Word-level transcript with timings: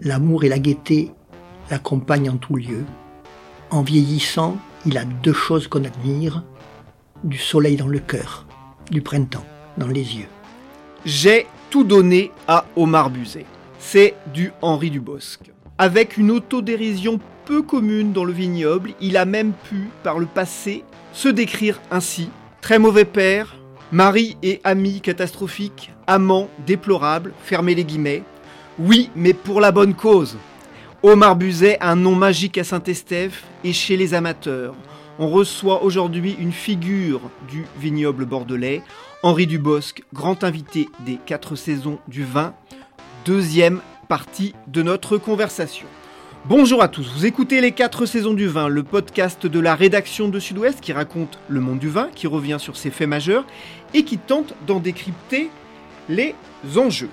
L'amour 0.00 0.44
et 0.44 0.48
la 0.48 0.58
gaieté 0.58 1.10
l'accompagnent 1.70 2.30
en 2.30 2.36
tout 2.36 2.56
lieu. 2.56 2.84
En 3.70 3.82
vieillissant, 3.82 4.56
il 4.84 4.98
a 4.98 5.04
deux 5.04 5.32
choses 5.32 5.68
qu'on 5.68 5.84
admire 5.84 6.44
du 7.24 7.38
soleil 7.38 7.76
dans 7.76 7.88
le 7.88 7.98
cœur, 7.98 8.46
du 8.90 9.00
printemps 9.00 9.46
dans 9.78 9.88
les 9.88 10.16
yeux. 10.16 10.28
J'ai 11.04 11.46
tout 11.70 11.84
donné 11.84 12.30
à 12.46 12.66
Omar 12.76 13.10
Buzet. 13.10 13.46
C'est 13.78 14.14
du 14.32 14.52
Henri 14.62 14.90
Dubosc. 14.90 15.50
Avec 15.78 16.16
une 16.16 16.30
autodérision 16.30 17.20
peu 17.44 17.62
commune 17.62 18.12
dans 18.12 18.24
le 18.24 18.32
vignoble, 18.32 18.92
il 19.00 19.16
a 19.16 19.24
même 19.24 19.52
pu, 19.52 19.88
par 20.02 20.18
le 20.18 20.26
passé, 20.26 20.84
se 21.12 21.28
décrire 21.28 21.80
ainsi. 21.90 22.28
Très 22.60 22.78
mauvais 22.78 23.04
père, 23.04 23.56
mari 23.92 24.36
et 24.42 24.60
ami 24.64 25.00
catastrophique, 25.00 25.92
amant 26.06 26.48
déplorable, 26.66 27.32
fermez 27.42 27.74
les 27.74 27.84
guillemets. 27.84 28.22
Oui, 28.78 29.08
mais 29.16 29.32
pour 29.32 29.62
la 29.62 29.72
bonne 29.72 29.94
cause. 29.94 30.36
Omar 31.02 31.34
Buzet 31.34 31.78
un 31.80 31.96
nom 31.96 32.14
magique 32.14 32.58
à 32.58 32.64
Saint-Estèphe 32.64 33.44
et 33.64 33.72
chez 33.72 33.96
les 33.96 34.12
amateurs. 34.12 34.74
On 35.18 35.30
reçoit 35.30 35.82
aujourd'hui 35.82 36.36
une 36.38 36.52
figure 36.52 37.22
du 37.48 37.64
vignoble 37.80 38.26
bordelais, 38.26 38.82
Henri 39.22 39.46
Dubosc, 39.46 40.02
grand 40.12 40.44
invité 40.44 40.90
des 41.06 41.18
quatre 41.24 41.56
saisons 41.56 41.98
du 42.06 42.22
vin. 42.22 42.52
Deuxième 43.24 43.80
partie 44.08 44.54
de 44.66 44.82
notre 44.82 45.16
conversation. 45.16 45.86
Bonjour 46.44 46.82
à 46.82 46.88
tous, 46.88 47.10
vous 47.14 47.24
écoutez 47.24 47.62
les 47.62 47.72
4 47.72 48.04
saisons 48.04 48.34
du 48.34 48.46
vin, 48.46 48.68
le 48.68 48.82
podcast 48.82 49.46
de 49.46 49.58
la 49.58 49.74
rédaction 49.74 50.28
de 50.28 50.38
Sud-Ouest 50.38 50.82
qui 50.82 50.92
raconte 50.92 51.38
le 51.48 51.60
monde 51.60 51.78
du 51.78 51.88
vin, 51.88 52.08
qui 52.14 52.26
revient 52.26 52.58
sur 52.60 52.76
ses 52.76 52.90
faits 52.90 53.08
majeurs 53.08 53.46
et 53.94 54.04
qui 54.04 54.18
tente 54.18 54.54
d'en 54.66 54.80
décrypter 54.80 55.50
les 56.08 56.34
enjeux. 56.76 57.10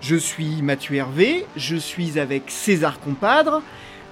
Je 0.00 0.14
suis 0.14 0.62
Mathieu 0.62 0.94
Hervé, 0.94 1.44
je 1.56 1.74
suis 1.74 2.20
avec 2.20 2.44
César 2.46 3.00
Compadre, 3.00 3.62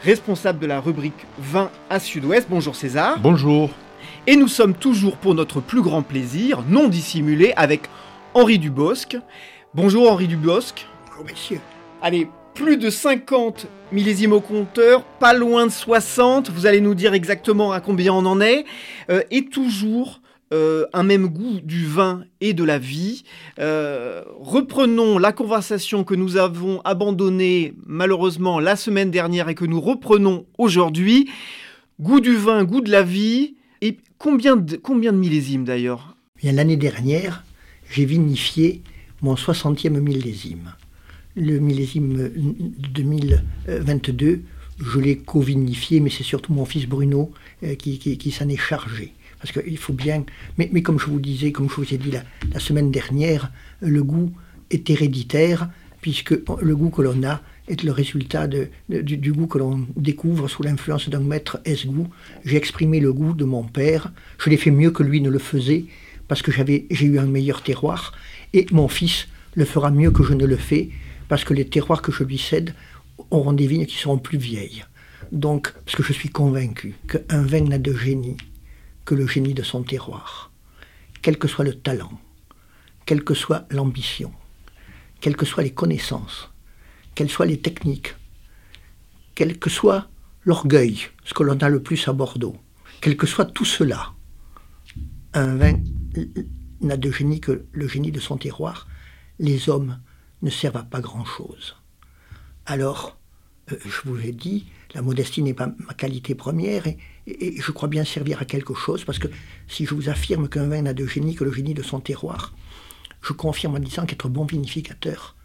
responsable 0.03 0.59
de 0.59 0.67
la 0.67 0.81
rubrique 0.81 1.27
vin 1.39 1.71
à 1.89 2.01
Sud-Ouest. 2.01 2.49
Bonjour 2.51 2.75
César. 2.75 3.21
Bonjour. 3.21 3.71
Et 4.27 4.35
nous 4.35 4.49
sommes 4.49 4.75
toujours 4.75 5.17
pour 5.17 5.35
notre 5.35 5.61
plus 5.61 5.83
grand 5.83 6.03
plaisir, 6.03 6.65
non 6.69 6.89
dissimulé, 6.89 7.53
avec 7.57 7.83
Henri 8.35 8.59
Dubosc. 8.59 9.17
Bonjour 9.75 10.11
Henri 10.11 10.27
Dubosc. 10.27 10.87
Bonjour 11.09 11.25
messieurs. 11.25 11.61
Allez, 12.03 12.29
plus 12.55 12.79
de 12.79 12.91
50 12.91 13.69
millésimes 13.93 14.33
au 14.33 14.41
compteur, 14.41 15.05
pas 15.05 15.35
loin 15.35 15.67
de 15.67 15.73
60, 15.73 16.51
vous 16.51 16.67
allez 16.67 16.81
nous 16.81 16.97
dire 16.97 17.15
exactement 17.15 17.71
à 17.71 17.81
combien 17.81 18.13
on 18.13 18.27
en 18.27 18.41
est, 18.41 18.65
euh, 19.09 19.23
et 19.31 19.45
toujours 19.45 20.21
euh, 20.57 20.87
un 20.93 21.03
même 21.03 21.27
goût 21.29 21.61
du 21.63 21.87
vin 21.87 22.25
et 22.41 22.55
de 22.55 22.65
la 22.65 22.79
vie. 22.79 23.25
Euh, 23.59 24.23
reprenons 24.41 25.19
la 25.19 25.33
conversation 25.33 26.05
que 26.05 26.15
nous 26.15 26.37
avons 26.37 26.81
abandonnée 26.85 27.75
malheureusement 27.87 28.59
la 28.59 28.77
semaine 28.77 29.11
dernière 29.11 29.49
et 29.49 29.55
que 29.55 29.65
nous 29.65 29.81
reprenons 29.81 30.47
aujourd'hui. 30.59 31.31
Goût 32.01 32.21
du 32.21 32.37
vin, 32.37 32.65
goût 32.65 32.81
de 32.81 32.91
la 32.91 33.03
vie, 33.03 33.55
et 33.81 33.99
combien 34.19 34.57
de, 34.57 35.11
millésimes 35.13 35.65
d'ailleurs? 35.65 36.17
L'année 36.43 36.77
dernière, 36.77 37.45
j'ai 37.91 38.05
vinifié 38.05 38.83
mon 39.23 39.35
60e 39.35 39.99
millésime 39.99 40.73
le 41.37 41.59
millésime 41.59 42.31
2022, 42.95 44.41
je 44.79 44.99
l'ai 44.99 45.19
co-vinifié, 45.19 46.01
mais 46.01 46.11
c'est 46.11 46.23
surtout 46.23 46.53
mon 46.53 46.65
fils 46.65 46.87
Bruno 46.87 47.31
euh, 47.63 47.75
qui, 47.75 48.31
s'en 48.31 48.49
est 48.49 48.57
chargé. 48.57 49.13
Parce 49.41 49.53
qu'il 49.53 49.79
faut 49.79 49.93
bien. 49.93 50.25
Mais, 50.59 50.83
comme 50.83 50.99
je 50.99 51.07
vous 51.07 51.21
disais, 51.21 51.53
comme 51.53 51.69
je 51.69 51.75
vous 51.75 51.95
ai 51.95 51.99
dit 51.99 52.13
la, 52.53 52.61
semaine 52.61 52.91
dernière, 52.91 53.53
le 53.81 54.03
goût 54.03 54.33
est 54.71 54.89
héréditaire, 54.91 55.69
puisque 56.01 56.35
le 56.61 56.77
goût 56.77 56.91
que 56.91 57.03
l'on 57.03 57.23
a 57.25 57.43
est 57.69 57.83
le 57.83 57.93
résultat 57.93 58.47
du, 58.47 59.33
goût 59.33 59.47
que 59.47 59.59
l'on 59.59 59.87
découvre 59.97 60.49
sous 60.49 60.63
l'influence 60.63 61.09
d'un 61.09 61.21
maître 61.21 61.59
S-goût. 61.65 62.09
J'ai 62.45 62.57
exprimé 62.57 63.01
le 63.01 63.13
goût 63.13 63.35
de 63.35 63.45
mon 63.45 63.65
père. 63.65 64.13
Je 64.39 64.51
l'ai 64.51 64.57
fait 64.57 64.71
mieux 64.71 64.91
que 64.91 65.03
lui 65.03 65.21
ne 65.21 65.31
le 65.31 65.39
faisait, 65.39 65.85
parce 66.29 66.43
que 66.43 66.53
j'ai 66.53 67.07
eu 67.07 67.19
un 67.19 67.27
meilleur 67.27 67.63
terroir. 67.63 68.13
Et 68.53 68.67
mon 68.71 68.89
fils 68.89 69.29
le 69.55 69.65
fera 69.65 69.91
mieux 69.91 70.11
que 70.11 70.23
je 70.23 70.35
ne 70.35 70.47
le 70.47 70.57
fais, 70.57 70.91
parce 71.29 71.45
que 71.45 71.55
les 71.55 71.67
terroirs 71.67 72.03
que 72.03 72.13
je 72.13 72.25
lui 72.25 72.39
cède 72.39 72.75
auront 73.31 73.53
des 73.53 73.67
vignes 73.67 73.87
qui 73.87 73.97
seront 73.97 74.19
plus 74.19 74.39
vieilles. 74.39 74.85
Donc, 75.33 75.73
parce 75.85 75.97
que 75.97 76.03
je 76.03 76.13
suis 76.13 76.29
convaincu 76.29 76.95
qu'un 77.09 77.43
vin 77.43 77.63
n'a 77.63 77.79
de 77.79 77.93
génie 77.93 78.37
que 79.07 79.15
le 79.15 79.27
génie 79.27 79.55
de 79.55 79.63
son 79.63 79.83
terroir. 79.83 80.53
Quel 81.23 81.39
que 81.39 81.49
soit 81.49 81.65
le 81.65 81.75
talent, 81.75 82.21
quelle 83.07 83.25
que 83.25 83.35
soit 83.35 83.67
l'ambition, 83.71 84.33
quelles 85.21 85.37
que 85.37 85.47
soient 85.47 85.63
les 85.63 85.73
connaissances, 85.73 86.51
quelles 87.15 87.31
soient 87.31 87.47
les 87.47 87.61
techniques, 87.61 88.15
quel 89.35 89.59
que 89.59 89.71
soit 89.71 90.09
l'orgueil, 90.45 91.09
ce 91.25 91.33
que 91.33 91.43
l'on 91.43 91.59
a 91.59 91.69
le 91.71 91.83
plus 91.83 92.07
à 92.09 92.13
Bordeaux, 92.13 92.57
quel 93.01 93.17
que 93.17 93.27
soit 93.27 93.47
tout 93.47 93.65
cela, 93.65 94.13
un 95.33 95.57
vin 95.57 95.81
n'a 96.81 96.97
de 96.97 97.11
génie 97.11 97.41
que 97.41 97.67
le 97.73 97.89
génie 97.89 98.13
de 98.13 98.21
son 98.21 98.37
terroir. 98.37 98.87
Les 99.39 99.69
hommes 99.69 100.01
ne 100.43 100.51
servent 100.51 100.79
à 100.79 100.83
pas 100.83 101.01
grand-chose. 101.01 101.77
Alors, 102.65 103.19
euh, 103.71 103.77
je 103.85 104.09
vous 104.09 104.17
l'ai 104.17 104.33
dit, 104.33 104.67
la 104.95 105.03
modestie 105.03 105.43
n'est 105.43 105.55
pas 105.55 105.71
ma 105.79 105.95
qualité 105.95 106.35
première 106.35 106.87
et, 106.87 106.99
je 107.27 107.73
crois 107.73 107.89
bien 107.89 108.05
servir 108.05 108.41
à 108.41 108.45
quelque 108.45 108.75
chose 108.75 109.05
parce 109.05 109.19
que 109.19 109.29
si 109.69 109.85
je 109.85 109.95
vous 109.95 110.09
affirme 110.09 110.49
qu'un 110.49 110.69
vin 110.69 110.83
n'a 110.83 110.95
de 110.95 111.07
génie 111.07 111.35
que 111.35 111.45
le 111.45 111.53
génie 111.53 111.75
de 111.75 111.83
son 111.83 112.01
terroir, 112.01 112.55
je 113.23 113.33
confirme 113.33 113.75
en 113.75 113.81
disant 113.81 114.07
qu'être 114.07 114.29
bon 114.29 114.45
vinificateur, 114.45 115.37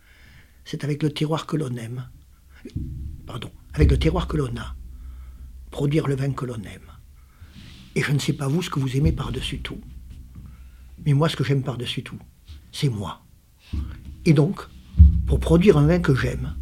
c'est 0.64 0.84
avec 0.84 1.02
le 1.02 1.12
terroir 1.12 1.48
que 1.48 1.58
l'on 1.58 1.76
aime, 1.76 2.08
pardon, 3.26 3.52
avec 3.74 3.90
le 3.90 3.98
terroir 3.98 4.28
que 4.28 4.38
l'on 4.38 4.56
a, 4.58 4.76
produire 5.72 6.08
le 6.08 6.16
vin 6.16 6.32
que 6.32 6.46
l'on 6.46 6.62
aime. 6.62 6.92
Et 7.96 8.04
je 8.04 8.12
ne 8.12 8.20
sais 8.20 8.34
pas 8.34 8.48
vous 8.48 8.62
ce 8.62 8.70
que 8.70 8.80
vous 8.80 8.96
aimez 8.96 9.12
par-dessus 9.12 9.60
tout. 9.60 9.82
Mais 11.06 11.14
moi, 11.14 11.30
ce 11.30 11.36
que 11.36 11.44
j'aime 11.44 11.64
par-dessus 11.64 12.04
tout, 12.04 12.20
c'est 12.72 12.90
moi. 12.90 13.26
Et 14.26 14.34
donc, 14.34 14.62
pour 15.26 15.40
produire 15.40 15.78
un 15.78 15.88
vin 15.88 16.00
que 16.00 16.14
j'aime, 16.14 16.56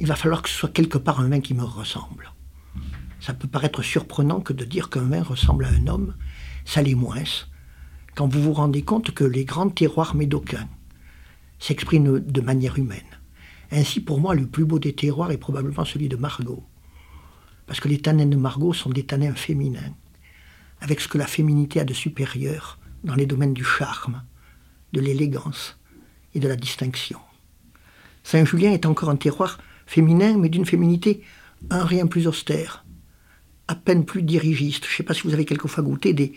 il 0.00 0.06
va 0.06 0.16
falloir 0.16 0.42
que 0.42 0.48
ce 0.48 0.56
soit 0.56 0.70
quelque 0.70 0.98
part 0.98 1.20
un 1.20 1.28
vin 1.28 1.40
qui 1.40 1.54
me 1.54 1.64
ressemble. 1.64 2.32
Ça 3.20 3.34
peut 3.34 3.48
paraître 3.48 3.82
surprenant 3.82 4.40
que 4.40 4.52
de 4.52 4.64
dire 4.64 4.90
qu'un 4.90 5.08
vin 5.08 5.22
ressemble 5.22 5.64
à 5.64 5.70
un 5.70 5.86
homme, 5.86 6.14
ça 6.64 6.82
l'est 6.82 6.94
moins, 6.94 7.22
quand 8.14 8.28
vous 8.28 8.42
vous 8.42 8.52
rendez 8.52 8.82
compte 8.82 9.12
que 9.12 9.24
les 9.24 9.44
grands 9.44 9.70
terroirs 9.70 10.14
médocains 10.14 10.68
s'expriment 11.58 12.18
de 12.18 12.40
manière 12.40 12.78
humaine. 12.78 13.00
Ainsi, 13.70 14.00
pour 14.00 14.20
moi, 14.20 14.34
le 14.34 14.46
plus 14.46 14.64
beau 14.64 14.78
des 14.78 14.94
terroirs 14.94 15.30
est 15.30 15.38
probablement 15.38 15.84
celui 15.84 16.08
de 16.08 16.16
Margot. 16.16 16.64
Parce 17.66 17.80
que 17.80 17.88
les 17.88 17.98
tanins 17.98 18.26
de 18.26 18.36
Margot 18.36 18.72
sont 18.72 18.90
des 18.90 19.04
tanins 19.04 19.34
féminins, 19.34 19.94
avec 20.80 21.00
ce 21.00 21.08
que 21.08 21.18
la 21.18 21.26
féminité 21.26 21.80
a 21.80 21.84
de 21.84 21.92
supérieur 21.92 22.78
dans 23.04 23.14
les 23.14 23.26
domaines 23.26 23.54
du 23.54 23.64
charme, 23.64 24.22
de 24.92 25.00
l'élégance 25.00 25.78
et 26.34 26.40
de 26.40 26.48
la 26.48 26.56
distinction. 26.56 27.18
Saint-Julien 28.22 28.72
est 28.72 28.86
encore 28.86 29.10
un 29.10 29.16
terroir 29.16 29.58
féminin, 29.86 30.36
mais 30.38 30.48
d'une 30.48 30.66
féminité 30.66 31.22
un 31.70 31.84
rien 31.84 32.06
plus 32.06 32.26
austère, 32.26 32.84
à 33.68 33.74
peine 33.74 34.04
plus 34.04 34.22
dirigiste. 34.22 34.84
Je 34.86 34.92
ne 34.92 34.96
sais 34.96 35.02
pas 35.02 35.14
si 35.14 35.22
vous 35.22 35.34
avez 35.34 35.44
quelquefois 35.44 35.84
goûté 35.84 36.12
des 36.12 36.32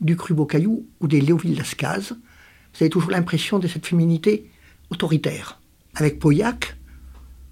du 0.00 0.16
cru 0.16 0.34
Caillou 0.46 0.86
ou 1.00 1.08
des 1.08 1.20
Léoville 1.20 1.56
Lascaz. 1.56 2.12
Vous 2.12 2.82
avez 2.82 2.90
toujours 2.90 3.10
l'impression 3.10 3.58
de 3.58 3.66
cette 3.66 3.86
féminité 3.86 4.50
autoritaire. 4.90 5.60
Avec 5.94 6.18
Pauillac, 6.18 6.76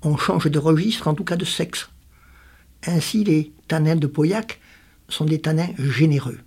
on 0.02 0.16
change 0.16 0.50
de 0.50 0.58
registre, 0.58 1.08
en 1.08 1.14
tout 1.14 1.24
cas 1.24 1.36
de 1.36 1.44
sexe. 1.44 1.88
Ainsi, 2.86 3.24
les 3.24 3.52
tanins 3.66 3.96
de 3.96 4.06
Pauillac 4.06 4.60
sont 5.08 5.24
des 5.24 5.40
tanins 5.40 5.70
généreux, 5.78 6.38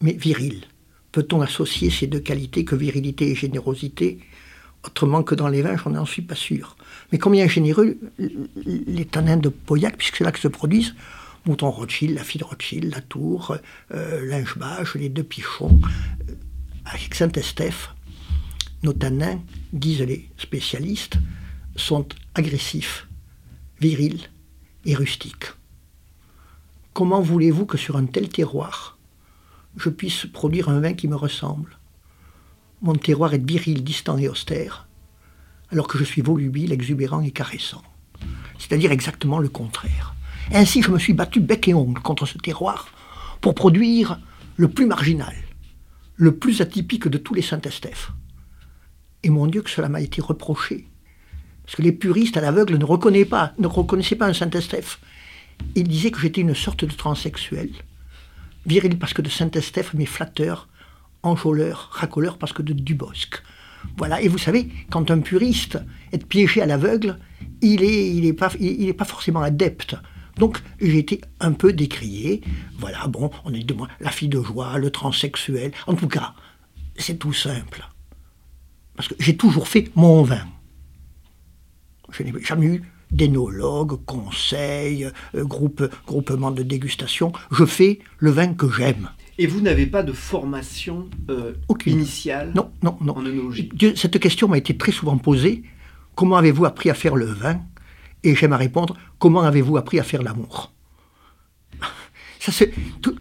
mais 0.00 0.12
virils. 0.12 0.64
Peut-on 1.12 1.42
associer 1.42 1.90
ces 1.90 2.06
deux 2.06 2.20
qualités 2.20 2.64
que 2.64 2.74
virilité 2.74 3.30
et 3.30 3.34
générosité 3.34 4.18
Autrement 4.84 5.22
que 5.22 5.36
dans 5.36 5.46
les 5.46 5.62
vins, 5.62 5.76
j'en 5.76 6.04
suis 6.04 6.22
pas 6.22 6.34
sûr. 6.34 6.76
Mais 7.12 7.18
combien 7.18 7.46
généreux 7.46 7.98
les 8.18 9.04
tanins 9.04 9.36
de 9.36 9.48
Pauillac, 9.48 9.96
puisque 9.96 10.16
c'est 10.16 10.24
là 10.24 10.32
que 10.32 10.40
se 10.40 10.48
produisent 10.48 10.94
Mouton 11.44 11.70
Rothschild, 11.70 12.14
la 12.14 12.24
fille 12.24 12.40
de 12.40 12.44
Rothschild, 12.44 12.94
la 12.94 13.00
Tour, 13.00 13.56
euh, 13.92 14.26
Lingebach, 14.26 14.94
les 14.94 15.08
deux 15.08 15.24
Pichons, 15.24 15.80
euh, 16.28 16.34
avec 16.84 17.14
Saint-Estèphe, 17.14 17.94
nos 18.82 18.92
tanins, 18.92 19.40
disent 19.72 20.02
les 20.02 20.28
spécialistes, 20.38 21.18
sont 21.74 22.06
agressifs, 22.34 23.08
virils 23.80 24.30
et 24.84 24.94
rustiques. 24.94 25.52
Comment 26.92 27.20
voulez-vous 27.20 27.66
que 27.66 27.78
sur 27.78 27.96
un 27.96 28.06
tel 28.06 28.28
terroir, 28.28 28.98
je 29.76 29.88
puisse 29.88 30.26
produire 30.26 30.68
un 30.68 30.80
vin 30.80 30.92
qui 30.92 31.08
me 31.08 31.16
ressemble? 31.16 31.78
Mon 32.82 32.94
terroir 32.94 33.32
est 33.34 33.44
viril, 33.44 33.82
distant 33.82 34.18
et 34.18 34.28
austère, 34.28 34.86
alors 35.70 35.88
que 35.88 35.98
je 35.98 36.04
suis 36.04 36.22
volubile, 36.22 36.72
exubérant 36.72 37.22
et 37.22 37.30
caressant. 37.30 37.82
C'est-à-dire 38.58 38.92
exactement 38.92 39.38
le 39.38 39.48
contraire. 39.48 40.14
Ainsi, 40.54 40.82
je 40.82 40.90
me 40.90 40.98
suis 40.98 41.14
battu 41.14 41.40
bec 41.40 41.66
et 41.68 41.72
ongle 41.72 42.02
contre 42.02 42.26
ce 42.26 42.36
terroir 42.36 42.88
pour 43.40 43.54
produire 43.54 44.20
le 44.56 44.68
plus 44.68 44.84
marginal, 44.84 45.34
le 46.16 46.36
plus 46.36 46.60
atypique 46.60 47.08
de 47.08 47.16
tous 47.16 47.32
les 47.32 47.40
Saint-Estèphe. 47.40 48.12
Et 49.22 49.30
mon 49.30 49.46
Dieu, 49.46 49.62
que 49.62 49.70
cela 49.70 49.88
m'a 49.88 50.02
été 50.02 50.20
reproché. 50.20 50.86
Parce 51.64 51.76
que 51.76 51.82
les 51.82 51.92
puristes 51.92 52.36
à 52.36 52.42
l'aveugle 52.42 52.76
ne, 52.76 52.84
reconnaissaient 52.84 54.16
pas, 54.16 54.26
un 54.26 54.34
Saint-Estèphe. 54.34 55.00
Ils 55.74 55.88
disaient 55.88 56.10
que 56.10 56.20
j'étais 56.20 56.42
une 56.42 56.54
sorte 56.54 56.84
de 56.84 56.92
transsexuel. 56.92 57.70
Viril 58.66 58.98
parce 58.98 59.14
que 59.14 59.22
de 59.22 59.30
Saint-Estèphe, 59.30 59.94
mais 59.94 60.04
flatteur, 60.04 60.68
enjôleur, 61.22 61.88
racoleur 61.92 62.36
parce 62.36 62.52
que 62.52 62.62
de 62.62 62.74
Dubosc. 62.74 63.42
Voilà, 63.96 64.20
et 64.20 64.28
vous 64.28 64.38
savez, 64.38 64.68
quand 64.90 65.10
un 65.10 65.20
puriste 65.20 65.78
est 66.12 66.24
piégé 66.26 66.60
à 66.60 66.66
l'aveugle, 66.66 67.18
il 67.62 68.20
n'est 68.22 68.92
pas 68.92 69.04
forcément 69.06 69.40
adepte 69.40 69.96
donc 70.36 70.62
j'ai 70.80 70.98
été 70.98 71.20
un 71.40 71.52
peu 71.52 71.72
décrié. 71.72 72.42
Voilà, 72.78 73.06
bon, 73.06 73.30
on 73.44 73.52
est 73.52 73.64
de 73.64 73.74
moi 73.74 73.88
la 74.00 74.10
fille 74.10 74.28
de 74.28 74.42
joie, 74.42 74.78
le 74.78 74.90
transsexuel. 74.90 75.72
En 75.86 75.94
tout 75.94 76.08
cas, 76.08 76.34
c'est 76.96 77.18
tout 77.18 77.32
simple. 77.32 77.86
Parce 78.96 79.08
que 79.08 79.14
j'ai 79.18 79.36
toujours 79.36 79.68
fait 79.68 79.90
mon 79.94 80.22
vin. 80.22 80.46
Je 82.10 82.22
n'ai 82.22 82.32
jamais 82.42 82.66
eu 82.66 82.82
d'énologue, 83.10 84.04
conseil, 84.06 85.10
euh, 85.34 85.44
groupe, 85.44 85.82
groupement 86.06 86.50
de 86.50 86.62
dégustation. 86.62 87.32
Je 87.50 87.64
fais 87.64 88.00
le 88.18 88.30
vin 88.30 88.54
que 88.54 88.70
j'aime. 88.70 89.10
Et 89.38 89.46
vous 89.46 89.60
n'avez 89.60 89.86
pas 89.86 90.02
de 90.02 90.12
formation 90.12 91.08
euh, 91.30 91.54
initiale 91.86 92.52
non, 92.54 92.70
non, 92.82 92.96
non. 93.00 93.16
en 93.16 93.24
œnologie 93.24 93.70
Cette 93.96 94.18
question 94.18 94.48
m'a 94.48 94.58
été 94.58 94.76
très 94.76 94.92
souvent 94.92 95.16
posée. 95.18 95.62
Comment 96.14 96.36
avez-vous 96.36 96.64
appris 96.66 96.90
à 96.90 96.94
faire 96.94 97.16
le 97.16 97.26
vin? 97.26 97.60
Et 98.24 98.34
j'aime 98.34 98.52
à 98.52 98.56
répondre, 98.56 98.96
comment 99.18 99.42
avez-vous 99.42 99.76
appris 99.76 99.98
à 99.98 100.04
faire 100.04 100.22
l'amour? 100.22 100.72
Ça 102.38 102.66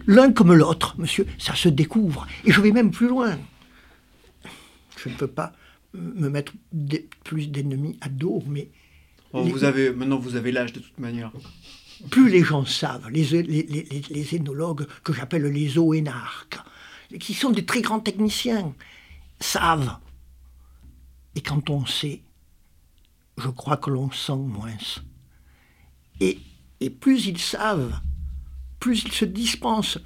L'un 0.07 0.31
comme 0.31 0.53
l'autre, 0.53 0.95
monsieur, 0.97 1.27
ça 1.37 1.53
se 1.53 1.69
découvre. 1.69 2.25
Et 2.43 2.51
je 2.51 2.59
vais 2.59 2.71
même 2.71 2.89
plus 2.89 3.07
loin. 3.07 3.37
Je 4.97 5.09
ne 5.09 5.13
peux 5.13 5.27
pas 5.27 5.53
me 5.93 6.27
mettre 6.29 6.53
plus 7.23 7.47
d'ennemis 7.47 7.97
à 8.01 8.09
dos, 8.09 8.43
mais... 8.47 8.69
Oh, 9.33 9.43
vous 9.43 9.63
avez, 9.63 9.91
maintenant, 9.91 10.17
vous 10.17 10.35
avez 10.35 10.51
l'âge 10.51 10.73
de 10.73 10.79
toute 10.79 10.97
manière. 10.97 11.31
Plus 12.09 12.29
les 12.29 12.43
gens 12.43 12.65
savent, 12.65 13.09
les, 13.11 13.23
les, 13.43 14.01
les, 14.09 14.35
énologues 14.35 14.87
que 15.03 15.13
j'appelle 15.13 15.43
les 15.43 15.69
zoénarques, 15.69 16.57
qui 17.19 17.33
sont 17.33 17.51
des 17.51 17.63
très 17.63 17.81
grands 17.81 17.99
techniciens, 17.99 18.73
savent. 19.39 19.97
Et 21.35 21.41
quand 21.41 21.69
on 21.69 21.85
sait, 21.85 22.21
je 23.41 23.49
crois 23.49 23.77
que 23.77 23.89
l'on 23.89 24.11
sent 24.11 24.35
moins. 24.35 24.77
Et, 26.19 26.39
et 26.79 26.89
plus 26.89 27.25
ils 27.25 27.39
savent, 27.39 27.99
plus 28.79 29.03
ils 29.03 29.11
se 29.11 29.25
dispensent 29.25 29.99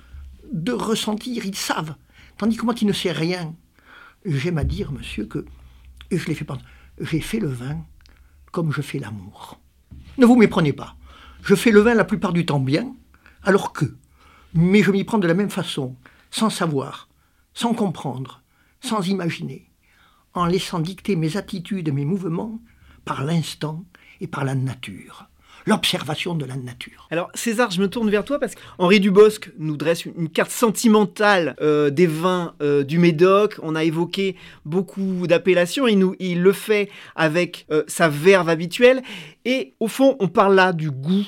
de 0.52 0.72
ressentir, 0.72 1.46
ils 1.46 1.56
savent. 1.56 1.96
Tandis 2.38 2.58
que 2.58 2.66
moi 2.66 2.74
qui 2.74 2.86
ne 2.86 2.94
sais 2.94 3.12
rien, 3.12 3.54
j'aime 4.26 4.58
à 4.58 4.64
dire, 4.64 4.92
monsieur, 4.92 5.26
que, 5.26 5.46
et 6.12 6.18
je 6.18 6.28
l'ai 6.28 6.36
fait 6.36 6.48
j'ai 7.00 7.20
fait 7.20 7.40
le 7.40 7.50
vin 7.50 7.78
comme 8.52 8.72
je 8.72 8.82
fais 8.82 9.00
l'amour. 9.00 9.60
Ne 10.18 10.26
vous 10.26 10.38
méprenez 10.38 10.72
pas. 10.72 10.96
Je 11.44 11.56
fais 11.56 11.72
le 11.72 11.82
vin 11.82 11.94
la 11.94 12.06
plupart 12.06 12.32
du 12.32 12.46
temps 12.46 12.60
bien, 12.60 12.96
alors 13.44 13.74
que, 13.74 13.86
mais 14.54 14.82
je 14.82 14.92
m'y 14.92 15.04
prends 15.04 15.18
de 15.18 15.28
la 15.28 15.34
même 15.34 15.50
façon, 15.50 15.96
sans 16.32 16.50
savoir, 16.50 17.10
sans 17.54 17.74
comprendre, 17.74 18.42
sans 18.80 19.08
imaginer, 19.10 19.70
en 20.34 20.46
laissant 20.46 20.80
dicter 20.80 21.18
mes 21.18 21.36
attitudes 21.36 21.94
mes 21.94 22.06
mouvements 22.06 22.62
par 23.06 23.24
l'instant 23.24 23.86
et 24.20 24.28
par 24.28 24.44
la 24.44 24.56
nature 24.56 25.30
l'observation 25.66 26.36
de 26.36 26.46
la 26.46 26.56
nature. 26.56 27.08
Alors 27.12 27.30
César, 27.34 27.72
je 27.72 27.82
me 27.82 27.90
tourne 27.90 28.10
vers 28.10 28.24
toi 28.24 28.40
parce 28.40 28.56
qu'Henri 28.56 29.00
Dubosc 29.00 29.52
nous 29.58 29.78
dresse 29.78 30.06
une 30.06 30.30
carte 30.30 30.52
sentimentale 30.52 31.56
euh, 31.62 31.90
des 31.90 32.08
vins 32.08 32.54
euh, 32.62 32.84
du 32.84 33.00
Médoc. 33.00 33.60
On 33.64 33.76
a 33.76 33.84
évoqué 33.84 34.36
beaucoup 34.64 35.28
d'appellations. 35.28 35.88
Il, 35.88 36.00
nous, 36.00 36.16
il 36.20 36.42
le 36.42 36.52
fait 36.52 36.90
avec 37.16 37.66
euh, 37.72 37.84
sa 37.88 38.08
verve 38.10 38.50
habituelle. 38.50 39.02
Et 39.44 39.74
au 39.80 39.88
fond, 39.88 40.16
on 40.20 40.28
parle 40.28 40.56
là 40.56 40.74
du 40.74 40.92
goût 40.92 41.26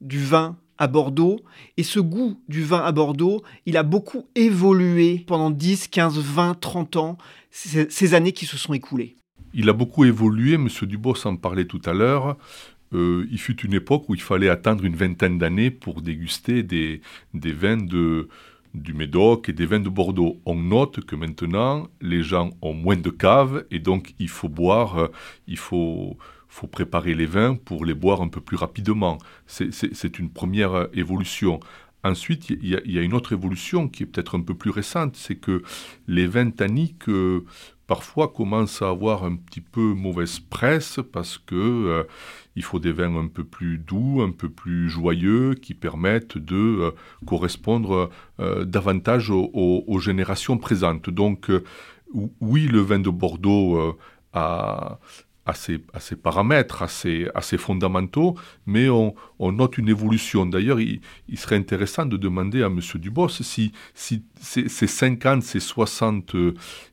du 0.00 0.18
vin 0.18 0.56
à 0.78 0.86
Bordeaux. 0.86 1.40
Et 1.76 1.82
ce 1.82 2.00
goût 2.00 2.40
du 2.48 2.62
vin 2.62 2.80
à 2.80 2.92
Bordeaux, 2.92 3.42
il 3.66 3.76
a 3.76 3.82
beaucoup 3.82 4.28
évolué 4.34 5.24
pendant 5.26 5.50
10, 5.50 5.88
15, 5.88 6.18
20, 6.18 6.60
30 6.60 6.96
ans, 6.96 7.18
ces 7.50 8.14
années 8.14 8.32
qui 8.32 8.46
se 8.46 8.56
sont 8.56 8.72
écoulées. 8.72 9.16
Il 9.54 9.68
a 9.68 9.72
beaucoup 9.72 10.04
évolué, 10.04 10.54
M. 10.54 10.68
Dubos 10.82 11.26
en 11.26 11.36
parlait 11.36 11.66
tout 11.66 11.82
à 11.84 11.92
l'heure. 11.92 12.36
Euh, 12.94 13.26
il 13.30 13.38
fut 13.38 13.60
une 13.62 13.74
époque 13.74 14.08
où 14.08 14.14
il 14.14 14.20
fallait 14.20 14.48
attendre 14.48 14.84
une 14.84 14.96
vingtaine 14.96 15.38
d'années 15.38 15.70
pour 15.70 16.02
déguster 16.02 16.62
des, 16.62 17.00
vins 17.34 17.76
de, 17.76 18.28
du 18.74 18.94
Médoc 18.94 19.48
et 19.48 19.52
des 19.52 19.66
vins 19.66 19.80
de 19.80 19.88
Bordeaux. 19.88 20.40
On 20.46 20.54
note 20.54 21.04
que 21.04 21.16
maintenant, 21.16 21.88
les 22.00 22.22
gens 22.22 22.50
ont 22.60 22.74
moins 22.74 22.96
de 22.96 23.10
caves 23.10 23.64
et 23.70 23.78
donc 23.78 24.14
il 24.18 24.28
faut 24.28 24.48
boire, 24.48 24.98
euh, 24.98 25.08
il 25.46 25.58
faut, 25.58 26.16
préparer 26.70 27.14
les 27.14 27.26
vins 27.26 27.54
pour 27.54 27.84
les 27.84 27.94
boire 27.94 28.20
un 28.20 28.28
peu 28.28 28.40
plus 28.40 28.56
rapidement. 28.56 29.18
C'est 29.46 30.18
une 30.18 30.30
première 30.30 30.88
évolution. 30.92 31.60
Ensuite, 32.04 32.50
il 32.50 32.66
y, 32.66 32.98
a 32.98 33.02
une 33.02 33.14
autre 33.14 33.32
évolution 33.32 33.88
qui 33.88 34.02
est 34.02 34.06
peut-être 34.06 34.36
un 34.36 34.42
peu 34.42 34.54
plus 34.54 34.70
récente, 34.70 35.16
c'est 35.16 35.36
que 35.36 35.62
les 36.08 36.26
vins 36.26 36.50
tanniques 36.50 37.08
euh, 37.08 37.44
parfois 37.92 38.28
commencent 38.28 38.80
à 38.80 38.88
avoir 38.88 39.22
un 39.22 39.36
petit 39.36 39.60
peu 39.60 39.92
mauvaise 39.92 40.38
presse 40.38 40.98
parce 41.12 41.36
que 41.36 41.54
euh, 41.54 42.04
il 42.56 42.64
faut 42.64 42.78
des 42.78 42.90
vins 42.90 43.14
un 43.16 43.26
peu 43.26 43.44
plus 43.44 43.76
doux, 43.76 44.22
un 44.22 44.30
peu 44.30 44.48
plus 44.48 44.88
joyeux, 44.88 45.52
qui 45.52 45.74
permettent 45.74 46.38
de 46.38 46.56
euh, 46.56 46.90
correspondre 47.26 48.08
davantage 48.64 49.30
aux, 49.30 49.98
générations 49.98 50.56
présentes. 50.56 51.10
Donc, 51.10 51.50
oui, 52.40 52.66
le 52.66 52.80
vin 52.80 52.98
de 52.98 53.10
Bordeaux 53.10 53.98
a 54.32 54.98
à 55.44 55.54
ces, 55.54 55.78
paramètres 56.16 56.82
assez, 56.82 57.26
assez 57.34 57.58
fondamentaux, 57.58 58.36
mais 58.66 58.88
on, 58.88 59.14
note 59.40 59.76
une 59.76 59.88
évolution. 59.88 60.46
D'ailleurs, 60.46 60.78
il, 60.80 61.00
serait 61.34 61.56
intéressant 61.56 62.06
de 62.06 62.16
demander 62.16 62.62
à 62.62 62.66
M. 62.66 62.78
Dubos 62.94 63.28
si, 63.28 63.72
si 63.92 64.22
ces, 64.40 64.68
50, 64.68 65.42
ces 65.42 65.58
60 65.58 66.36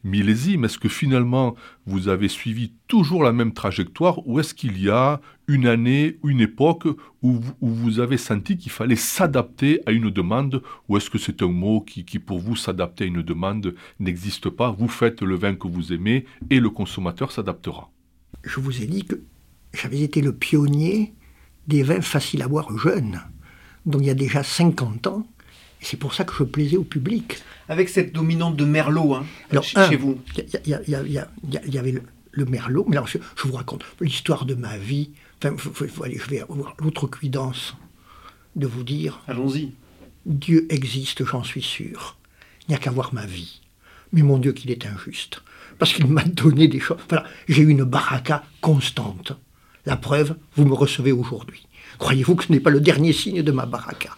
millésimes, 0.03 0.65
est-ce 0.65 0.79
que 0.79 0.89
finalement 0.89 1.55
vous 1.85 2.07
avez 2.07 2.27
suivi 2.27 2.73
toujours 2.87 3.23
la 3.23 3.31
même 3.31 3.53
trajectoire 3.53 4.27
ou 4.27 4.39
est-ce 4.39 4.53
qu'il 4.55 4.81
y 4.81 4.89
a 4.89 5.21
une 5.47 5.67
année, 5.67 6.17
une 6.23 6.41
époque 6.41 6.87
où, 7.21 7.39
vous 7.61 7.99
avez 7.99 8.17
senti 8.17 8.57
qu'il 8.57 8.71
fallait 8.71 8.95
s'adapter 8.95 9.81
à 9.85 9.91
une 9.91 10.09
demande 10.09 10.63
ou 10.87 10.97
est-ce 10.97 11.09
que 11.09 11.17
c'est 11.17 11.41
un 11.43 11.47
mot 11.47 11.81
qui, 11.81 12.03
qui 12.03 12.17
pour 12.17 12.39
vous 12.39 12.55
s'adapter 12.55 13.03
à 13.03 13.07
une 13.07 13.21
demande 13.21 13.75
n'existe 13.99 14.49
pas 14.49 14.71
Vous 14.71 14.87
faites 14.87 15.21
le 15.21 15.35
vin 15.35 15.55
que 15.55 15.67
vous 15.67 15.93
aimez 15.93 16.25
et 16.49 16.59
le 16.59 16.69
consommateur 16.69 17.31
s'adaptera? 17.31 17.91
Je 18.43 18.59
vous 18.59 18.81
ai 18.81 18.85
dit 18.85 19.05
que 19.05 19.21
j'avais 19.73 20.01
été 20.01 20.21
le 20.21 20.33
pionnier 20.33 21.13
des 21.67 21.83
vins 21.83 22.01
faciles 22.01 22.41
à 22.41 22.47
boire 22.47 22.75
jeunes. 22.77 23.21
Donc 23.85 24.01
il 24.01 24.07
y 24.07 24.11
a 24.11 24.15
déjà 24.15 24.43
50 24.43 25.07
ans. 25.07 25.27
Et 25.81 25.85
c'est 25.85 25.97
pour 25.97 26.13
ça 26.13 26.25
que 26.25 26.33
je 26.37 26.43
plaisais 26.43 26.77
au 26.77 26.83
public. 26.83 27.37
Avec 27.69 27.87
cette 27.87 28.11
dominante 28.11 28.57
de 28.57 28.65
Merlot, 28.65 29.15
hein, 29.15 29.25
Alors, 29.51 29.63
chez 29.63 29.95
vous. 29.95 30.19
Il 30.35 30.45
y, 30.67 31.77
avait 31.77 32.01
le, 32.31 32.45
Merlot, 32.45 32.85
mais 32.89 32.97
alors 32.97 33.07
je, 33.07 33.17
vous 33.43 33.53
raconte 33.53 33.85
l'histoire 34.01 34.45
de 34.45 34.55
ma 34.55 34.77
vie. 34.77 35.11
Enfin, 35.43 35.55
je 35.57 36.29
vais 36.29 36.41
avoir 36.41 36.75
l'autre 36.79 37.07
cuidance 37.07 37.77
de 38.55 38.67
vous 38.67 38.83
dire. 38.83 39.21
Allons-y. 39.27 39.71
Dieu 40.25 40.67
existe, 40.69 41.23
j'en 41.23 41.43
suis 41.43 41.61
sûr. 41.61 42.17
Il 42.67 42.71
n'y 42.71 42.75
a 42.75 42.79
qu'à 42.79 42.91
voir 42.91 43.13
ma 43.13 43.25
vie. 43.25 43.61
Mais 44.11 44.21
mon 44.21 44.37
Dieu, 44.37 44.51
qu'il 44.51 44.71
est 44.71 44.85
injuste 44.85 45.43
parce 45.79 45.93
qu'il 45.93 46.05
m'a 46.07 46.23
donné 46.23 46.67
des 46.67 46.79
choses. 46.79 46.99
Voilà, 47.09 47.25
j'ai 47.47 47.63
eu 47.63 47.69
une 47.69 47.85
baraka 47.85 48.43
constante. 48.61 49.31
La 49.85 49.95
preuve, 49.95 50.35
vous 50.55 50.65
me 50.65 50.73
recevez 50.73 51.11
aujourd'hui. 51.11 51.65
Croyez-vous 51.97 52.35
que 52.35 52.43
ce 52.43 52.51
n'est 52.51 52.59
pas 52.59 52.69
le 52.69 52.81
dernier 52.81 53.13
signe 53.13 53.41
de 53.41 53.51
ma 53.51 53.65
baraka? 53.65 54.09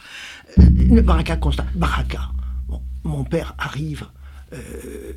Euh, 0.60 0.64
Une 0.64 1.02
baraka 1.02 1.38
constante. 1.38 1.68
Baraka. 1.76 2.30
mon 3.04 3.24
père 3.24 3.56
arrive. 3.58 4.08
Euh, 4.54 5.14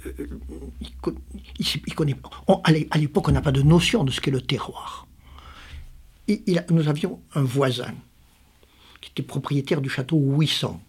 il, 1.58 1.94
à 2.90 2.98
l'époque, 2.98 3.28
on 3.28 3.32
n'a 3.32 3.40
pas 3.40 3.50
de 3.50 3.62
notion 3.62 4.04
de 4.04 4.12
ce 4.12 4.20
qu'est 4.20 4.30
le 4.30 4.40
terroir. 4.40 5.08
nous 6.70 6.88
avions 6.88 7.20
un 7.34 7.42
voisin 7.42 7.94
qui 9.00 9.10
était 9.10 9.22
propriétaire 9.22 9.80
du 9.80 9.88
château 9.88 10.16
800, 10.16 10.80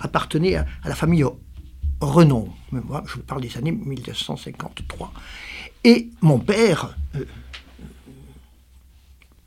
appartenait 0.00 0.56
à, 0.56 0.66
la 0.84 0.94
famille 0.94 1.24
Renon. 2.00 2.48
Moi, 2.72 3.04
je 3.06 3.18
parle 3.18 3.40
des 3.40 3.56
années 3.56 3.72
1953. 3.72 5.12
Et 5.84 6.10
mon 6.20 6.38
père, 6.38 6.96
euh, 7.14 7.24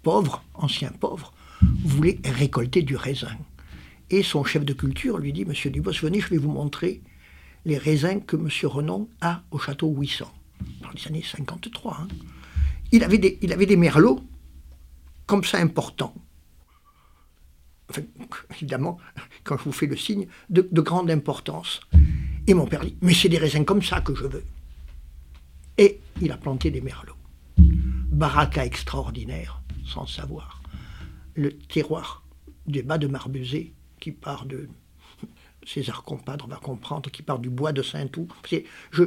pauvre, 0.03 0.44
ancien 0.56 0.89
pauvre, 0.89 1.34
voulait 1.84 2.20
récolter 2.24 2.82
du 2.82 2.96
raisin. 2.96 3.36
Et 4.10 4.24
son 4.24 4.44
chef 4.44 4.65
de 4.65 4.74
culture 4.74 5.18
lui 5.18 5.34
dit, 5.34 5.46
Monsieur 5.46 5.70
Dubos, 5.70 5.91
venez, 6.01 6.20
je 6.20 6.29
vais 6.29 6.38
vous 6.38 6.51
montrer 6.51 7.01
les 7.65 7.77
raisins 7.77 8.22
que 8.25 8.36
Monsieur 8.36 8.68
Renon 8.68 9.08
a 9.22 9.44
au 9.51 9.60
château 9.60 9.88
800. 9.89 10.32
Dans 10.82 10.89
les 10.89 11.08
années 11.08 11.24
53. 11.24 11.98
Hein. 12.01 12.08
Il, 12.91 13.03
avait 13.03 13.18
des, 13.20 13.38
il 13.41 13.77
merlots 13.77 14.22
comme 15.27 15.44
ça 15.44 15.60
importants. 15.60 16.15
évidemment, 18.51 18.98
quand 19.44 19.58
je 19.58 19.63
vous 19.63 19.72
fais 19.72 19.86
le 19.86 19.96
signe, 19.96 20.27
de 20.50 20.82
grande 20.82 21.12
importance. 21.12 21.82
Et 22.50 22.56
mon 22.56 22.65
père 22.65 22.84
dit, 22.84 22.98
mais 23.03 23.13
c'est 23.13 23.29
des 23.29 23.38
raisins 23.38 23.63
comme 23.63 23.84
ça 23.84 24.01
que 24.01 24.15
je 24.15 24.24
veux. 24.24 24.44
Et 25.77 26.00
il 26.20 26.32
a 26.32 26.38
planté 26.38 26.72
des 26.72 26.82
merlots. 26.82 27.13
Baraka 27.60 28.65
extraordinaire, 28.65 29.62
sans 29.86 30.08
savoir. 30.08 30.63
Le 31.36 31.56
terroir 31.56 32.24
des 32.65 32.82
bas 32.82 32.98
de 32.98 33.06
Marbuzet, 33.06 33.74
qui 34.00 34.12
part 34.12 34.48
de 34.48 34.68
César 35.63 36.01
Compadre 36.01 36.48
va 36.48 36.56
comprendre, 36.56 37.12
qui 37.12 37.22
part 37.22 37.38
du 37.38 37.51
bois 37.51 37.72
de 37.72 37.84
Saint-Oux. 37.84 38.27
Je, 38.89 39.03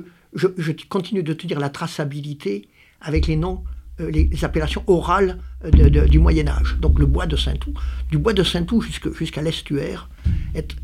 continue 0.89 1.25
de 1.25 1.33
te 1.33 1.45
dire 1.45 1.59
la 1.59 1.69
traçabilité 1.69 2.69
avec 3.01 3.27
les 3.27 3.35
noms, 3.35 3.65
euh, 3.99 4.09
les, 4.09 4.45
appellations 4.45 4.85
orales 4.87 5.41
du 5.73 6.21
Moyen 6.21 6.47
Âge. 6.47 6.77
Donc 6.79 7.01
le 7.01 7.07
bois 7.07 7.27
de 7.27 7.35
Saint-Oux. 7.35 7.75
Du 8.09 8.19
bois 8.19 8.35
de 8.35 8.45
Saint-Oux 8.45 8.83
jusqu'à 8.83 9.43
l'estuaire, 9.43 10.09
est, 10.55 10.77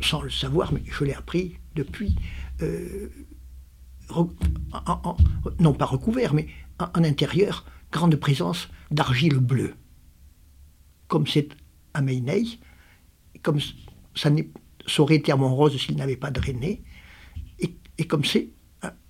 sans 0.00 0.22
le 0.22 0.30
savoir, 0.30 0.72
mais 0.72 0.82
je 0.86 1.04
l'ai 1.04 1.14
appris 1.14 1.58
depuis, 1.74 2.16
euh, 2.62 3.08
non 5.60 5.72
pas 5.72 5.84
recouvert, 5.84 6.34
mais 6.34 6.48
en, 6.78 7.04
intérieur, 7.04 7.64
grande 7.90 8.16
présence 8.16 8.68
d'argile 8.90 9.38
bleue. 9.38 9.74
Comme 11.08 11.26
c'est 11.26 11.48
à 11.94 12.02
Meyney, 12.02 12.58
comme 13.42 13.58
ça, 14.14 14.30
aurait 14.98 15.16
été 15.16 15.32
à 15.32 15.36
Montrose 15.36 15.78
s'il 15.78 15.96
n'avait 15.96 16.16
pas 16.16 16.30
drainé, 16.30 16.82
et, 17.98 18.04
comme 18.06 18.24
c'est 18.24 18.50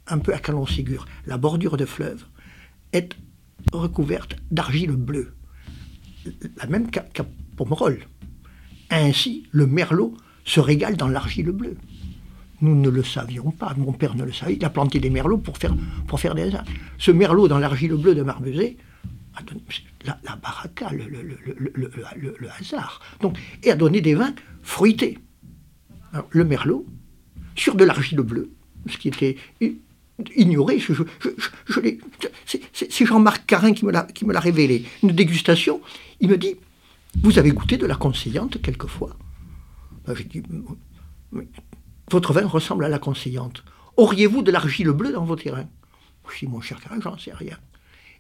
un, 0.07 0.19
peu 0.19 0.33
à 0.33 0.39
Calon-Ségur, 0.39 1.07
la 1.27 1.39
bordure 1.39 1.77
de 1.77 1.85
fleuve 1.85 2.25
est 2.93 3.17
recouverte 3.73 4.37
d'argile 4.53 4.93
bleue, 4.93 5.35
la 6.57 6.67
même 6.67 6.89
qu'à 6.91 7.05
Pomerol. 7.57 8.07
Ainsi, 8.91 9.49
le 9.51 9.67
merlot 9.67 10.17
se 10.47 10.61
régale 10.61 10.97
dans 10.97 11.09
l'argile 11.09 11.51
bleue. 11.51 11.77
Nous 12.63 12.75
ne 12.75 12.89
le 12.89 13.03
savions 13.03 13.51
pas, 13.51 13.75
mon 13.77 13.93
père 13.93 14.15
ne 14.15 14.25
le 14.25 14.33
savait. 14.33 14.55
Il 14.55 14.65
a 14.65 14.71
planté 14.71 14.99
des 14.99 15.11
merlots 15.11 15.37
pour 15.37 15.59
faire, 15.59 15.75
des 16.35 16.51
Ce 16.97 17.11
merlot 17.11 17.49
dans 17.49 17.59
l'argile 17.59 17.95
bleue 17.95 18.15
de 18.15 18.23
donné 18.23 18.79
la, 20.07 20.19
la 20.25 20.37
baraka, 20.37 20.91
le, 20.93 22.49
hasard. 22.59 23.03
Donc, 23.21 23.39
et 23.63 23.71
a 23.71 23.77
donné 23.77 24.01
des 24.01 24.15
vins 24.15 24.35
fruités. 24.63 25.19
le 26.31 26.45
merlot, 26.45 26.87
sur 27.55 27.75
de 27.75 27.85
l'argile 27.85 28.21
bleue, 28.21 28.51
ce 28.89 28.97
qui 28.97 29.09
était 29.09 29.37
ignoré, 30.35 30.83
c'est 32.47 33.05
Jean-Marc 33.05 33.45
Carin 33.45 33.75
qui 33.75 33.85
me 33.85 34.33
l'a 34.33 34.41
révélé. 34.41 34.87
Une 35.03 35.11
dégustation, 35.11 35.83
il 36.21 36.31
me 36.31 36.39
dit 36.39 36.55
Vous 37.23 37.39
avez 37.39 37.51
goûté 37.51 37.77
de 37.77 37.85
la 37.85 37.97
conseillante 37.97 38.63
quelquefois? 38.63 39.15
J'ai 40.15 40.25
dit 40.25 40.43
votre 42.11 42.33
vin 42.33 42.47
ressemble 42.47 42.85
à 42.85 42.89
la 42.89 42.99
conseillante. 42.99 43.65
Auriez-vous 43.97 44.43
de 44.43 44.53
l'argile 44.53 44.91
bleue 44.91 45.13
dans 45.13 45.25
vos 45.25 45.37
terrains? 45.37 45.69
Je 46.33 46.41
dis, 46.41 46.47
mon 46.47 46.61
cher 46.61 46.81
Carin, 46.81 47.01
j'en 47.01 47.17
sais 47.19 47.33
rien. 47.33 47.57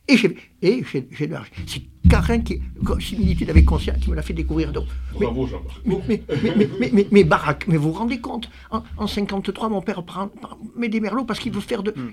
Et 0.08 0.16
j'ai, 0.16 0.36
et 0.62 0.84
j'ai, 0.84 1.26
de 1.26 1.32
l'argile. 1.32 1.52
C'est 1.66 1.82
Carin 2.08 2.40
qui, 2.40 2.60
similitude 3.00 3.50
avec 3.50 3.64
conscience, 3.64 3.98
qui 3.98 4.10
me 4.10 4.14
l'a 4.14 4.22
fait 4.22 4.32
découvrir. 4.32 4.72
Donc, 4.72 4.86
Bravo, 5.12 5.48
mais, 5.84 6.04
mais, 6.06 6.22
mais, 6.28 6.54
mais, 6.56 6.90
mais, 6.92 7.06
mais, 7.10 7.24
baraque, 7.24 7.66
mais 7.66 7.76
vous 7.76 7.92
vous 7.92 7.98
rendez 7.98 8.20
compte? 8.20 8.48
En, 8.70 8.82
en 8.96 9.06
53, 9.06 9.68
mon 9.68 9.82
père 9.82 10.04
prend, 10.04 10.30
met 10.76 10.88
des 10.88 11.00
merlots 11.00 11.24
parce 11.24 11.40
qu'il 11.40 11.52
veut 11.52 11.60
faire 11.60 11.82
de. 11.82 11.92
Hmm. 11.96 12.12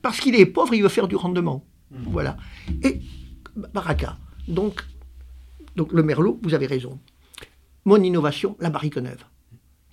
parce 0.00 0.18
qu'il 0.20 0.34
est 0.34 0.46
pauvre, 0.46 0.72
il 0.74 0.82
veut 0.82 0.88
faire 0.88 1.08
du 1.08 1.16
rendement. 1.16 1.64
Hmm. 1.90 2.04
Voilà. 2.06 2.36
Et 2.82 3.00
baraka. 3.74 4.16
Donc, 4.48 4.82
donc 5.76 5.92
le 5.92 6.02
merlot, 6.02 6.40
vous 6.42 6.54
avez 6.54 6.66
raison. 6.66 6.98
Mon 7.84 8.02
innovation, 8.02 8.56
la 8.60 8.70
barrique 8.70 8.96
neuve 8.96 9.24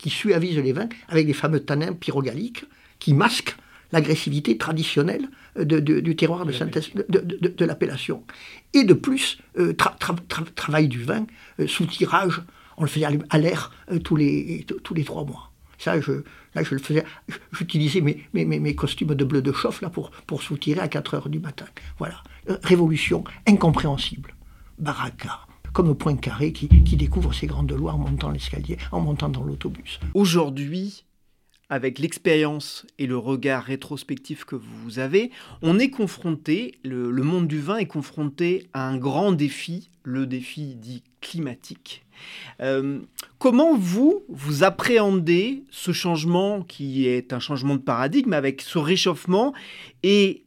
qui 0.02 0.10
suavise 0.10 0.58
les 0.58 0.74
vins 0.74 0.90
avec 1.10 1.28
les 1.28 1.34
fameux 1.34 1.64
tanins 1.64 1.94
pyrogaliques 1.94 2.66
qui 3.00 3.14
masquent 3.14 3.56
l'agressivité 3.92 4.58
traditionnelle 4.58 5.30
du 5.60 6.16
terroir 6.16 6.46
de, 6.46 7.50
de, 7.50 7.66
l'appellation. 7.66 8.24
Et 8.74 8.84
de 8.84 8.94
plus, 8.94 9.38
euh, 9.60 9.74
travail 10.56 10.88
du 10.88 11.04
vin, 11.04 11.26
euh, 11.60 11.68
sous 11.68 11.86
tirage, 11.86 12.42
on 12.78 12.84
le 12.84 12.90
faisait 12.90 13.06
à 13.30 13.38
l'air 13.38 13.72
euh, 13.92 14.00
tous, 14.00 14.16
les, 14.16 14.66
tous 14.84 14.94
les 14.94 15.04
trois 15.04 15.26
mois. 15.26 15.52
Ça, 15.78 16.00
je, 16.00 16.24
là, 16.56 16.64
je 16.64 16.74
le 16.74 16.82
faisais. 16.82 17.04
J'utilisais 17.52 18.02
mes, 18.02 18.24
mes, 18.34 18.46
mes, 18.46 18.76
costumes 18.76 19.14
de 19.14 19.26
bleu 19.26 19.42
de 19.42 19.52
chauffe 19.52 19.82
là, 19.82 19.90
pour, 19.90 20.12
pour 20.26 20.42
soutirer 20.42 20.80
à 20.80 20.88
4 20.88 21.16
heures 21.16 21.30
du 21.30 21.40
matin. 21.40 21.66
Voilà. 22.00 22.24
révolution 22.64 23.24
incompréhensible. 23.48 24.34
Baraka 24.80 25.42
comme 25.74 25.96
Poincaré 25.96 26.52
qui, 26.54 26.68
qui 26.68 26.98
découvre 26.98 27.34
ces 27.34 27.48
grandes 27.48 27.72
lois 27.72 27.94
en 27.94 27.98
montant 27.98 28.32
l'escalier, 28.32 28.78
en 28.92 29.00
montant 29.02 29.30
dans 29.30 29.44
l'autobus. 29.44 30.00
Aujourd'hui, 30.14 31.06
avec 31.72 32.00
l'expérience 32.00 32.86
et 33.00 33.08
le 33.08 33.18
regard 33.18 33.64
rétrospectif 33.64 34.44
que 34.44 34.58
vous 34.58 35.00
avez, 35.00 35.32
on 35.62 35.80
est 35.80 35.90
confronté, 35.90 36.78
le, 36.84 37.10
monde 37.24 37.48
du 37.48 37.62
vin 37.62 37.78
est 37.78 37.86
confronté 37.86 38.68
à 38.74 38.90
un 38.90 38.98
grand 38.98 39.32
défi, 39.32 39.90
le 40.04 40.28
défi 40.28 40.76
dit 40.76 41.02
climatique. 41.22 42.06
Euh, 42.60 43.00
comment 43.40 43.74
vous, 43.78 44.24
vous 44.28 44.66
appréhendez 44.66 45.64
ce 45.72 45.94
changement 45.94 46.62
qui 46.62 47.08
est 47.08 47.32
un 47.32 47.40
changement 47.40 47.76
de 47.76 47.82
paradigme 47.82 48.34
avec 48.34 48.62
ce 48.62 48.78
réchauffement 48.78 49.54
et 50.04 50.44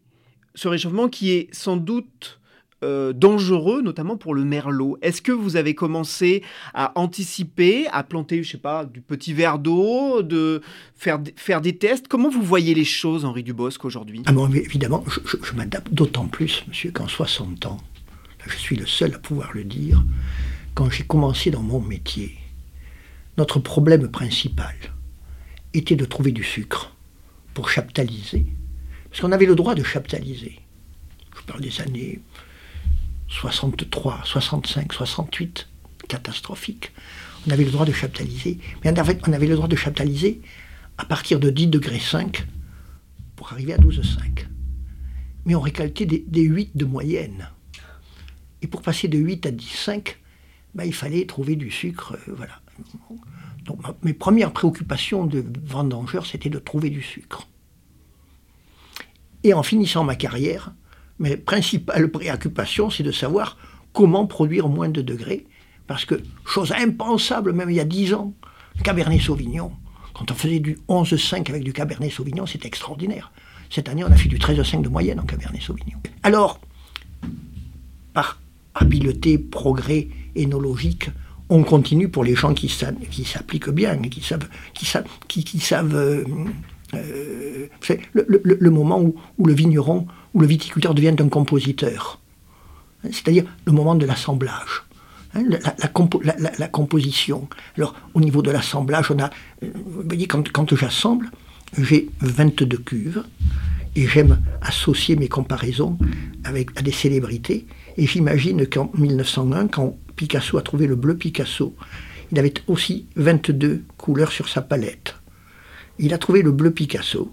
ce 0.55 0.69
réchauffement 0.69 1.09
qui 1.09 1.31
est 1.31 1.49
sans 1.55 1.79
doute 1.79 2.39
euh, 2.85 3.13
dangereux, 3.13 3.81
notamment 3.83 4.17
pour 4.17 4.35
le 4.35 4.45
merlot. 4.45 4.99
Est-ce 5.01 5.23
que 5.23 5.33
vous 5.33 5.57
avez 5.57 5.75
commencé 5.75 6.43
à 6.75 6.93
anticiper, 6.99 7.87
à 7.89 8.03
planter, 8.03 8.43
je 8.43 8.53
sais 8.53 8.59
pas, 8.59 8.85
du 8.85 9.01
petit 9.01 9.33
verre 9.33 9.59
d'eau, 9.59 10.23
de 10.23 10.61
faire, 10.95 11.19
faire 11.37 11.61
des 11.61 11.77
tests? 11.77 12.09
Comment 12.09 12.29
vous 12.29 12.43
voyez 12.43 12.75
les 12.75 12.85
choses, 12.85 13.25
Henri 13.25 13.43
Dubosc, 13.43 13.85
aujourd'hui? 13.85 14.23
Ah 14.27 14.33
Évidemment, 14.55 15.03
je, 15.25 15.55
m'adapte 15.55 15.93
d'autant 15.93 16.27
plus, 16.27 16.65
monsieur, 16.69 16.91
qu'en 16.91 17.09
60 17.09 17.67
ans, 17.67 17.79
je 18.47 18.57
suis 18.57 18.77
le 18.77 18.87
seul 18.87 19.15
à 19.15 19.19
pouvoir 19.19 19.53
le 19.55 19.65
dire, 19.65 20.05
quand 20.75 20.91
j'ai 20.91 21.05
commencé 21.05 21.51
dans 21.51 21.63
mon 21.63 21.81
métier, 21.81 22.37
notre 23.39 23.59
problème 23.59 24.09
principal 24.09 24.75
était 25.73 25.97
de 25.97 26.05
trouver 26.05 26.33
du 26.33 26.45
sucre 26.45 26.95
pour 27.55 27.71
chaptaliser. 27.71 28.47
Parce 29.09 29.21
qu'on 29.21 29.33
avait 29.33 29.47
le 29.47 29.55
droit 29.55 29.75
de 29.75 29.83
chaptaliser. 29.83 30.61
Je 31.37 31.43
parle 31.43 31.61
des 31.61 31.81
années 31.81 32.21
63, 33.29 34.21
65, 34.25 34.93
68, 34.93 35.69
catastrophique. 36.09 36.93
On 37.47 37.51
avait 37.51 37.65
le 37.65 37.71
droit 37.71 37.87
de 37.87 37.93
chaptaliser, 37.93 38.59
mais 38.83 38.93
on 38.93 39.33
avait, 39.33 39.47
le 39.47 39.57
droit 39.57 39.69
de 39.69 39.77
chaptaliser 39.77 40.41
à 40.99 41.05
partir 41.05 41.41
de 41.41 41.51
10 41.51 41.69
degrés 41.69 41.99
5 41.99 42.47
pour 43.37 43.53
arriver 43.53 43.75
à 43.75 43.79
12,5. 43.79 44.47
Mais 45.45 45.55
on 45.55 45.61
récoltait 45.61 46.07
des, 46.07 46.43
8 46.43 46.77
de 46.77 46.85
moyenne. 46.85 47.51
Et 48.63 48.67
pour 48.67 48.81
passer 48.81 49.09
de 49.09 49.19
8 49.19 49.47
à 49.47 49.51
10,5, 49.51 50.17
ben, 50.75 50.85
il 50.85 50.95
fallait 50.95 51.27
trouver 51.27 51.57
du 51.57 51.71
sucre. 51.71 52.17
Euh, 52.29 52.35
voilà. 52.37 52.61
Donc 53.65 53.81
mes 54.03 54.15
premières 54.15 54.53
préoccupations 54.53 55.27
de 55.27 55.45
vendangeur, 55.65 56.27
c'était 56.27 56.51
de 56.51 56.59
trouver 56.59 56.91
du 56.91 57.03
sucre. 57.03 57.47
Et 59.43 59.53
en 59.53 59.63
finissant 59.63 60.05
ma 60.05 60.17
carrière, 60.17 60.73
mais 61.25 61.39
principale 61.39 62.11
préoccupation, 62.11 62.91
c'est 62.91 63.03
de 63.03 63.11
savoir 63.11 63.57
comment 63.95 64.27
produire 64.27 64.69
moins 64.69 64.91
de 64.91 65.01
degrés. 65.01 65.47
Parce 65.87 66.05
que, 66.05 66.17
chose 66.45 66.71
impensable, 66.73 67.55
même 67.55 67.71
il 67.71 67.77
y 67.77 67.81
a 67.81 67.87
10 67.87 68.13
ans, 68.13 68.35
Cabernet 68.83 69.23
Sauvignon, 69.23 69.73
quand 70.13 70.31
on 70.31 70.35
faisait 70.35 70.61
du 70.61 70.77
11,5 70.87 71.49
avec 71.49 71.65
du 71.65 71.73
Cabernet 71.73 72.13
Sauvignon, 72.13 72.45
c'était 72.45 72.69
extraordinaire. 72.69 73.33
Cette 73.71 73.89
année, 73.89 74.05
on 74.05 74.13
a 74.13 74.17
fait 74.17 74.29
du 74.29 74.39
13,5 74.39 74.83
de 74.83 74.91
moyenne 74.91 75.19
en 75.19 75.25
Cabernet 75.25 75.63
Sauvignon. 75.63 75.97
Alors, 76.23 76.61
par 78.13 78.39
habileté, 78.75 79.39
progrès 79.39 80.09
énologique, 80.37 81.09
on 81.49 81.63
continue 81.63 82.11
pour 82.11 82.25
les 82.25 82.35
gens 82.35 82.53
qui, 82.53 82.69
s'appliquent 82.69 83.71
bien, 83.71 83.97
qui 83.97 84.21
savent, 84.21 84.49
qui 84.75 85.59
savent, 85.59 85.95
euh, 85.95 86.25
euh, 86.93 87.67
le, 88.13 88.71
moment 88.71 89.01
où, 89.01 89.47
le 89.47 89.55
vigneron, 89.55 90.07
où 90.35 90.41
le 90.41 90.47
viticulteur 90.47 90.95
devient 90.95 91.15
un 91.19 91.29
compositeur, 91.29 92.21
c'est-à-dire 93.05 93.45
le 93.65 93.73
moment 93.73 93.95
de 93.95 94.07
l'assemblage. 94.07 94.85
Hein, 95.35 95.45
la, 96.59 96.69
composition. 96.69 97.49
Alors, 97.77 97.95
au 98.15 98.21
niveau 98.21 98.43
de 98.43 98.51
l'assemblage, 98.51 99.11
on 99.11 99.19
a. 99.19 99.31
Voyez, 99.63 100.27
quand, 100.27 100.51
quand 100.53 100.75
j'assemble, 100.77 101.31
j'ai 101.77 102.09
22 102.21 102.79
cuves 102.79 103.25
et 103.97 104.07
j'aime 104.07 104.41
associer 104.61 105.17
mes 105.17 105.29
comparaisons 105.29 105.99
avec, 106.45 106.79
à 106.79 106.83
des 106.83 106.93
célébrités. 106.93 107.67
Et 107.97 108.07
j'imagine 108.07 108.67
qu'en 108.67 108.91
1901, 108.95 109.69
quand 109.69 109.97
Picasso 110.17 110.57
a 110.59 110.63
trouvé 110.63 110.87
le 110.87 110.97
bleu 110.97 111.17
Picasso, 111.17 111.75
il 112.33 112.39
avait 112.39 112.55
aussi 112.67 113.07
22 113.17 113.85
couleurs 113.97 114.33
sur 114.33 114.49
sa 114.49 114.63
palette. 114.63 115.17
Il 115.99 116.13
a 116.13 116.19
trouvé 116.19 116.43
le 116.43 116.51
bleu 116.51 116.73
Picasso 116.73 117.33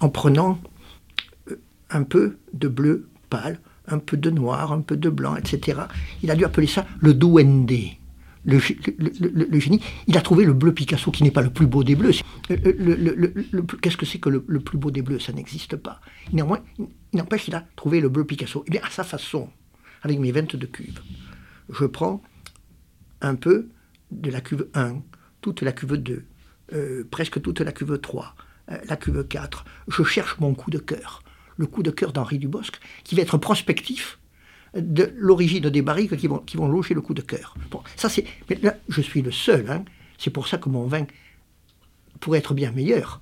en, 0.00 0.08
prenant 0.08 0.58
euh, 0.58 0.71
un 1.92 2.02
peu 2.02 2.36
de 2.52 2.68
bleu 2.68 3.08
pâle, 3.30 3.60
un 3.88 3.98
peu 3.98 4.16
de 4.16 4.30
noir, 4.30 4.72
un 4.72 4.80
peu 4.80 4.96
de 4.96 5.10
blanc, 5.10 5.36
etc. 5.36 5.82
Il 6.22 6.30
a 6.30 6.36
dû 6.36 6.44
appeler 6.44 6.66
ça 6.66 6.86
le 7.00 7.14
duende 7.14 7.72
le, 8.44 8.58
génie, 8.58 9.80
il 10.06 10.16
a 10.16 10.20
trouvé 10.20 10.44
le 10.44 10.52
bleu 10.52 10.72
Picasso 10.72 11.10
qui 11.10 11.22
n'est 11.22 11.30
pas 11.30 11.42
le 11.42 11.50
plus 11.50 11.66
beau 11.66 11.84
des 11.84 11.94
bleus. 11.94 12.20
Euh, 12.50 13.28
qu'est-ce 13.80 13.96
que 13.96 14.06
c'est 14.06 14.18
que 14.18 14.28
le, 14.28 14.40
plus 14.40 14.78
beau 14.78 14.90
des 14.90 15.02
bleus? 15.02 15.20
Ça 15.20 15.32
n'existe 15.32 15.76
pas. 15.76 16.00
Néanmoins, 16.32 16.60
il 16.78 17.18
n'empêche 17.18 17.44
qu'il 17.44 17.54
a 17.54 17.64
trouvé 17.76 18.00
le 18.00 18.08
bleu 18.08 18.24
Picasso. 18.24 18.60
Et 18.60 18.64
eh 18.68 18.70
bien, 18.72 18.80
à 18.82 18.90
sa 18.90 19.04
façon, 19.04 19.48
avec 20.02 20.18
mes 20.18 20.32
22 20.32 20.66
cuves, 20.66 21.00
je 21.70 21.84
prends 21.84 22.22
un 23.20 23.36
peu 23.36 23.68
de 24.10 24.30
la 24.30 24.40
cuve 24.40 24.66
1, 24.74 24.96
toute 25.40 25.62
la 25.62 25.72
cuve 25.72 25.96
2, 25.96 26.24
euh, 26.72 27.04
presque 27.10 27.40
toute 27.40 27.60
la 27.60 27.72
cuve 27.72 27.98
3, 27.98 28.34
euh, 28.70 28.78
la 28.88 28.96
cuve 28.96 29.24
4. 29.24 29.64
Je 29.88 30.02
cherche 30.02 30.38
mon 30.40 30.54
coup 30.54 30.70
de 30.70 30.78
cœur, 30.78 31.21
le 31.62 31.68
coup 31.68 31.84
de 31.84 31.92
cœur 31.92 32.12
d'Henri 32.12 32.38
Dubosc, 32.38 32.74
qui 33.04 33.14
va 33.14 33.22
être 33.22 33.38
prospectif 33.38 34.18
de 34.74 35.14
l'origine 35.16 35.70
des 35.70 35.82
barriques 35.82 36.16
qui 36.16 36.26
vont, 36.26 36.38
qui 36.38 36.56
vont 36.56 36.66
loger 36.66 36.92
le 36.92 37.00
coup 37.00 37.14
de 37.14 37.22
cœur. 37.22 37.54
Bon, 37.70 37.80
ça 37.94 38.08
c'est. 38.08 38.24
Mais 38.48 38.58
là, 38.62 38.74
je 38.88 39.00
suis 39.00 39.22
le 39.22 39.30
seul. 39.30 39.70
Hein. 39.70 39.84
C'est 40.18 40.30
pour 40.30 40.48
ça 40.48 40.58
que 40.58 40.68
mon 40.68 40.86
vin 40.86 41.06
pourrait 42.20 42.40
être 42.40 42.54
bien 42.54 42.72
meilleur. 42.72 43.20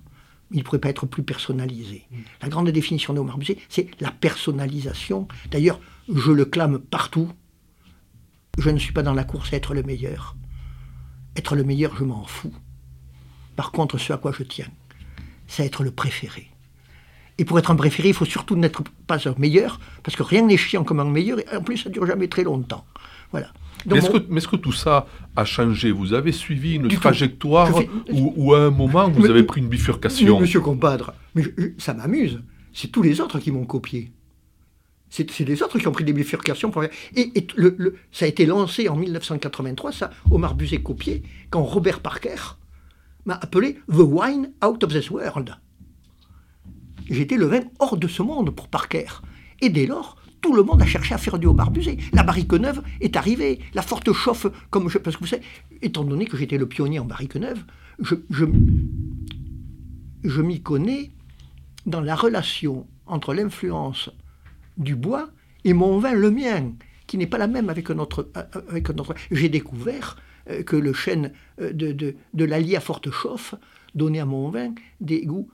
Il 0.53 0.59
ne 0.59 0.63
pourrait 0.63 0.81
pas 0.81 0.89
être 0.89 1.07
plus 1.07 1.23
personnalisé. 1.23 2.07
La 2.43 2.49
grande 2.49 2.71
définition 2.71 3.13
de 3.13 3.21
Omar 3.21 3.39
c'est 3.69 3.89
la 4.01 4.11
personnalisation. 4.11 5.29
D'ailleurs, 5.51 5.81
je 6.13 6.33
le 6.33 6.45
clame 6.45 6.79
partout. 6.79 7.31
Je 8.59 8.71
ne 8.71 8.79
suis 8.79 8.93
pas 8.93 9.03
dans 9.03 9.15
la 9.15 9.25
course 9.25 9.53
à 9.53 9.57
être 9.57 9.75
le 9.75 9.83
meilleur. 9.83 10.35
Être 11.37 11.55
le 11.55 11.63
meilleur, 11.63 11.95
je 11.97 12.05
m'en 12.05 12.25
fous. 12.25 12.55
Par 13.55 13.71
contre, 13.71 13.99
ce 13.99 14.13
à 14.13 14.19
quoi 14.19 14.33
je 14.33 14.43
tiens, 14.43 14.71
c'est 15.47 15.65
être 15.65 15.85
le 15.85 15.93
préféré. 15.93 16.50
Et 17.41 17.47
pour 17.47 17.59
être 17.59 17.71
un 17.71 17.75
préféré, 17.75 18.11
il 18.11 18.15
faut 18.15 18.27
surtout 18.27 18.55
n'être 18.55 18.83
pas 19.07 19.27
un 19.27 19.35
meilleur, 19.39 19.81
parce 20.03 20.15
que 20.15 20.23
rien 20.23 20.45
n'est 20.45 20.59
chiant 20.59 20.85
comme 20.85 21.01
un 21.01 21.07
meilleur, 21.07 21.39
et 21.39 21.57
en 21.57 21.63
plus, 21.63 21.79
ça 21.79 21.89
dure 21.89 22.05
jamais 22.05 22.29
très 22.29 22.45
longtemps. 22.45 22.85
Voilà. 23.31 23.51
mais 23.87 23.97
est-ce 23.97 24.47
que, 24.47 24.57
tout 24.57 24.73
ça 24.73 25.07
a 25.37 25.47
changé 25.47 25.91
Vous 25.91 26.13
avez 26.13 26.33
suivi 26.33 26.75
une 26.75 26.89
trajectoire 26.89 27.73
ou, 28.13 28.53
à 28.53 28.67
un 28.67 28.71
moment 28.71 29.09
vous 29.09 29.25
avez 29.25 29.43
pris 29.43 29.63
une 29.63 29.69
bifurcation 29.69 30.39
Monsieur 30.39 30.61
compadre, 30.61 31.15
mais 31.35 31.45
ça 31.79 31.95
m'amuse. 31.95 32.43
C'est 32.75 32.89
tous 32.89 33.03
les 33.03 33.23
autres 33.23 33.39
qui 33.39 33.51
m'ont 33.51 33.65
copié. 33.65 34.13
C'est 35.09 35.41
les 35.41 35.63
autres 35.63 35.79
qui 35.79 35.89
ont 35.89 35.93
pris 35.93 36.05
des 36.05 36.13
bifurcations. 36.13 36.71
Et, 37.17 37.47
le, 37.57 37.97
ça 38.13 38.27
a 38.27 38.29
été 38.29 38.45
lancé 38.45 38.91
en 38.91 38.97
1983, 38.97 39.93
ça, 39.93 40.11
Omar 40.31 40.55
Buzet 40.55 40.83
copié, 40.83 41.23
quand 41.49 41.63
Robert 41.63 42.01
Parker 42.01 42.59
m'a 43.25 43.37
appelé 43.37 43.79
The 43.89 44.01
Wine 44.01 44.51
Out 44.63 44.85
of 44.85 44.93
This 44.93 45.11
World 45.11 45.57
j'étais 47.11 47.37
le 47.37 47.47
vin 47.47 47.61
hors 47.79 47.97
de 47.97 48.09
ce 48.09 48.23
monde 48.23 48.51
pour 48.51 48.69
Parker. 48.69 49.07
Et 49.61 49.69
dès 49.69 49.87
lors, 49.87 50.17
tout 50.41 50.55
le 50.55 50.63
monde 50.63 50.81
a 50.81 50.87
cherché 50.87 51.15
à 51.15 51.19
faire 51.19 51.39
du 51.39 51.47
haut 51.47 51.55
barbusé. 51.55 51.99
La 52.13 52.23
barrique 52.23 52.53
neuve 52.53 52.83
est 53.01 53.17
arrivée, 53.17 53.61
la 53.75 53.83
forte 53.83 54.13
chauffe, 54.13 54.47
comme 54.71 54.89
je, 54.89 54.99
parce 54.99 55.17
que 55.17 55.21
vous 55.21 55.29
savez, 55.29 55.43
étant 55.83 56.05
donné 56.05 56.27
que 56.27 56.37
j'étais 56.37 56.59
le 56.59 56.67
pionnier 56.67 56.99
en 56.99 57.05
barrique 57.05 57.37
neuve, 57.37 57.63
je, 57.99 58.45
m'y 60.41 60.63
connais 60.63 61.11
dans 61.87 62.01
la 62.01 62.15
relation 62.15 62.87
entre 63.07 63.35
l'influence 63.35 64.11
du 64.79 64.97
bois 64.97 65.31
et 65.65 65.75
mon 65.75 65.99
vin, 65.99 66.15
le 66.15 66.31
mien, 66.31 66.73
qui 67.07 67.19
n'est 67.19 67.27
pas 67.27 67.39
la 67.39 67.49
même 67.49 67.69
avec 67.69 67.91
notre. 67.91 68.31
Avec 68.69 68.89
notre 68.91 69.15
J'ai 69.31 69.49
découvert 69.49 70.17
euh, 70.49 70.63
que 70.63 70.77
le 70.77 70.93
chêne 70.93 71.33
euh, 71.61 71.73
de, 71.73 71.93
de, 71.93 72.15
de 72.33 72.45
l'allier 72.45 72.77
à 72.77 72.81
forte 72.81 73.11
chauffe 73.11 73.55
donnait 73.95 74.21
à 74.21 74.25
mon 74.25 74.49
vin 74.49 74.73
des 75.01 75.27
goûts 75.27 75.51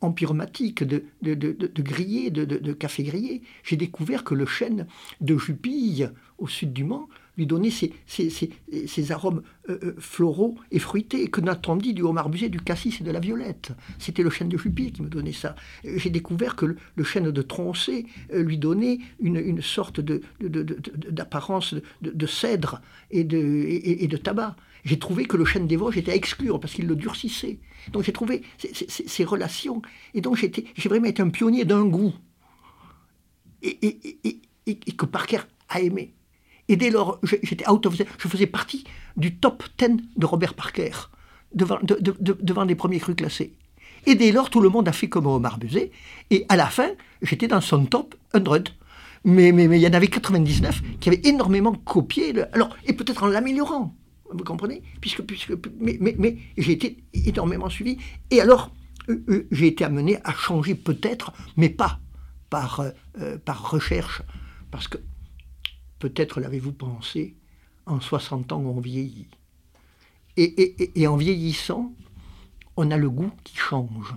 empyreumatique, 0.00 0.84
de, 0.84 1.04
de, 1.22 1.34
de, 1.34 1.52
de 1.52 1.82
grillé, 1.82 2.30
de, 2.30 2.72
café 2.72 3.02
grillé. 3.02 3.42
J'ai 3.64 3.76
découvert 3.76 4.24
que 4.24 4.34
le 4.34 4.46
chêne 4.46 4.86
de 5.20 5.36
Jupille, 5.36 6.10
au 6.38 6.46
sud 6.46 6.72
du 6.72 6.84
Mans, 6.84 7.08
lui 7.36 7.46
donnait 7.46 7.70
ces, 7.70 7.92
ces, 8.06 9.12
arômes 9.12 9.42
euh, 9.68 9.78
euh, 9.82 9.94
floraux 9.98 10.56
et 10.70 10.78
fruités, 10.78 11.28
que 11.28 11.42
n'a-t-on 11.42 11.76
dit 11.76 11.92
du 11.92 12.02
homard 12.02 12.30
busé, 12.30 12.48
du 12.48 12.60
cassis 12.60 13.00
et 13.00 13.04
de 13.04 13.10
la 13.10 13.20
violette 13.20 13.72
C'était 13.98 14.22
le 14.22 14.30
chêne 14.30 14.48
de 14.48 14.56
Jupille 14.56 14.92
qui 14.92 15.02
me 15.02 15.08
donnait 15.08 15.32
ça. 15.32 15.54
J'ai 15.84 16.08
découvert 16.08 16.56
que 16.56 16.76
le, 16.94 17.04
chêne 17.04 17.30
de 17.30 17.42
Troncé 17.42 18.06
euh, 18.32 18.42
lui 18.42 18.56
donnait 18.56 18.98
une, 19.20 19.36
une 19.36 19.60
sorte 19.60 20.00
d'apparence 20.40 21.74
de, 22.00 22.26
cèdre 22.26 22.80
et 23.10 23.24
de, 23.24 23.36
et 23.36 24.08
de 24.08 24.16
tabac 24.16 24.56
j'ai 24.86 25.00
trouvé 25.00 25.24
que 25.24 25.36
le 25.36 25.44
chêne 25.44 25.66
des 25.66 25.74
Vosges 25.74 25.98
était 25.98 26.12
à 26.12 26.14
exclure 26.14 26.60
parce 26.60 26.72
qu'il 26.72 26.86
le 26.86 26.94
durcissait. 26.94 27.58
Donc 27.92 28.04
j'ai 28.04 28.12
trouvé 28.12 28.42
ces, 28.56 29.24
relations. 29.24 29.82
Et 30.14 30.20
donc 30.20 30.36
j'ai 30.36 30.88
vraiment 30.88 31.06
été 31.06 31.22
un 31.22 31.28
pionnier 31.28 31.64
d'un 31.64 31.84
goût. 31.84 32.14
Et, 33.62 33.98
que 34.96 35.04
Parker 35.04 35.40
a 35.68 35.80
aimé. 35.80 36.14
Et 36.68 36.76
dès 36.76 36.90
lors, 36.90 37.20
j'étais 37.42 37.68
out 37.68 37.84
of 37.84 37.96
Je 37.96 38.28
faisais 38.28 38.46
partie 38.46 38.84
du 39.16 39.34
top 39.34 39.64
10 39.76 39.96
de 40.16 40.26
Robert 40.26 40.54
Parker, 40.54 40.92
devant, 41.52 42.64
les 42.64 42.74
premiers 42.76 43.00
crus 43.00 43.16
classés. 43.16 43.54
Et 44.06 44.14
dès 44.14 44.30
lors, 44.30 44.50
tout 44.50 44.60
le 44.60 44.68
monde 44.68 44.86
a 44.86 44.92
fait 44.92 45.08
comme 45.08 45.26
Omar 45.26 45.58
Buzet. 45.58 45.90
Et 46.30 46.46
à 46.48 46.54
la 46.54 46.66
fin, 46.66 46.90
j'étais 47.22 47.48
dans 47.48 47.60
son 47.60 47.86
top 47.86 48.14
100. 48.32 48.42
Mais, 49.24 49.48
il 49.48 49.80
y 49.80 49.86
en 49.88 49.92
avait 49.92 50.06
99 50.06 50.82
qui 51.00 51.08
avaient 51.08 51.22
énormément 51.24 51.72
copié. 51.72 52.32
Alors, 52.52 52.76
et 52.84 52.92
peut-être 52.92 53.24
en 53.24 53.26
l'améliorant. 53.26 53.92
Vous 54.32 54.44
comprenez? 54.44 54.82
Puisque, 55.00 55.22
Mais, 55.78 56.36
j'ai 56.56 56.72
été 56.72 57.04
énormément 57.12 57.68
suivi. 57.68 57.98
Et 58.30 58.40
alors, 58.40 58.72
euh, 59.08 59.22
euh, 59.28 59.48
j'ai 59.50 59.68
été 59.68 59.84
amené 59.84 60.18
à 60.24 60.32
changer 60.32 60.74
peut-être, 60.74 61.32
mais 61.56 61.68
pas 61.68 62.00
par, 62.50 62.84
euh, 63.18 63.38
par 63.38 63.70
recherche. 63.70 64.22
Parce 64.70 64.88
que, 64.88 64.98
peut-être 65.98 66.40
l'avez-vous 66.40 66.72
pensé, 66.72 67.36
en 67.86 68.00
60 68.00 68.52
ans, 68.52 68.60
on 68.60 68.80
vieillit. 68.80 69.28
Et, 70.36 70.44
et, 70.44 71.00
et, 71.00 71.06
en 71.06 71.16
vieillissant, 71.16 71.94
on 72.76 72.90
a 72.90 72.96
le 72.96 73.08
goût 73.08 73.30
qui 73.44 73.56
change. 73.56 74.14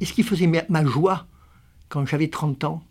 Et 0.00 0.04
ce 0.04 0.12
qui 0.12 0.22
faisait 0.22 0.48
ma 0.68 0.84
joie 0.84 1.26
quand 1.88 2.04
j'avais 2.06 2.28
30 2.28 2.64
ans, 2.64 2.82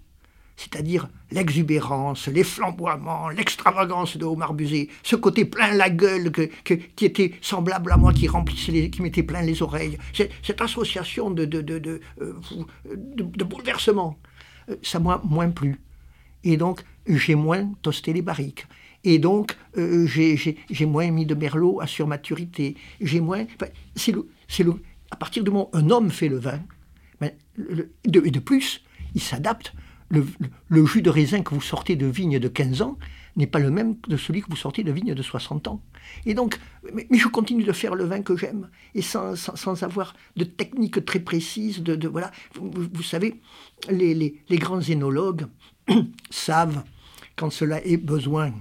c'est-à-dire 0.62 1.10
l'exubérance, 1.32 2.28
les 2.28 2.44
flamboiements, 2.44 3.30
l'extravagance 3.30 4.16
de 4.16 4.26
Omar 4.26 4.54
Buzet, 4.54 4.90
ce 5.02 5.16
côté 5.16 5.44
plein 5.46 5.74
la 5.74 5.90
gueule 5.90 6.32
qui 6.64 7.06
était 7.06 7.34
semblable 7.42 7.92
à 7.92 7.98
moi, 7.98 8.14
qui 8.14 8.28
remplissait, 8.28 8.92
qui 8.92 9.02
mettait 9.02 9.24
plein 9.24 9.42
les 9.42 9.64
oreilles, 9.64 9.98
cette 10.14 10.62
association 10.62 11.32
de, 11.32 11.46
de, 11.46 11.62
de, 11.62 12.00
euh, 12.22 12.34
bouleversements, 13.44 14.20
euh, 14.70 14.76
ça 14.84 15.00
m'a 15.00 15.20
moins 15.24 15.50
plu. 15.50 15.82
Et 16.44 16.58
donc, 16.58 16.84
j'ai 17.08 17.36
moins 17.36 17.72
toasté 17.82 18.14
les 18.14 18.22
barriques. 18.22 18.68
Et 19.04 19.18
donc, 19.18 19.58
euh, 19.78 20.06
j'ai 20.06 20.86
moins 20.86 21.10
mis 21.10 21.26
de 21.26 21.34
merlot 21.34 21.82
à 21.82 21.88
surmaturité. 21.88 22.76
J'ai 23.00 23.20
moins. 23.20 23.46
c'est 23.96 24.12
le, 24.12 24.28
le, 24.60 24.74
à 25.10 25.16
partir 25.16 25.44
du 25.44 25.50
moment 25.50 25.72
où 25.74 25.78
un 25.78 25.90
homme 25.90 26.12
fait 26.12 26.30
le 26.30 26.38
vin, 26.38 26.60
ben, 27.20 27.32
et 28.06 28.32
de 28.32 28.40
plus, 28.40 28.84
il 29.16 29.22
s'adapte 29.22 29.74
le, 30.12 30.86
jus 30.86 31.02
de 31.02 31.10
raisin 31.10 31.42
que 31.42 31.54
vous 31.54 31.62
sortez 31.62 31.96
de 31.96 32.06
vigne 32.06 32.40
de 32.40 32.48
15 32.48 32.82
ans 32.82 32.98
n'est 33.38 33.48
pas 33.48 33.60
le 33.60 33.72
même 33.72 33.98
que 34.00 34.18
celui 34.18 34.42
que 34.42 34.50
vous 34.50 34.58
sortez 34.58 34.84
de 34.84 34.92
vigne 34.92 35.14
de 35.14 35.22
60 35.22 35.68
ans. 35.68 35.82
Et 36.26 36.34
donc, 36.34 36.60
mais, 36.94 37.08
je 37.12 37.28
continue 37.28 37.64
de 37.64 37.72
faire 37.72 37.96
le 37.96 38.04
vin 38.04 38.22
que 38.22 38.36
j'aime, 38.36 38.70
et 38.94 39.02
sans, 39.02 39.36
sans, 39.36 39.84
avoir 39.84 40.14
de 40.36 40.44
technique 40.44 41.06
très 41.06 41.20
précise. 41.20 41.82
De, 41.82 42.08
voilà, 42.08 42.32
vous, 42.56 43.04
savez, 43.04 43.40
les, 43.90 44.14
les, 44.14 44.58
grands 44.58 44.82
énologues 44.82 45.46
savent, 46.30 46.84
quand 47.38 47.50
cela 47.50 47.84
est 47.86 47.98
besoin, 47.98 48.54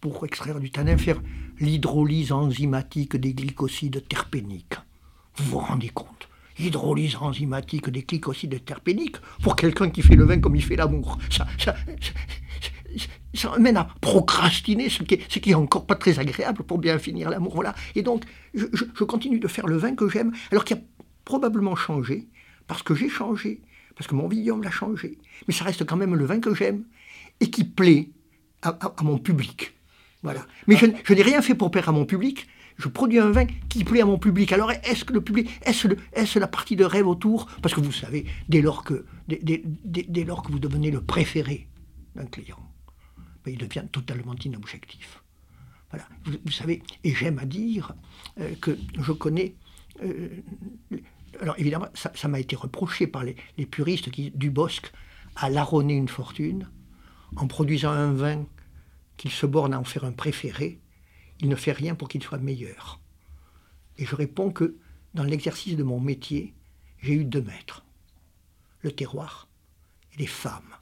pour 0.00 0.24
extraire 0.24 0.60
du 0.60 0.70
tanin, 0.70 0.96
faire 0.96 1.20
l'hydrolyse 1.60 2.32
enzymatique 2.32 3.16
des 3.16 3.34
glycosides 3.34 4.06
terpéniques. 4.08 4.76
Vous 5.36 5.50
vous 5.50 5.58
rendez 5.58 5.90
compte? 5.90 6.28
Hydrolyse 6.58 7.16
enzymatique 7.16 7.90
des 7.90 8.02
glycosides 8.02 8.64
terpéniques, 8.64 9.16
pour 9.42 9.56
quelqu'un 9.56 9.90
qui 9.90 10.02
fait 10.02 10.16
le 10.16 10.24
vin 10.24 10.40
comme 10.40 10.56
il 10.56 10.62
fait 10.64 10.76
l'amour. 10.76 11.18
Ça, 11.30 11.46
ça, 11.58 11.74
ça, 13.34 13.52
amène 13.52 13.76
à 13.76 13.88
procrastiner, 14.00 14.88
ce 14.88 15.02
qui, 15.02 15.50
est, 15.50 15.54
encore 15.54 15.86
pas 15.86 15.94
très 15.94 16.18
agréable 16.18 16.62
pour 16.64 16.78
bien 16.78 16.98
finir 16.98 17.30
l'amour. 17.30 17.54
Voilà. 17.54 17.74
Et 17.94 18.02
donc, 18.02 18.24
je, 18.54 18.66
je 18.72 19.04
continue 19.04 19.38
de 19.38 19.48
faire 19.48 19.66
le 19.66 19.76
vin 19.76 19.94
que 19.94 20.08
j'aime, 20.08 20.32
alors 20.50 20.64
qu'il 20.64 20.76
a 20.76 20.80
probablement 21.24 21.76
changé, 21.76 22.28
parce 22.66 22.82
que 22.82 22.94
j'ai 22.94 23.08
changé, 23.08 23.60
parce 23.98 24.06
que 24.06 24.14
mon 24.14 24.28
vignoble 24.28 24.64
l'a 24.64 24.70
changé. 24.70 25.18
Mais 25.46 25.54
ça 25.54 25.64
reste 25.64 25.84
quand 25.84 25.96
même 25.96 26.14
le 26.14 26.24
vin 26.24 26.40
que 26.40 26.54
j'aime 26.54 26.84
et 27.40 27.50
qui 27.50 27.64
plaît 27.64 28.10
à, 28.62 28.78
mon 29.02 29.18
public. 29.18 29.74
Voilà. 30.22 30.46
Mais 30.66 30.76
je, 30.76 30.86
n'ai 30.86 31.22
rien 31.22 31.42
fait 31.42 31.54
pour 31.54 31.70
plaire 31.70 31.88
à 31.88 31.92
mon 31.92 32.06
public. 32.06 32.46
Je 32.78 32.88
produis 32.88 33.18
un 33.18 33.30
vin 33.30 33.46
qui 33.68 33.84
plaît 33.84 34.00
à 34.00 34.06
mon 34.06 34.18
public. 34.18 34.52
Alors 34.52 34.70
est-ce 34.70 35.04
que 35.04 35.12
le 35.12 35.20
public, 35.20 35.50
est-ce, 35.62 35.88
est 36.14 36.38
la 36.38 36.46
partie 36.46 36.76
de 36.76 36.84
rêve 36.84 37.06
autour? 37.06 37.46
Parce 37.60 37.74
que 37.74 37.80
vous 37.80 37.92
savez, 37.92 38.24
dès 38.48 38.62
lors 38.62 38.84
que, 38.84 39.04
vous 39.26 40.58
devenez 40.58 40.90
le 40.90 41.00
préféré 41.00 41.66
d'un 42.14 42.26
client, 42.26 42.58
ben, 43.44 43.52
il 43.52 43.58
devient 43.58 43.84
totalement 43.90 44.34
inobjectif. 44.44 45.22
Voilà. 45.90 46.06
Vous, 46.24 46.52
savez, 46.52 46.82
et 47.02 47.14
j'aime 47.14 47.38
à 47.38 47.46
dire 47.46 47.94
euh, 48.40 48.54
que 48.60 48.78
je 48.98 49.12
connais 49.12 49.54
euh, 50.02 50.28
alors 51.40 51.54
évidemment, 51.58 51.88
ça 51.94 52.28
m'a 52.28 52.40
été 52.40 52.56
reproché 52.56 53.06
par 53.06 53.24
les, 53.24 53.66
puristes 53.66 54.10
qui, 54.10 54.30
du 54.30 54.50
Bosque 54.50 54.92
à 55.36 55.50
larronner 55.50 55.94
une 55.94 56.08
fortune 56.08 56.68
en 57.36 57.46
produisant 57.46 57.90
un 57.90 58.12
vin 58.12 58.44
qu'il 59.16 59.30
se 59.30 59.46
borne 59.46 59.74
à 59.74 59.80
en 59.80 59.84
faire 59.84 60.04
un 60.04 60.12
préféré. 60.12 60.80
Il 61.40 61.48
ne 61.48 61.56
fait 61.56 61.72
rien 61.72 61.94
pour 61.94 62.08
qu'il 62.08 62.22
soit 62.22 62.38
meilleur. 62.38 63.00
Et 63.96 64.04
je 64.04 64.14
réponds 64.14 64.50
que 64.50 64.76
dans 65.14 65.24
l'exercice 65.24 65.76
de 65.76 65.82
mon 65.82 66.00
métier, 66.00 66.54
j'ai 67.00 67.14
eu 67.14 67.24
deux 67.24 67.42
maîtres. 67.42 67.84
Le 68.82 68.92
terroir 68.92 69.48
et 70.14 70.18
les 70.18 70.26
femmes. 70.26 70.74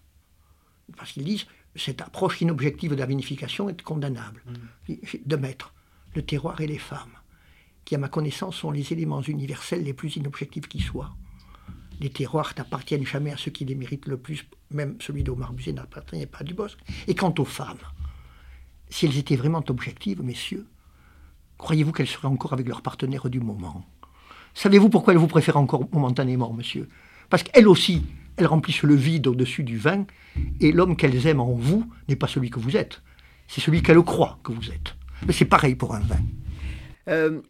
Parce 0.96 1.12
qu'ils 1.12 1.24
disent, 1.24 1.46
cette 1.74 2.00
approche 2.00 2.40
inobjective 2.40 2.90
de 2.90 2.96
la 2.96 3.06
vinification 3.06 3.68
est 3.68 3.82
condamnable. 3.82 4.42
Mmh. 4.46 4.94
Deux 5.26 5.36
maîtres, 5.36 5.74
le 6.14 6.22
terroir 6.22 6.60
et 6.60 6.66
les 6.66 6.78
femmes 6.78 7.16
qui, 7.86 7.94
à 7.94 7.98
ma 7.98 8.08
connaissance, 8.08 8.56
sont 8.56 8.70
les 8.70 8.92
éléments 8.92 9.22
universels 9.22 9.82
les 9.82 9.94
plus 9.94 10.16
inobjectifs 10.16 10.68
qui 10.68 10.80
soient. 10.80 11.16
Les 12.00 12.10
terroirs 12.10 12.52
n'appartiennent 12.58 13.06
jamais 13.06 13.32
à 13.32 13.38
ceux 13.38 13.50
qui 13.50 13.64
les 13.64 13.74
méritent 13.74 14.06
le 14.06 14.18
plus, 14.18 14.44
même 14.70 14.96
celui 15.00 15.22
d'Omar 15.22 15.54
Buzet 15.54 15.72
n'appartenait 15.72 16.26
pas 16.26 16.40
à 16.40 16.44
Dubosc. 16.44 16.76
Et 17.06 17.14
quant 17.14 17.32
aux 17.38 17.46
femmes, 17.46 17.78
si 18.88 19.06
elles 19.06 19.18
étaient 19.18 19.36
vraiment 19.36 19.62
objectives, 19.68 20.22
messieurs, 20.22 20.66
croyez-vous 21.58 21.92
qu'elles 21.92 22.06
seraient 22.06 22.28
encore 22.28 22.52
avec 22.52 22.68
leur 22.68 22.82
partenaire 22.82 23.28
du 23.28 23.40
moment? 23.40 23.84
Savez-vous 24.54 24.88
pourquoi 24.88 25.12
elles 25.12 25.18
vous 25.18 25.26
préfèrent 25.26 25.56
encore 25.56 25.88
momentanément, 25.92 26.52
monsieur? 26.52 26.88
Parce 27.28 27.42
qu'elles 27.42 27.68
aussi, 27.68 28.02
elles 28.36 28.46
remplissent 28.46 28.82
le 28.82 28.94
vide 28.94 29.26
au-dessus 29.26 29.64
du 29.64 29.78
vin, 29.78 30.06
et 30.60 30.72
l'homme 30.72 30.96
qu'elles 30.96 31.26
aiment 31.26 31.40
en 31.40 31.52
vous 31.52 31.90
n'est 32.08 32.16
pas 32.16 32.28
celui 32.28 32.50
que 32.50 32.60
vous 32.60 32.76
êtes, 32.76 33.02
c'est 33.48 33.60
celui 33.60 33.82
qu'elles 33.82 34.02
croient 34.02 34.38
que 34.42 34.52
vous 34.52 34.70
êtes. 34.70 34.94
Mais 35.26 35.32
c'est 35.32 35.44
pareil 35.44 35.74
pour 35.74 35.94
un 35.94 36.00
vin. 36.00 36.20
Euh, 37.08 37.40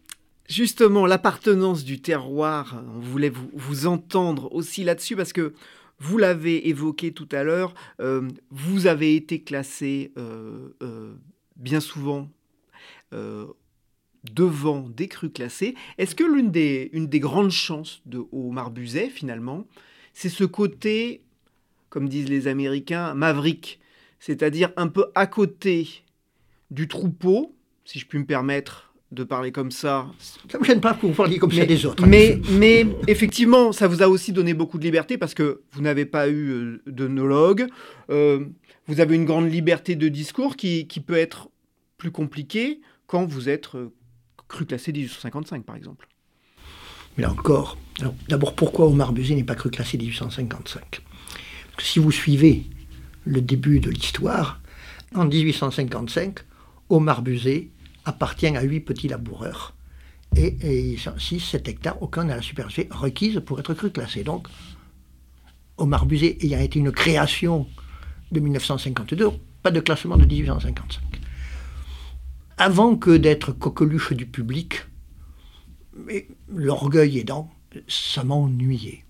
Justement, 0.49 1.07
l'appartenance 1.07 1.83
du 1.83 2.01
terroir, 2.01 2.81
on 2.97 3.01
voulait 3.01 3.33
vous, 3.55 3.87
entendre 3.87 4.53
aussi 4.55 4.85
là-dessus 4.85 5.17
parce 5.17 5.33
que 5.33 5.55
vous 5.99 6.19
l'avez 6.19 6.69
évoqué 6.69 7.13
tout 7.13 7.29
à 7.33 7.43
l'heure, 7.43 7.75
euh, 8.01 8.29
vous 8.51 8.87
avez 8.87 9.17
été 9.17 9.43
classé 9.43 10.13
euh, 10.19 10.71
euh, 10.83 11.15
bien 11.57 11.81
souvent 11.81 12.31
devant 14.35 14.81
des 14.91 15.09
crus 15.09 15.31
classés. 15.33 15.75
Est-ce 15.97 16.15
que 16.15 16.25
l'une 16.25 16.51
des, 16.51 16.91
grandes 17.21 17.51
chances 17.51 18.03
de 18.05 18.23
Haut 18.31 18.51
Marbuzet, 18.51 19.09
finalement, 19.09 19.67
c'est 20.13 20.29
ce 20.29 20.45
côté, 20.45 21.23
comme 21.89 22.09
disent 22.09 22.29
les 22.29 22.47
Américains, 22.47 23.15
maverick, 23.15 23.81
c'est-à-dire 24.19 24.71
un 24.77 24.89
peu 24.89 25.07
à 25.15 25.27
côté 25.27 26.05
du 26.71 26.89
troupeau, 26.89 27.57
si 27.87 27.99
je 27.99 28.07
puis 28.07 28.19
me 28.19 28.27
permettre 28.27 28.86
de 29.13 29.25
parler 29.25 29.53
comme 29.53 29.71
ça. 29.71 30.07
Ça 30.51 30.59
ne 30.59 30.63
me 30.63 30.65
gêne 30.67 30.81
pas 30.81 30.95
que 30.95 31.07
vous 31.07 31.13
parliez 31.13 31.39
comme 31.39 31.53
ça 31.53 31.65
des 31.65 31.87
autres. 31.87 32.07
Mais, 32.07 32.41
mais 32.51 32.87
effectivement, 33.07 33.73
ça 33.73 33.87
vous 33.87 34.03
a 34.03 34.09
aussi 34.09 34.33
donné 34.33 34.53
beaucoup 34.53 34.79
de 34.79 34.85
liberté 34.85 35.17
parce 35.17 35.35
que 35.35 35.63
vous 35.73 35.81
n'avez 35.81 36.07
pas 36.07 36.29
eu 36.29 36.51
euh, 36.51 36.83
de 36.87 37.07
nologue. 37.07 37.67
Euh, 38.11 38.45
vous 38.89 39.01
avez 39.01 39.15
une 39.15 39.25
grande 39.25 39.51
liberté 39.51 39.95
de 39.95 40.09
discours 40.09 40.57
qui, 40.57 40.87
qui, 40.87 41.01
peut 41.01 41.17
être 41.17 41.49
plus 41.99 42.11
compliquée 42.11 42.81
quand 43.07 43.25
vous 43.27 43.49
êtes 43.49 43.75
euh, 43.75 43.93
cru 44.49 44.67
classé 44.67 44.93
1855, 44.93 45.65
par 45.65 45.77
exemple. 45.77 46.09
Mais 47.17 47.23
là 47.23 47.31
encore, 47.31 47.79
d'abord, 48.29 48.55
pourquoi 48.55 48.87
Omar 48.87 49.13
Buzet 49.13 49.35
n'est 49.35 49.45
pas 49.45 49.55
cru 49.55 49.71
classé 49.71 49.97
1855 49.97 50.83
Parce 50.83 51.77
que 51.77 51.83
si 51.83 51.99
vous 51.99 52.13
suivez 52.13 52.65
le 53.25 53.41
début 53.41 53.81
de 53.81 53.91
l'histoire, 53.91 54.61
en 55.15 55.25
1855, 55.25 56.41
Omar 56.91 57.23
Buzet 57.23 57.71
appartient 58.07 58.47
à 58.47 58.63
huit 58.63 58.81
petits 58.81 59.09
laboureurs. 59.09 59.75
Et, 60.35 60.93
et 60.93 60.97
6, 60.97 61.41
7 61.41 61.69
hectares, 61.69 62.03
aucun 62.03 62.25
n'a 62.25 62.37
la 62.37 62.43
superficie 62.43 62.89
requise 62.91 63.43
pour 63.45 63.61
être 63.61 63.75
cru 63.75 63.91
classé. 63.91 64.25
Donc, 64.25 64.49
Omar 65.77 66.07
Buzet 66.07 66.39
ayant 66.41 66.61
été 66.61 66.79
une 66.79 66.93
création 66.93 67.67
de 68.33 68.41
1952, 68.41 69.31
pas 69.63 69.71
de 69.71 69.81
classement 69.81 70.17
de 70.17 70.25
1855. 70.25 71.03
Avant 72.59 72.97
que 72.97 73.17
d'être 73.17 73.53
coqueluche 73.53 74.13
du 74.13 74.27
public, 74.27 74.87
l'orgueil 76.49 77.19
aidant, 77.19 77.51
ça 77.89 78.25
m'ennuyait. 78.25 79.05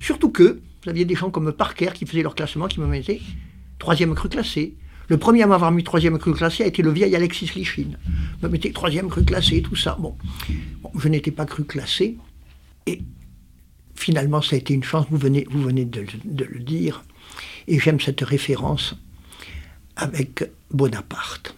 Surtout 0.00 0.30
que 0.30 0.60
vous 0.82 0.90
aviez 0.90 1.04
des 1.04 1.14
gens 1.14 1.30
comme 1.30 1.52
Parker 1.52 1.90
qui 1.94 2.06
faisaient 2.06 2.22
leur 2.22 2.34
classement, 2.34 2.68
qui 2.68 2.80
me 2.80 2.86
mettaient 2.86 3.20
troisième 3.78 4.14
cru 4.14 4.28
classé, 4.28 4.76
le 5.08 5.16
premier 5.16 5.42
à 5.42 5.46
m'avoir 5.46 5.72
mis 5.72 5.82
troisième 5.84 6.18
cru 6.18 6.34
classé 6.34 6.64
a 6.64 6.66
été 6.66 6.82
le 6.82 6.90
vieil 6.90 7.16
Alexis 7.16 7.50
Lichine. 7.54 7.98
Me 8.42 8.48
mettait 8.48 8.72
troisième 8.72 9.08
cru 9.08 9.24
classé, 9.24 9.62
tout 9.62 9.76
ça. 9.76 9.96
Bon, 9.98 10.14
je 10.98 11.08
n'étais 11.08 11.30
pas 11.30 11.46
cru 11.46 11.64
classé. 11.64 12.18
Et 12.86 13.00
finalement, 13.94 14.42
ça 14.42 14.54
a 14.54 14.58
été 14.58 14.74
une 14.74 14.84
chance, 14.84 15.06
vous 15.10 15.16
venez, 15.16 15.46
vous 15.50 15.62
venez 15.62 15.86
de, 15.86 16.04
le 16.44 16.58
dire. 16.58 17.04
Et 17.66 17.78
j'aime 17.80 18.00
cette 18.00 18.20
référence 18.20 18.96
avec 19.96 20.44
Bonaparte. 20.70 21.54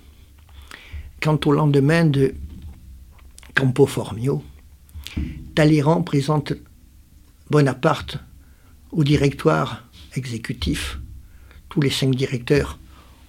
Quant 1.21 1.39
au 1.45 1.53
lendemain 1.53 2.05
de 2.05 2.35
Campo 3.55 3.85
Formio, 3.85 4.45
Talleyrand 5.57 6.03
présente 6.03 6.53
Bonaparte 7.51 8.19
au 8.93 9.03
directoire 9.03 9.85
exécutif. 10.15 11.01
Tous 11.69 11.81
les 11.81 11.91
cinq 11.91 12.15
directeurs 12.15 12.80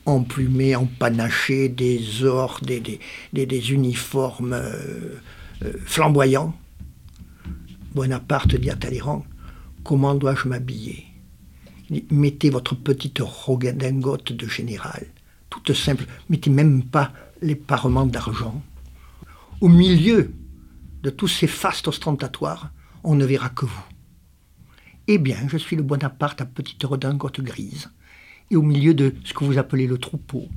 emplumés, 0.06 0.76
empanachés, 0.76 1.70
des 1.70 2.24
ors, 2.24 2.60
des, 2.62 3.00
des, 3.34 3.72
uniformes 3.72 4.54
euh, 4.54 5.20
euh, 5.64 5.74
flamboyants. 5.86 6.56
Bonaparte 7.94 8.56
dit 8.56 8.70
à 8.70 8.76
Talleyrand 8.76 9.26
Comment 9.84 10.16
dois-je 10.16 10.48
m'habiller? 10.48 11.06
Mettez 12.10 12.50
votre 12.50 12.76
petite 12.76 13.20
redingote 13.20 14.32
de 14.32 14.48
général, 14.48 15.08
toute 15.50 15.74
simple, 15.74 16.06
mettez 16.30 16.50
même 16.50 16.84
pas 16.84 17.12
les 17.42 17.56
parements 17.56 18.06
d'argent. 18.06 18.62
Au 19.60 19.68
milieu 19.68 20.34
de 21.04 21.10
tous 21.10 21.28
ces 21.28 21.48
fastes 21.48 21.88
ostentatoires, 21.88 22.72
on 23.04 23.16
ne 23.16 23.26
verra 23.26 23.50
que 23.50 23.66
vous. 23.66 23.84
Eh 25.08 25.18
bien, 25.18 25.38
je 25.48 25.58
suis 25.58 25.76
le 25.76 25.84
Bonaparte 25.84 26.40
à 26.42 26.46
petite 26.46 26.84
redingote 26.84 27.42
grise 27.42 27.90
et 28.52 28.56
au 28.58 28.62
milieu 28.62 28.94
de 28.94 29.16
ce 29.24 29.34
que 29.34 29.46
vous 29.46 29.58
appelez 29.58 29.88
le 29.88 29.98
troupeau. 29.98 30.48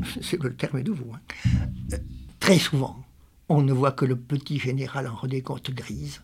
C'est 0.20 0.42
le 0.42 0.54
terme 0.54 0.82
de 0.82 0.92
vous. 0.92 1.12
Hein. 1.14 1.96
Très 2.40 2.58
souvent, 2.58 3.04
on 3.48 3.62
ne 3.62 3.72
voit 3.72 3.92
que 3.92 4.04
le 4.04 4.16
petit 4.16 4.58
général 4.58 5.06
en 5.06 5.14
redécote 5.14 5.70
grise, 5.70 6.20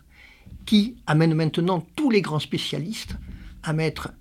qui 0.65 0.97
amène 1.07 1.33
maintenant 1.33 1.85
tous 1.95 2.11
les 2.11 2.21
grands 2.21 2.39
spécialistes 2.39 3.15
à 3.63 3.73
mettre 3.73 4.11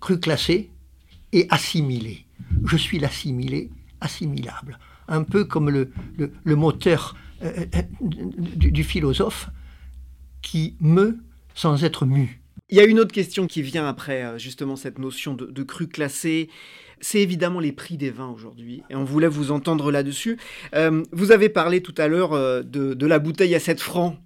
cru 0.00 0.18
classé 0.18 0.70
et 1.32 1.46
assimilé. 1.50 2.26
Je 2.64 2.76
suis 2.76 2.98
l'assimilé, 2.98 3.70
assimilable. 4.00 4.78
Un 5.08 5.22
peu 5.22 5.44
comme 5.44 5.68
le, 5.68 5.92
le, 6.16 6.56
moteur 6.56 7.14
euh, 7.42 7.66
euh, 7.74 7.82
du, 8.00 8.72
du 8.72 8.84
philosophe 8.84 9.50
qui 10.40 10.76
meut 10.80 11.18
sans 11.54 11.84
être 11.84 12.06
mu. 12.06 12.43
Il 12.70 12.78
y 12.78 12.80
a 12.80 12.84
une 12.84 12.98
autre 12.98 13.12
question 13.12 13.46
qui 13.46 13.60
vient 13.60 13.86
après 13.86 14.24
euh, 14.24 14.38
justement 14.38 14.76
cette 14.76 14.98
notion 14.98 15.34
de, 15.34 15.62
cru 15.62 15.86
classé. 15.86 16.48
C'est 17.00 17.20
évidemment 17.20 17.60
les 17.60 17.72
prix 17.72 17.98
des 17.98 18.10
vins 18.10 18.30
aujourd'hui. 18.30 18.82
Et 18.88 18.94
on 18.94 19.04
voulait 19.04 19.28
vous 19.28 19.50
entendre 19.50 19.92
là-dessus. 19.92 20.38
Euh, 20.74 21.02
vous 21.12 21.30
avez 21.30 21.50
parlé 21.50 21.82
tout 21.82 21.94
à 21.98 22.08
l'heure 22.08 22.32
euh, 22.32 22.62
de, 22.62 23.06
la 23.06 23.18
bouteille 23.18 23.54
à 23.54 23.60
7 23.60 23.80
francs 23.80 24.16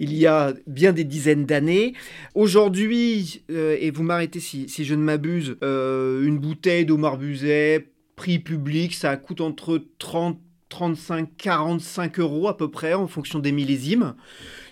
il 0.00 0.14
y 0.14 0.28
a 0.28 0.54
bien 0.68 0.92
des 0.92 1.02
dizaines 1.02 1.44
d'années. 1.44 1.92
Aujourd'hui, 2.36 3.42
et 3.48 3.90
vous 3.90 4.04
m'arrêtez 4.04 4.38
si, 4.38 4.68
je 4.68 4.94
ne 4.94 5.02
m'abuse, 5.02 5.56
une 5.60 6.38
bouteille 6.38 6.86
d'Omar 6.86 7.18
Buzet, 7.18 7.88
prix 8.14 8.38
public, 8.38 8.94
ça 8.94 9.16
coûte 9.16 9.40
entre 9.40 9.82
30 9.98 10.38
35-45 10.70 12.20
euros 12.20 12.48
à 12.48 12.56
peu 12.56 12.70
près 12.70 12.94
en 12.94 13.06
fonction 13.06 13.38
des 13.38 13.52
millésimes, 13.52 14.14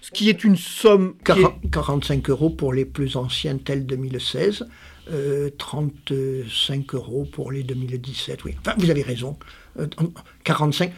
ce 0.00 0.11
qui 0.11 0.28
est 0.28 0.44
une 0.44 0.56
somme... 0.56 1.14
45 1.72 2.30
euros 2.30 2.50
pour 2.50 2.72
les 2.72 2.85
plus 2.85 3.16
anciens 3.16 3.56
tels 3.59 3.87
2016, 3.87 4.66
35 5.59 6.94
euros 6.94 7.26
pour 7.30 7.52
les 7.52 7.62
2017, 7.62 8.44
oui. 8.44 8.54
Enfin, 8.61 8.74
vous 8.78 8.90
avez 8.90 9.02
raison. 9.02 9.37
45. 10.44 10.92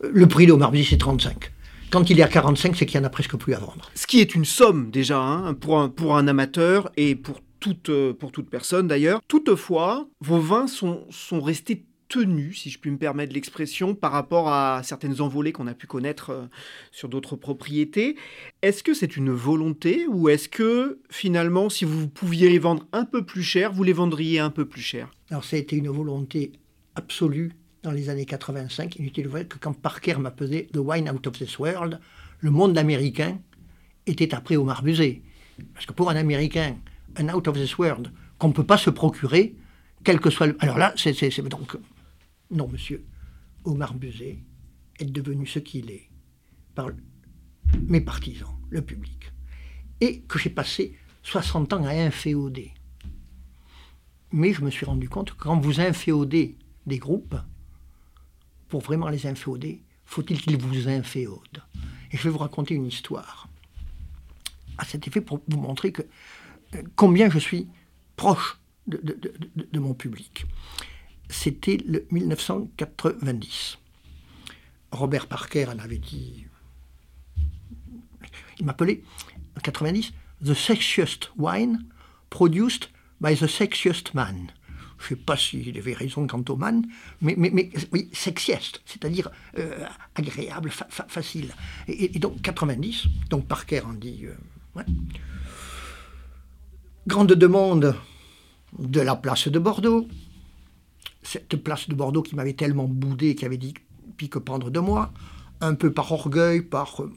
le 0.00 0.26
prix 0.26 0.46
de 0.46 0.52
Omar 0.52 0.72
c'est 0.88 0.98
35. 0.98 1.52
Quand 1.90 2.08
il 2.08 2.18
est 2.18 2.22
à 2.22 2.28
45, 2.28 2.74
c'est 2.74 2.86
qu'il 2.86 2.98
n'y 2.98 3.04
en 3.04 3.06
a 3.06 3.10
presque 3.10 3.36
plus 3.36 3.52
à 3.52 3.58
vendre. 3.58 3.90
Ce 3.94 4.06
qui 4.06 4.20
est 4.20 4.34
une 4.34 4.46
somme 4.46 4.90
déjà 4.90 5.20
hein, 5.20 5.52
pour, 5.52 5.78
un, 5.78 5.90
pour 5.90 6.16
un 6.16 6.26
amateur 6.26 6.90
et 6.96 7.14
pour 7.14 7.40
toute, 7.60 7.90
euh, 7.90 8.14
pour 8.14 8.32
toute 8.32 8.48
personne 8.48 8.88
d'ailleurs. 8.88 9.20
Toutefois, 9.28 10.08
vos 10.20 10.40
vins 10.40 10.66
sont, 10.66 11.04
sont 11.10 11.42
restés 11.42 11.84
tenus, 12.12 12.60
si 12.60 12.68
je 12.68 12.78
puis 12.78 12.90
me 12.90 12.98
permettre 12.98 13.32
l'expression, 13.32 13.94
par 13.94 14.12
rapport 14.12 14.48
à 14.52 14.82
certaines 14.82 15.22
envolées 15.22 15.52
qu'on 15.52 15.66
a 15.66 15.72
pu 15.72 15.86
connaître 15.86 16.30
euh, 16.30 16.46
sur 16.90 17.08
d'autres 17.08 17.36
propriétés. 17.36 18.16
Est-ce 18.60 18.82
que 18.82 18.92
c'est 18.92 19.16
une 19.16 19.30
volonté 19.30 20.06
ou 20.06 20.28
est-ce 20.28 20.48
que 20.50 21.00
finalement, 21.08 21.70
si 21.70 21.86
vous 21.86 22.08
pouviez 22.08 22.50
les 22.50 22.58
vendre 22.58 22.86
un 22.92 23.06
peu 23.06 23.24
plus 23.24 23.42
cher, 23.42 23.72
vous 23.72 23.82
les 23.82 23.94
vendriez 23.94 24.40
un 24.40 24.50
peu 24.50 24.66
plus 24.66 24.82
cher? 24.82 25.10
Alors 25.30 25.44
ça 25.44 25.56
a 25.56 25.58
été 25.58 25.74
une 25.76 25.88
volonté 25.88 26.52
absolue 26.96 27.52
dans 27.82 27.92
les 27.92 28.10
années 28.10 28.26
85, 28.26 28.96
inutile 28.96 29.24
de 29.24 29.28
voir 29.30 29.48
que 29.48 29.56
quand 29.58 29.72
Parker 29.72 30.16
m'a 30.16 30.30
pesé 30.30 30.68
The 30.72 30.78
Wine 30.78 31.10
Out 31.10 31.26
of 31.26 31.38
This 31.38 31.58
World, 31.58 31.98
le 32.40 32.50
monde 32.50 32.76
américain 32.76 33.38
était 34.06 34.34
après 34.34 34.56
au 34.56 34.68
Busé. 34.82 35.22
Parce 35.72 35.86
que 35.86 35.94
pour 35.94 36.10
un 36.10 36.16
Américain, 36.16 36.76
un 37.16 37.32
Out 37.32 37.48
of 37.48 37.56
This 37.56 37.78
World 37.78 38.12
qu'on 38.38 38.48
ne 38.48 38.52
peut 38.52 38.66
pas 38.66 38.76
se 38.76 38.90
procurer, 38.90 39.54
quel 40.04 40.20
que 40.20 40.28
soit 40.28 40.48
le... 40.48 40.56
Alors 40.60 40.76
là, 40.76 40.92
c'est 40.96 41.40
donc... 41.48 41.76
Non, 42.52 42.68
monsieur, 42.68 43.04
Omar 43.64 43.94
Buzet 43.94 44.38
est 44.98 45.04
devenu 45.06 45.46
ce 45.46 45.58
qu'il 45.58 45.90
est 45.90 46.08
par 46.74 46.90
mes 47.88 48.00
partisans, 48.00 48.54
le 48.70 48.82
public. 48.82 49.32
Et 50.00 50.20
que 50.20 50.38
j'ai 50.38 50.50
passé 50.50 50.96
60 51.22 51.72
ans 51.72 51.84
à 51.84 51.92
inféoder. 51.92 52.72
Mais 54.32 54.52
je 54.52 54.62
me 54.62 54.70
suis 54.70 54.86
rendu 54.86 55.08
compte 55.08 55.32
que 55.32 55.42
quand 55.42 55.58
vous 55.58 55.80
inféodez 55.80 56.56
des 56.86 56.98
groupes, 56.98 57.36
pour 58.68 58.80
vraiment 58.80 59.08
les 59.08 59.26
inféoder, 59.26 59.82
faut-il 60.04 60.40
qu'ils 60.40 60.56
vous 60.56 60.88
inféodent 60.88 61.62
Et 62.10 62.16
je 62.16 62.22
vais 62.24 62.30
vous 62.30 62.38
raconter 62.38 62.74
une 62.74 62.86
histoire 62.86 63.48
à 64.78 64.84
cet 64.84 65.06
effet 65.06 65.20
pour 65.20 65.40
vous 65.48 65.60
montrer 65.60 65.92
euh, 66.74 66.82
combien 66.96 67.30
je 67.30 67.38
suis 67.38 67.68
proche 68.16 68.58
de, 68.86 69.78
mon 69.78 69.94
public. 69.94 70.46
C'était 71.32 71.78
le 71.86 72.06
1990. 72.10 73.78
Robert 74.92 75.26
Parker 75.26 75.66
en 75.68 75.78
avait 75.78 75.98
dit. 75.98 76.44
Il 78.58 78.66
m'appelait 78.66 79.02
en 79.56 79.60
90 79.60 80.12
The 80.44 80.54
Sexiest 80.54 81.30
Wine 81.38 81.84
Produced 82.28 82.90
by 83.20 83.34
the 83.34 83.46
Sexiest 83.46 84.12
Man. 84.14 84.52
Je 84.98 85.04
ne 85.04 85.08
sais 85.08 85.24
pas 85.24 85.36
s'il 85.36 85.76
avait 85.78 85.94
raison 85.94 86.26
quant 86.26 86.44
au 86.48 86.56
man, 86.56 86.86
mais, 87.20 87.70
sexieste, 88.12 88.82
c'est-à-dire 88.84 89.30
euh, 89.58 89.84
agréable, 90.14 90.70
facile. 90.70 91.52
Et, 91.88 92.20
donc 92.20 92.40
90, 92.40 93.06
donc 93.28 93.48
Parker 93.48 93.80
en 93.80 93.94
dit. 93.94 94.26
Euh, 94.26 94.82
Grande 97.08 97.32
demande 97.32 97.96
de 98.78 99.00
la 99.00 99.16
place 99.16 99.48
de 99.48 99.58
Bordeaux. 99.58 100.06
Cette 101.22 101.56
place 101.56 101.88
de 101.88 101.94
Bordeaux 101.94 102.22
qui 102.22 102.34
m'avait 102.34 102.54
tellement 102.54 102.88
boudé, 102.88 103.34
qui 103.34 103.44
avait 103.44 103.58
dit 103.58 103.74
pique 104.16 104.38
prendre 104.38 104.70
de 104.70 104.80
moi, 104.80 105.12
un 105.60 105.74
peu 105.74 105.92
par 105.92 106.10
orgueil, 106.12 106.62
par 106.62 107.02
euh, 107.02 107.10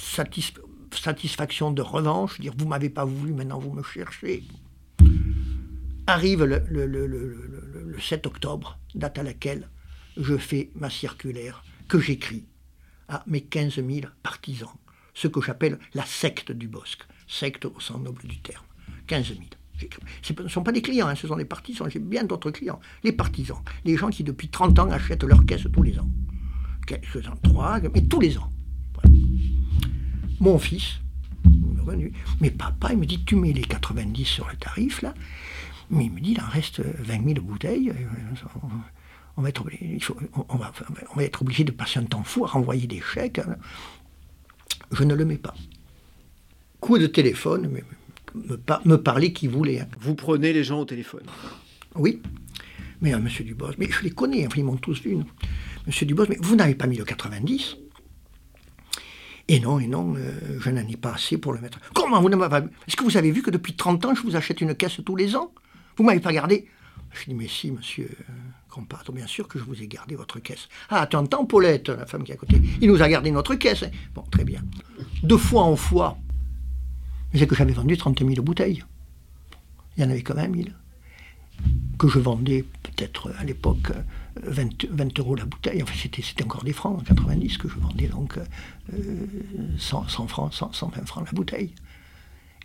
satisfaction 0.00 1.70
de 1.70 1.82
revanche, 1.82 2.40
dire 2.40 2.54
vous 2.56 2.66
m'avez 2.66 2.90
pas 2.90 3.04
voulu, 3.04 3.32
maintenant 3.32 3.58
vous 3.58 3.72
me 3.72 3.82
cherchez. 3.82 4.42
Arrive 6.06 6.44
le, 6.44 6.62
le, 6.70 7.96
7 8.00 8.26
octobre, 8.26 8.78
date 8.94 9.18
à 9.18 9.22
laquelle 9.22 9.68
je 10.16 10.36
fais 10.36 10.70
ma 10.74 10.88
circulaire 10.88 11.64
que 11.88 11.98
j'écris 11.98 12.46
à 13.08 13.24
mes 13.26 13.42
15 13.42 13.74
000 13.76 13.88
partisans, 14.22 14.68
ce 15.14 15.28
que 15.28 15.40
j'appelle 15.40 15.78
la 15.94 16.04
secte 16.04 16.52
du 16.52 16.68
Bosque, 16.68 17.06
secte 17.26 17.64
au 17.64 17.80
sens 17.80 18.00
noble 18.00 18.22
du 18.24 18.40
terme. 18.40 18.64
15 19.06 19.28
000. 19.28 19.40
Ce 20.22 20.32
ne 20.42 20.48
sont 20.48 20.62
pas 20.62 20.72
des 20.72 20.82
clients, 20.82 21.08
hein, 21.08 21.14
ce 21.14 21.26
sont 21.28 21.36
des 21.36 21.44
partisans. 21.44 21.88
J'ai 21.90 21.98
bien 21.98 22.24
d'autres 22.24 22.50
clients. 22.50 22.80
Les 23.04 23.12
partisans, 23.12 23.58
les 23.84 23.96
gens 23.96 24.08
qui 24.08 24.24
depuis 24.24 24.48
30 24.48 24.78
ans 24.78 24.90
achètent 24.90 25.24
leur 25.24 25.44
caisse 25.44 25.66
tous 25.72 25.82
les 25.82 25.98
ans. 25.98 26.08
Quelques-uns, 26.86 27.36
trois, 27.42 27.80
mais 27.80 28.02
tous 28.02 28.20
les 28.20 28.38
ans. 28.38 28.50
Mon 30.40 30.58
fils, 30.58 31.00
mais 32.40 32.50
papa, 32.50 32.92
il 32.92 32.98
me 32.98 33.06
dit, 33.06 33.24
tu 33.24 33.36
mets 33.36 33.52
les 33.52 33.62
90 33.62 34.24
sur 34.24 34.48
le 34.48 34.56
tarif, 34.56 35.02
là, 35.02 35.14
mais 35.90 36.06
il 36.06 36.12
me 36.12 36.20
dit, 36.20 36.32
il 36.32 36.40
en 36.40 36.48
reste 36.48 36.80
20 36.80 37.24
000 37.34 37.40
bouteilles. 37.40 37.92
On 39.36 39.42
va, 39.42 39.50
être, 39.50 39.64
va, 39.64 40.72
on 41.14 41.16
va 41.16 41.24
être 41.24 41.42
obligé 41.42 41.64
de 41.64 41.70
passer 41.70 41.98
un 41.98 42.04
temps 42.04 42.24
fou 42.24 42.44
à 42.44 42.48
renvoyer 42.48 42.86
des 42.86 43.00
chèques. 43.00 43.40
Je 44.92 45.04
ne 45.04 45.14
le 45.14 45.24
mets 45.24 45.36
pas. 45.36 45.54
Coup 46.80 46.98
de 46.98 47.06
téléphone, 47.06 47.70
me, 48.36 48.58
me 48.84 48.96
parler 48.96 49.32
qui 49.32 49.46
voulait. 49.46 49.80
Hein. 49.80 49.88
Vous 50.00 50.14
prenez 50.14 50.52
les 50.52 50.64
gens 50.64 50.80
au 50.80 50.84
téléphone 50.84 51.24
Oui. 51.94 52.20
Mais 53.00 53.14
euh, 53.14 53.18
monsieur 53.18 53.44
Dubos, 53.44 53.72
mais 53.78 53.88
je 53.90 54.02
les 54.02 54.10
connais, 54.10 54.46
enfin, 54.46 54.56
ils 54.58 54.64
m'ont 54.64 54.76
tous 54.76 55.02
vu. 55.02 55.16
Monsieur 55.86 56.06
Dubos, 56.06 56.26
mais 56.28 56.38
vous 56.40 56.56
n'avez 56.56 56.74
pas 56.74 56.86
mis 56.86 56.96
le 56.96 57.04
90 57.04 57.76
et 59.48 59.60
non, 59.60 59.78
et 59.78 59.86
non, 59.86 60.14
euh, 60.16 60.58
je 60.58 60.70
n'en 60.70 60.88
ai 60.88 60.96
pas 60.96 61.12
assez 61.14 61.38
pour 61.38 61.52
le 61.52 61.60
mettre. 61.60 61.78
Comment 61.94 62.20
vous 62.20 62.28
n'avez 62.28 62.48
pas 62.48 62.60
vu? 62.60 62.68
Est-ce 62.88 62.96
que 62.96 63.04
vous 63.04 63.16
avez 63.16 63.30
vu 63.30 63.42
que 63.42 63.50
depuis 63.50 63.74
30 63.74 64.04
ans, 64.06 64.14
je 64.14 64.22
vous 64.22 64.34
achète 64.34 64.60
une 64.60 64.74
caisse 64.74 65.00
tous 65.04 65.14
les 65.14 65.36
ans? 65.36 65.52
Vous 65.96 66.02
m'avez 66.02 66.18
pas 66.18 66.32
gardé? 66.32 66.66
Je 67.12 67.26
dis, 67.26 67.34
mais 67.34 67.46
si, 67.46 67.70
monsieur 67.70 68.10
Comparto, 68.68 69.12
bien 69.12 69.26
sûr 69.26 69.46
que 69.46 69.58
je 69.58 69.64
vous 69.64 69.80
ai 69.80 69.86
gardé 69.86 70.16
votre 70.16 70.40
caisse. 70.40 70.68
Ah, 70.90 71.02
attends, 71.02 71.46
Paulette, 71.46 71.88
la 71.88 72.06
femme 72.06 72.24
qui 72.24 72.32
est 72.32 72.34
à 72.34 72.38
côté, 72.38 72.60
il 72.80 72.88
nous 72.88 73.00
a 73.00 73.08
gardé 73.08 73.30
notre 73.30 73.54
caisse. 73.54 73.84
Bon, 74.14 74.22
très 74.30 74.44
bien. 74.44 74.60
De 75.22 75.36
fois 75.36 75.62
en 75.62 75.76
fois, 75.76 76.18
c'est 77.34 77.46
que 77.46 77.54
j'avais 77.54 77.72
vendu 77.72 77.96
30 77.96 78.18
000 78.20 78.42
bouteilles. 78.42 78.84
Il 79.96 80.04
y 80.04 80.06
en 80.06 80.10
avait 80.10 80.22
quand 80.22 80.34
même 80.34 80.52
1000. 80.52 80.72
Que 81.98 82.08
je 82.08 82.18
vendais 82.18 82.64
peut-être 82.82 83.32
à 83.38 83.44
l'époque 83.44 83.92
20, 84.42 84.86
20, 84.90 85.18
euros 85.18 85.34
la 85.34 85.46
bouteille. 85.46 85.82
Enfin, 85.82 85.94
c'était 85.96 86.44
encore 86.44 86.64
des 86.64 86.74
francs 86.74 86.98
en 87.00 87.02
90 87.02 87.58
que 87.58 87.68
je 87.68 87.78
vendais 87.78 88.08
donc 88.08 88.38
100, 89.78 90.04
euh, 90.04 90.26
francs, 90.28 90.52
120 90.52 91.06
francs 91.06 91.26
la 91.26 91.32
bouteille 91.32 91.72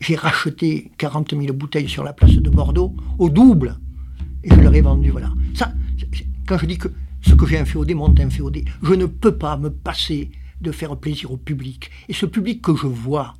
j'ai 0.02 0.16
racheté 0.16 0.92
40 0.98 1.36
000 1.40 1.54
bouteilles 1.54 1.88
sur 1.88 2.04
la 2.04 2.12
place 2.12 2.34
de 2.34 2.50
Bordeaux 2.50 2.94
au 3.20 3.30
double. 3.30 3.78
Et 4.44 4.50
je 4.50 4.56
leur 4.56 4.74
ai 4.74 4.82
vendu, 4.82 5.12
voilà. 5.12 5.32
Ça, 5.54 5.74
quand 6.48 6.58
je 6.58 6.66
dis 6.66 6.78
que 6.78 6.90
ce 7.22 7.36
que 7.36 7.46
j'ai 7.46 7.60
inféodé 7.60 7.94
monte 7.94 8.20
inféodé, 8.20 8.66
je 8.82 8.94
ne 8.94 9.06
peux 9.06 9.38
pas 9.38 9.58
me 9.58 9.70
passer 9.70 10.32
de 10.60 10.72
faire 10.72 10.98
plaisir 10.98 11.32
au 11.32 11.38
public. 11.38 11.92
Et 12.10 12.14
ce 12.14 12.26
public 12.26 12.62
que 12.62 12.76
je 12.76 12.88
vois 12.88 13.36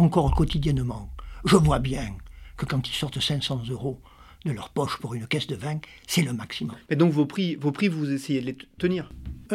encore 0.00 0.34
quotidiennement, 0.34 1.10
je 1.44 1.56
vois 1.56 1.78
bien 1.78 2.16
que 2.56 2.66
quand 2.66 2.88
ils 2.88 2.94
sortent 2.94 3.20
500 3.20 3.62
euros 3.70 4.00
de 4.46 4.52
leur 4.52 4.70
poche 4.70 4.96
pour 4.96 5.14
une 5.14 5.26
caisse 5.26 5.46
de 5.46 5.56
vin, 5.56 5.78
c'est 6.06 6.22
le 6.22 6.32
maximum. 6.32 6.76
Et 6.88 6.96
donc 6.96 7.12
vos 7.12 7.26
prix, 7.26 7.56
vos 7.56 7.72
prix, 7.72 7.88
vous 7.88 8.10
essayez 8.10 8.40
de 8.40 8.46
les 8.46 8.56
tenir? 8.78 9.10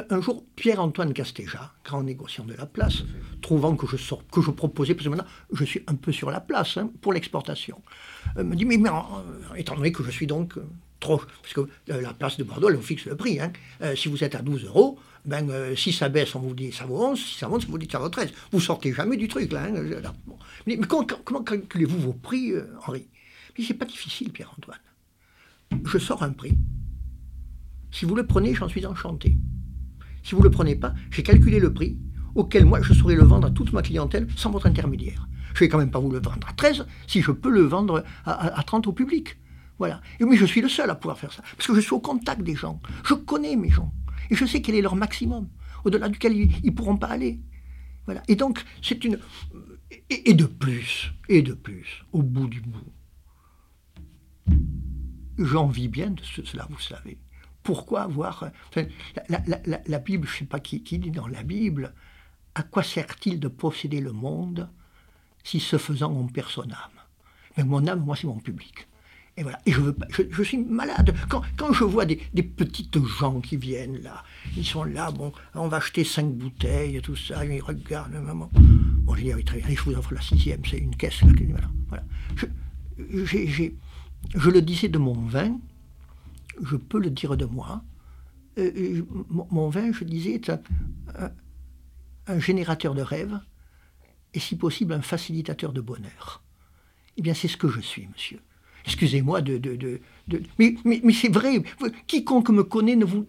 Un 0.09 0.21
jour, 0.21 0.43
Pierre-Antoine 0.55 1.13
Castéja, 1.13 1.71
grand 1.83 2.03
négociant 2.03 2.45
de 2.45 2.53
la 2.53 2.65
place, 2.65 3.03
trouvant 3.41 3.75
que 3.75 3.87
je, 3.87 3.97
sors, 3.97 4.21
que 4.27 4.41
je 4.41 4.51
proposais, 4.51 4.93
parce 4.93 5.05
que 5.05 5.09
maintenant 5.09 5.27
je 5.51 5.63
suis 5.63 5.81
un 5.87 5.95
peu 5.95 6.11
sur 6.11 6.29
la 6.29 6.41
place 6.41 6.77
hein, 6.77 6.91
pour 7.01 7.13
l'exportation, 7.13 7.81
euh, 8.37 8.43
me 8.43 8.55
dit 8.55 8.65
Mais, 8.65 8.77
mais 8.77 8.89
euh, 8.89 9.55
étant 9.55 9.75
donné 9.75 9.91
que 9.91 10.03
je 10.03 10.11
suis 10.11 10.27
donc 10.27 10.57
euh, 10.57 10.67
Parce 11.07 11.53
que 11.53 11.61
la 11.87 12.13
place 12.13 12.37
de 12.37 12.43
Bordeaux, 12.43 12.69
elle 12.69 12.75
vous 12.75 12.81
fixe 12.81 13.05
le 13.05 13.15
prix. 13.15 13.39
Hein, 13.39 13.51
si 13.95 14.09
vous 14.09 14.23
êtes 14.23 14.35
à 14.35 14.41
12 14.41 14.65
euros, 14.65 14.99
ben, 15.25 15.47
si 15.75 15.91
ça 15.91 16.09
baisse, 16.09 16.35
on 16.35 16.39
vous 16.39 16.53
dit 16.53 16.71
ça 16.71 16.85
vaut 16.85 17.03
11, 17.03 17.19
si 17.19 17.37
ça 17.37 17.47
monte, 17.47 17.65
on 17.67 17.71
vous 17.71 17.77
dit 17.77 17.87
ça 17.91 17.99
vaut 17.99 18.09
13. 18.09 18.31
Vous 18.51 18.59
sortez 18.59 18.93
jamais 18.93 19.17
du 19.17 19.27
truc, 19.27 19.51
là. 19.51 19.65
Hein, 19.65 19.73
mais, 20.67 20.77
comment, 20.77 21.05
comment 21.23 21.43
calculez-vous 21.43 21.99
vos 21.99 22.13
prix, 22.13 22.53
Henri? 22.85 23.07
Mais 23.57 23.63
c'est 23.63 23.73
pas 23.73 23.85
difficile, 23.85 24.31
Pierre-Antoine. 24.31 24.79
Je 25.85 25.97
sors 25.97 26.23
un 26.23 26.31
prix. 26.31 26.57
Si 27.91 28.05
vous 28.05 28.15
le 28.15 28.25
prenez, 28.25 28.53
j'en 28.53 28.67
suis 28.67 28.85
enchanté. 28.85 29.37
Si 30.23 30.33
vous 30.33 30.41
ne 30.41 30.45
le 30.45 30.51
prenez 30.51 30.75
pas, 30.75 30.93
j'ai 31.11 31.23
calculé 31.23 31.59
le 31.59 31.71
prix 31.71 31.97
auquel 32.35 32.65
moi 32.65 32.81
je 32.81 32.93
saurais 32.93 33.15
le 33.15 33.23
vendre 33.23 33.47
à 33.47 33.51
toute 33.51 33.71
ma 33.71 33.81
clientèle 33.81 34.27
sans 34.35 34.51
votre 34.51 34.67
intermédiaire. 34.67 35.27
Je 35.53 35.59
ne 35.59 35.59
vais 35.59 35.69
quand 35.69 35.77
même 35.77 35.91
pas 35.91 35.99
vous 35.99 36.11
le 36.11 36.19
vendre 36.19 36.47
à 36.47 36.53
13 36.53 36.85
si 37.07 37.21
je 37.21 37.31
peux 37.31 37.49
le 37.49 37.61
vendre 37.61 38.03
à, 38.25 38.61
30 38.63 38.87
au 38.87 38.91
public. 38.91 39.37
Voilà. 39.77 40.01
Et, 40.19 40.25
mais 40.25 40.37
je 40.37 40.45
suis 40.45 40.61
le 40.61 40.69
seul 40.69 40.89
à 40.89 40.95
pouvoir 40.95 41.17
faire 41.17 41.33
ça. 41.33 41.43
Parce 41.55 41.67
que 41.67 41.75
je 41.75 41.81
suis 41.81 41.93
au 41.93 41.99
contact 41.99 42.41
des 42.41 42.55
gens. 42.55 42.79
Je 43.03 43.13
connais 43.13 43.55
mes 43.55 43.69
gens. 43.69 43.93
Et 44.29 44.35
je 44.35 44.45
sais 44.45 44.61
quel 44.61 44.75
est 44.75 44.81
leur 44.81 44.95
maximum, 44.95 45.49
au-delà 45.83 46.09
duquel 46.09 46.35
ils 46.35 46.65
ne 46.65 46.71
pourront 46.71 46.97
pas 46.97 47.07
aller. 47.07 47.39
Voilà. 48.05 48.23
Et 48.27 48.35
donc, 48.35 48.63
c'est 48.81 49.03
une. 49.03 49.19
Et, 50.09 50.33
de 50.33 50.45
plus, 50.45 51.13
et 51.29 51.41
de 51.41 51.53
plus, 51.53 52.03
au 52.11 52.21
bout 52.21 52.47
du 52.47 52.61
bout, 52.61 52.91
j'en 55.37 55.67
vis 55.67 55.87
bien 55.87 56.11
de 56.11 56.21
cela, 56.23 56.67
vous 56.69 56.79
savez 56.79 57.19
pourquoi 57.65 58.03
avoir... 58.03 58.51
la, 59.27 59.99
Bible, 59.99 60.27
je 60.27 60.33
ne 60.33 60.39
sais 60.39 60.45
pas 60.45 60.59
qui, 60.59 60.79
dit 60.79 61.11
dans 61.11 61.27
la 61.27 61.43
Bible, 61.43 61.93
à 62.53 62.63
quoi 62.63 62.83
sert-il 62.83 63.39
de 63.39 63.49
posséder 63.49 63.99
le 63.99 64.13
monde 64.13 64.69
si 65.43 65.59
ce 65.59 65.77
faisant 65.77 66.13
on 66.13 66.27
perd 66.27 66.49
son 66.49 66.69
âme? 66.69 67.01
Mais 67.57 67.63
mon 67.63 67.85
âme, 67.87 68.05
moi, 68.05 68.15
c'est 68.15 68.27
mon 68.27 68.39
public. 68.39 68.87
Et 69.37 69.43
voilà. 69.43 69.59
Et 69.65 69.71
je, 69.71 69.81
veux 69.81 69.93
pas, 69.93 70.07
je, 70.09 70.43
suis 70.43 70.57
malade. 70.57 71.13
Quand, 71.27 71.41
quand 71.57 71.73
je 71.73 71.83
vois 71.83 72.05
des, 72.05 72.21
des, 72.33 72.43
petites 72.43 72.97
gens 73.05 73.41
qui 73.41 73.57
viennent 73.57 74.01
là, 74.01 74.23
ils 74.55 74.65
sont 74.65 74.83
là, 74.85 75.11
bon, 75.11 75.33
on 75.55 75.67
va 75.67 75.77
acheter 75.77 76.03
cinq 76.03 76.31
bouteilles, 76.31 77.01
tout 77.01 77.15
ça, 77.17 77.45
ils 77.45 77.61
regardent, 77.61 78.13
maman. 78.13 78.49
Bon, 78.53 79.15
je 79.15 79.23
dis, 79.23 79.31
ah 79.31 79.35
oui, 79.35 79.43
très 79.43 79.59
bien, 79.59 79.75
je 79.75 79.81
vous 79.81 79.93
offre 79.93 80.13
la 80.13 80.21
sixième, 80.21 80.61
c'est 80.65 80.77
une 80.77 80.95
caisse 80.95 81.21
là. 81.21 81.31
Voilà. 81.89 82.03
Je, 82.97 83.45
je 84.33 84.49
le 84.49 84.61
disais 84.61 84.87
de 84.87 84.97
mon 84.97 85.13
vin, 85.13 85.59
je 86.63 86.75
peux 86.75 86.99
le 86.99 87.09
dire 87.09 87.37
de 87.37 87.45
moi. 87.45 87.83
Euh, 88.57 88.71
euh, 88.75 89.05
mon, 89.29 89.69
vin, 89.69 89.91
je 89.91 90.03
disais, 90.03 90.33
est 90.33 90.49
un, 92.27 92.39
générateur 92.39 92.95
de 92.95 93.01
rêves 93.01 93.39
et 94.33 94.39
si 94.39 94.55
possible 94.57 94.93
un 94.93 95.01
facilitateur 95.01 95.73
de 95.73 95.81
bonheur. 95.81 96.43
Eh 97.17 97.21
bien, 97.21 97.33
c'est 97.33 97.47
ce 97.47 97.57
que 97.57 97.69
je 97.69 97.81
suis, 97.81 98.07
monsieur. 98.07 98.39
Excusez-moi 98.85 99.41
de... 99.41 99.57
de, 99.57 99.75
de, 99.75 99.99
Mais, 100.59 100.75
mais, 100.83 101.01
mais 101.03 101.13
c'est 101.13 101.31
vrai, 101.31 101.61
quiconque 102.07 102.49
me 102.49 102.63
connaît 102.63 102.95
ne 102.95 103.05
vous 103.05 103.25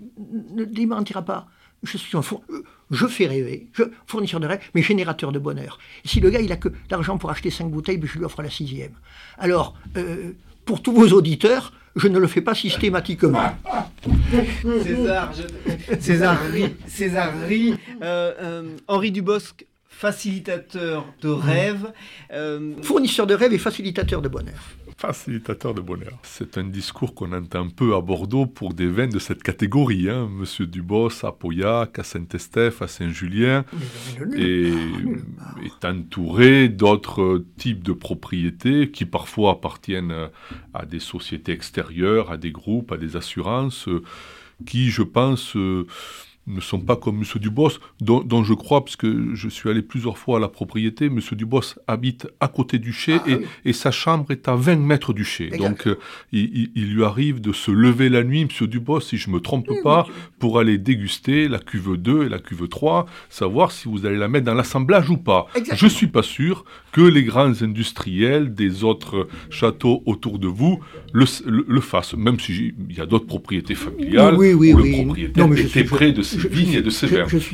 ne 0.55 0.65
démentira 0.65 1.23
pas. 1.23 1.47
Je 1.83 1.99
suis 1.99 2.17
un 2.17 2.23
fond, 2.23 2.43
je 2.91 3.07
fais 3.07 3.27
rêver, 3.27 3.69
je, 3.73 3.85
fournisseur 4.07 4.41
de 4.41 4.47
rêves, 4.47 4.61
mais 4.75 4.83
générateur 4.83 5.33
de 5.33 5.39
bonheur. 5.39 5.79
si 6.05 6.21
le 6.21 6.31
gars, 6.31 6.41
il 6.41 6.51
a 6.53 6.57
que 6.57 6.69
l'argent 6.91 7.19
pour 7.19 7.31
acheter 7.31 7.51
cinq 7.51 7.71
bouteilles, 7.71 7.99
ben, 7.99 8.09
je 8.09 8.19
lui 8.19 8.25
offre 8.25 8.43
la 8.43 8.51
sixième. 8.51 8.93
Alors, 9.39 9.75
euh, 9.97 10.33
pour 10.65 10.83
tous 10.83 10.93
vos 10.93 11.09
auditeurs, 11.09 11.73
je 11.95 12.09
ne 12.09 12.19
le 12.19 12.27
fais 12.27 12.41
pas 12.41 12.55
systématiquement. 12.55 13.55
César, 14.83 15.33
César 16.01 16.39
rit. 16.51 16.75
César 16.87 17.33
rit. 17.47 17.75
Euh, 18.03 18.33
euh, 18.41 18.77
Henri 18.89 19.13
Dubosc, 19.13 19.67
facilitateur 19.89 21.07
de 21.23 21.29
rêve. 21.29 21.93
Fournisseur 22.83 23.27
de 23.27 23.35
rêve 23.35 23.53
et 23.53 23.59
facilitateur 23.59 24.23
de 24.23 24.29
bonheur 24.29 24.63
facilitateur 24.97 25.75
de 25.75 25.81
bonheur. 25.81 26.19
C'est 26.23 26.57
un 26.59 26.65
discours 26.65 27.15
qu'on 27.15 27.33
entend 27.33 27.69
peu 27.69 27.95
à 27.95 28.01
Bordeaux 28.01 28.47
pour 28.47 28.73
des 28.73 28.87
vins 28.87 29.07
de 29.07 29.19
cette 29.19 29.43
catégorie. 29.43 30.09
Hein. 30.09 30.29
Monsieur 30.31 30.67
Dubos 30.67 31.25
à 31.25 31.33
Pauillac, 31.33 31.99
à 31.99 32.03
Saint-Estèphe, 32.03 32.81
à 32.81 32.89
Saint-Julien, 32.89 33.65
et 34.37 34.73
est 35.65 35.85
entouré 35.85 36.69
d'autres 36.69 37.45
types 37.59 37.83
de 37.83 37.93
propriétés 37.93 38.91
qui 38.91 39.05
parfois 39.05 39.53
appartiennent 39.53 40.31
à 40.73 40.87
des 40.87 41.01
sociétés 41.01 41.53
extérieures, 41.53 42.31
à 42.31 42.39
des 42.39 42.51
groupes, 42.51 42.93
à 42.93 42.97
des 42.97 43.17
assurances, 43.17 43.89
qui, 44.65 44.89
je 44.91 45.03
pense, 45.03 45.57
ne 46.47 46.61
sont 46.61 46.81
pas 46.81 46.97
comme 46.97 47.19
M. 47.19 47.25
Dubos, 47.41 47.71
dont, 48.01 48.21
dont, 48.21 48.45
je 48.45 48.55
crois, 48.55 48.85
parce 48.85 48.97
que 48.97 49.35
je 49.35 49.49
suis 49.49 49.69
allé 49.69 49.83
plusieurs 49.83 50.19
fois 50.19 50.39
à 50.39 50.41
la 50.41 50.49
propriété, 50.49 51.07
M. 51.07 51.21
Dubos 51.33 51.75
habite 51.87 52.29
à 52.41 52.49
côté 52.49 52.79
du 52.79 52.93
chai 52.93 53.19
ah, 53.25 53.31
et, 53.31 53.71
et, 53.71 53.73
sa 53.73 53.91
chambre 53.91 54.31
est 54.31 54.49
à 54.49 54.55
20 54.55 54.77
mètres 54.77 55.13
du 55.13 55.25
chai. 55.25 55.51
Donc 55.59 55.87
euh, 55.87 55.99
il, 56.33 56.71
il, 56.75 56.95
lui 56.95 57.05
arrive 57.05 57.41
de 57.41 57.53
se 57.53 57.71
lever 57.71 58.09
la 58.09 58.23
nuit, 58.23 58.43
M. 58.43 58.67
Dubos, 58.67 59.01
si 59.01 59.17
je 59.17 59.29
ne 59.29 59.35
me 59.35 59.41
trompe 59.41 59.71
pas, 59.83 60.07
pour 60.39 60.59
aller 60.59 60.79
déguster 60.79 61.49
la 61.49 61.59
cuve 61.59 61.97
2 61.97 62.27
et 62.27 62.29
la 62.29 62.39
cuve 62.39 62.69
3, 62.69 63.07
savoir 63.29 63.73
si 63.73 63.89
vous 63.89 64.07
allez 64.07 64.17
la 64.17 64.29
mettre 64.29 64.47
dans 64.47 64.55
l'assemblage 64.55 65.11
ou 65.11 65.17
pas. 65.17 65.47
Je 65.75 65.85
ne 65.85 65.91
suis 65.91 66.07
pas 66.07 66.23
sûr 66.23 66.65
que 66.93 67.01
les 67.01 67.25
grands 67.25 67.63
industriels 67.63 68.55
des 68.55 68.85
autres 68.85 69.29
châteaux 69.51 70.03
autour 70.07 70.39
de 70.39 70.47
vous 70.47 70.81
le, 71.13 71.25
le, 71.47 71.81
fassent, 71.81 72.15
même 72.15 72.39
s'il 72.39 72.75
y 72.91 73.01
a 73.01 73.07
d'autres 73.07 73.27
propriétés 73.27 73.75
familiales 73.75 74.37
oui, 74.37 74.53
oui, 74.53 74.73
où 74.73 74.81
oui. 74.81 74.91
le 74.91 75.05
propriétaire 75.05 75.53
était 75.53 75.85
près 75.85 76.13
de 76.13 76.23
ces 76.41 76.49
vignes 76.49 76.73
et 76.73 76.83
de. 76.83 76.91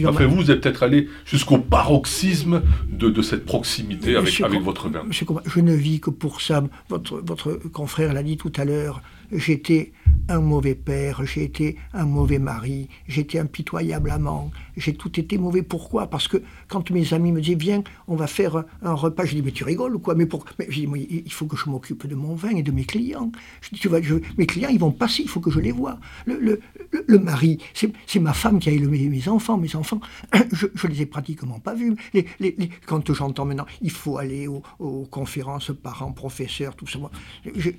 Enfin, 0.09 0.27
vous, 0.27 0.37
vous 0.37 0.51
êtes 0.51 0.61
peut-être 0.61 0.83
allé 0.83 1.09
jusqu'au 1.25 1.59
paroxysme 1.59 2.63
de, 2.91 3.09
de, 3.09 3.23
cette 3.23 3.45
proximité 3.45 4.17
avec, 4.17 4.41
avec 4.41 4.61
votre 4.61 4.89
vin. 4.89 5.03
Monsieur 5.05 5.27
je 5.47 5.61
ne 5.61 5.75
vis 5.75 6.01
que 6.01 6.11
pour 6.11 6.41
ça. 6.41 6.63
Votre, 6.89 7.21
votre 7.25 7.53
confrère 7.73 8.13
l'a 8.13 8.23
dit 8.23 8.37
tout 8.37 8.53
à 8.57 8.65
l'heure. 8.65 9.03
J'étais 9.35 9.93
un 10.29 10.41
mauvais 10.41 10.75
père, 10.75 11.25
j'ai 11.25 11.45
été 11.45 11.77
un 11.95 12.05
mauvais 12.05 12.39
mari, 12.39 12.89
j'étais 13.09 13.39
impitoyable 13.39 14.11
amant, 14.11 14.51
j'ai 14.77 14.95
tout 14.95 15.19
été 15.19 15.39
mauvais. 15.39 15.63
Pourquoi? 15.63 16.07
Parce 16.07 16.29
que 16.29 16.43
quand 16.69 16.91
mes 16.91 17.15
amis 17.15 17.33
me 17.33 17.41
disaient 17.41 17.57
viens, 17.57 17.83
on 18.09 18.17
va 18.17 18.27
faire 18.27 18.65
un 18.83 18.95
repas, 18.95 19.25
je 19.25 19.35
dis 19.35 19.43
mais 19.43 19.53
tu 19.53 19.65
rigoles 19.65 19.97
ou 19.97 19.99
quoi? 19.99 20.15
Mais, 20.15 20.27
pour... 20.27 20.45
mais 20.59 20.67
je 20.69 20.81
dis, 20.81 21.23
il 21.25 21.33
faut 21.33 21.47
que 21.47 21.57
je 21.57 21.69
m'occupe 21.69 22.07
de 22.07 22.15
mon 22.15 22.35
vin 22.35 22.51
et 22.51 22.63
de 22.63 22.73
mes 22.73 22.85
clients. 22.85 23.31
Je 23.61 23.71
dis 23.71 23.81
tu 23.81 23.89
vois, 23.89 24.01
mes 24.39 24.47
clients 24.47 24.71
ils 24.71 24.81
vont 24.81 24.93
passer, 24.93 25.23
il 25.23 25.29
faut 25.29 25.41
que 25.41 25.51
je 25.51 25.61
les 25.61 25.73
vois. 25.73 25.99
Le, 26.27 26.39
le, 26.39 26.61
le, 27.07 27.19
mari, 27.19 27.59
c'est 27.75 28.21
ma 28.21 28.33
femme 28.33 28.59
qui 28.59 28.69
a 28.69 28.73
élevé 28.73 29.09
mes 29.09 29.29
enfants. 29.29 29.59
Mes 29.59 29.75
enfants, 29.77 30.01
je, 30.53 30.67
je 30.75 30.87
les 30.87 31.03
ai 31.03 31.07
pratiquement 31.07 31.59
pas 31.59 31.75
vus. 31.75 31.95
Les, 32.13 32.27
les, 32.41 32.57
quand 32.87 33.13
j'entends 33.13 33.45
maintenant, 33.45 33.67
il 33.81 33.91
faut 33.91 34.19
aller 34.19 34.47
aux, 34.47 34.63
aux 34.79 35.05
conférences 35.07 35.73
parents, 35.83 36.13
professeurs, 36.13 36.75
tout 36.75 36.87
ça. 36.87 36.99
Je, 37.45 37.71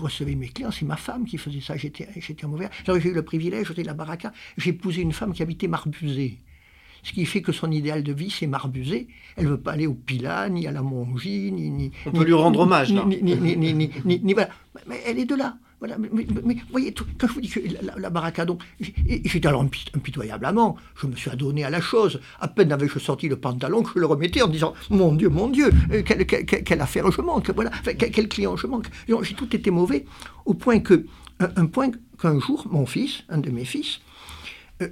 recevais 0.00 0.34
mes 0.34 0.48
clients, 0.48 0.70
c'est 0.70 0.84
ma 0.84 0.96
femme 0.96 1.24
qui 1.24 1.38
faisait 1.38 1.60
ça 1.60 1.76
j'étais, 1.76 2.08
j'étais 2.16 2.46
mauvais. 2.46 2.68
J'ai 2.86 3.08
eu 3.08 3.14
le 3.14 3.22
privilège, 3.22 3.68
j'étais 3.68 3.82
la 3.82 3.94
baraka, 3.94 4.32
j'ai 4.56 4.70
épousé 4.70 5.02
une 5.02 5.12
femme 5.12 5.32
qui 5.32 5.42
habitait 5.42 5.68
Marbusé. 5.68 6.37
Ce 7.08 7.14
qui 7.14 7.24
fait 7.24 7.40
que 7.40 7.52
son 7.52 7.70
idéal 7.70 8.02
de 8.02 8.12
vie, 8.12 8.28
c'est 8.28 8.46
Marbusé. 8.46 9.08
Elle 9.38 9.44
ne 9.44 9.50
veut 9.50 9.60
pas 9.60 9.72
aller 9.72 9.86
au 9.86 9.94
Pilat, 9.94 10.50
ni 10.50 10.66
à 10.66 10.72
la 10.72 10.82
Mongie, 10.82 11.50
ni... 11.50 11.70
ni 11.70 11.90
On 12.04 12.10
peut 12.10 12.24
lui 12.24 12.34
rendre 12.34 12.60
hommage, 12.60 12.92
là. 12.92 13.02
Ni, 13.06 13.22
ni, 13.22 13.90
ni, 14.04 14.32
voilà. 14.34 14.50
Mais 14.86 15.00
elle 15.06 15.18
est 15.18 15.24
de 15.24 15.34
là. 15.34 15.56
Voilà, 15.78 15.96
mais, 15.96 16.08
vous 16.08 16.60
voyez, 16.70 16.92
quand 16.92 17.26
je 17.28 17.32
vous 17.32 17.40
dis 17.40 17.48
que 17.48 17.60
la, 17.96 18.10
baraka, 18.10 18.44
donc, 18.44 18.60
j'étais 18.78 19.46
alors 19.46 19.62
impitoyablement, 19.62 20.76
je 21.00 21.06
me 21.06 21.16
suis 21.16 21.30
adonné 21.30 21.64
à 21.64 21.70
la 21.70 21.80
chose. 21.80 22.20
À 22.40 22.48
peine 22.48 22.72
avais-je 22.72 22.98
sorti 22.98 23.26
le 23.26 23.36
pantalon 23.36 23.82
que 23.82 23.92
je 23.94 24.00
le 24.00 24.06
remettais 24.06 24.42
en 24.42 24.48
disant 24.48 24.74
Mon 24.90 25.14
Dieu, 25.14 25.30
mon 25.30 25.48
Dieu, 25.48 25.70
euh, 25.92 26.02
quelle, 26.02 26.80
affaire 26.82 27.10
je 27.10 27.22
manque, 27.22 27.48
voilà, 27.52 27.70
quel, 27.96 28.28
client 28.28 28.54
je 28.56 28.66
manque. 28.66 28.88
J'ai 29.22 29.34
tout 29.34 29.56
été 29.56 29.70
mauvais, 29.70 30.04
au 30.44 30.52
point 30.52 30.80
que 30.80 31.06
un, 31.40 31.66
point 31.66 31.90
qu'un 32.20 32.38
jour, 32.38 32.66
mon 32.70 32.84
fils, 32.84 33.22
un 33.30 33.38
de 33.38 33.48
mes 33.48 33.64
fils, 33.64 34.00
euh, 34.82 34.88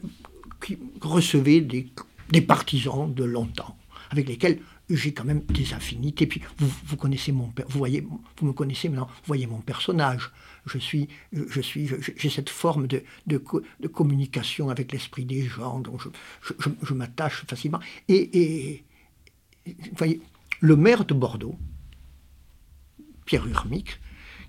qui 0.64 0.78
recevait 1.00 1.60
des, 1.60 2.40
partisans 2.40 3.12
de 3.12 3.24
longtemps, 3.24 3.76
avec 4.10 4.28
lesquels 4.28 4.60
j'ai 4.88 5.12
quand 5.12 5.24
même 5.24 5.40
des 5.46 5.74
affinités. 5.74 6.26
Puis 6.26 6.42
vous, 6.58 6.70
vous 6.84 6.96
connaissez 6.96 7.32
mon 7.32 7.52
vous 7.68 7.78
voyez, 7.78 8.00
vous 8.00 8.46
me 8.46 8.52
connaissez 8.52 8.88
maintenant, 8.88 9.06
vous 9.06 9.26
voyez 9.26 9.46
mon 9.46 9.60
personnage. 9.60 10.30
Je 10.66 10.78
suis, 10.78 11.08
je 11.32 11.60
suis, 11.60 11.88
j'ai 12.16 12.30
cette 12.30 12.50
forme 12.50 12.88
de, 12.88 13.04
de, 13.26 13.38
communication 13.86 14.68
avec 14.68 14.90
l'esprit 14.92 15.24
des 15.24 15.42
gens, 15.46 15.78
donc 15.78 16.02
je, 16.02 16.52
je, 16.58 16.68
je 16.82 16.94
m'attache 16.94 17.44
facilement. 17.46 17.78
Et, 18.08 18.40
et, 18.40 18.84
vous 19.66 19.96
voyez, 19.96 20.20
le 20.60 20.76
maire 20.76 21.04
de 21.04 21.14
Bordeaux, 21.14 21.56
Pierre 23.26 23.46
Urmic, 23.46 24.00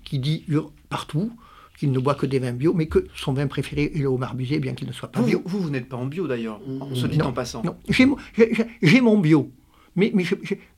qui 0.04 0.18
dit 0.18 0.44
partout, 0.88 1.36
qu'il 1.78 1.92
ne 1.92 1.98
boit 1.98 2.14
que 2.14 2.26
des 2.26 2.38
vins 2.38 2.52
bio, 2.52 2.74
mais 2.74 2.86
que 2.86 3.06
son 3.14 3.32
vin 3.32 3.46
préféré 3.46 3.92
est 3.94 3.98
le 3.98 4.08
homard 4.08 4.34
busé, 4.34 4.58
bien 4.58 4.74
qu'il 4.74 4.88
ne 4.88 4.92
soit 4.92 5.10
pas 5.10 5.22
bio. 5.22 5.42
Vous, 5.44 5.60
vous, 5.60 5.70
n'êtes 5.70 5.88
pas 5.88 5.96
en 5.96 6.06
bio 6.06 6.26
d'ailleurs, 6.26 6.60
on 6.66 6.94
se 6.94 7.06
dit 7.06 7.22
en 7.22 7.32
passant. 7.32 7.62
Non, 7.62 7.76
j'ai 7.88 9.00
mon 9.00 9.18
bio, 9.18 9.50
mais, 9.96 10.10
mais 10.14 10.24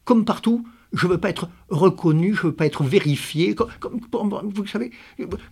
comme 0.04 0.24
partout, 0.24 0.64
je 0.92 1.06
ne 1.06 1.12
veux 1.12 1.18
pas 1.18 1.30
être 1.30 1.48
reconnu, 1.68 2.34
je 2.34 2.40
ne 2.40 2.46
veux 2.48 2.54
pas 2.54 2.66
être 2.66 2.82
vérifié. 2.82 3.54
Comme, 3.54 4.00
vous 4.10 4.66
savez, 4.66 4.90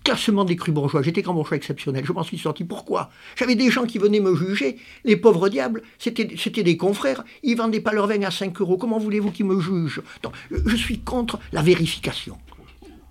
classement 0.04 0.44
des 0.44 0.56
crus 0.56 0.74
bourgeois, 0.74 1.02
j'étais 1.02 1.22
grand 1.22 1.34
bourgeois 1.34 1.56
exceptionnel, 1.56 2.04
je 2.04 2.12
m'en 2.12 2.22
suis 2.22 2.38
sorti. 2.38 2.64
Pourquoi? 2.64 3.11
J'avais 3.37 3.54
des 3.54 3.70
gens 3.70 3.84
qui 3.84 3.98
venaient 3.98 4.20
me 4.20 4.34
juger, 4.34 4.78
les 5.04 5.16
pauvres 5.16 5.48
diables, 5.48 5.82
c'était 5.98 6.62
des 6.62 6.76
confrères, 6.76 7.24
ils 7.42 7.56
vendaient 7.56 7.80
pas 7.80 7.92
leur 7.92 8.06
vin 8.06 8.22
à 8.22 8.30
5 8.30 8.61
euros, 8.61 8.76
comment 8.76 8.98
voulez-vous 8.98 9.30
qu'ils 9.30 9.46
me 9.46 9.61
jugent? 9.61 10.02
Je 10.50 10.76
suis 10.76 10.98
contre 10.98 11.38
la 11.52 11.62
vérification. 11.62 12.38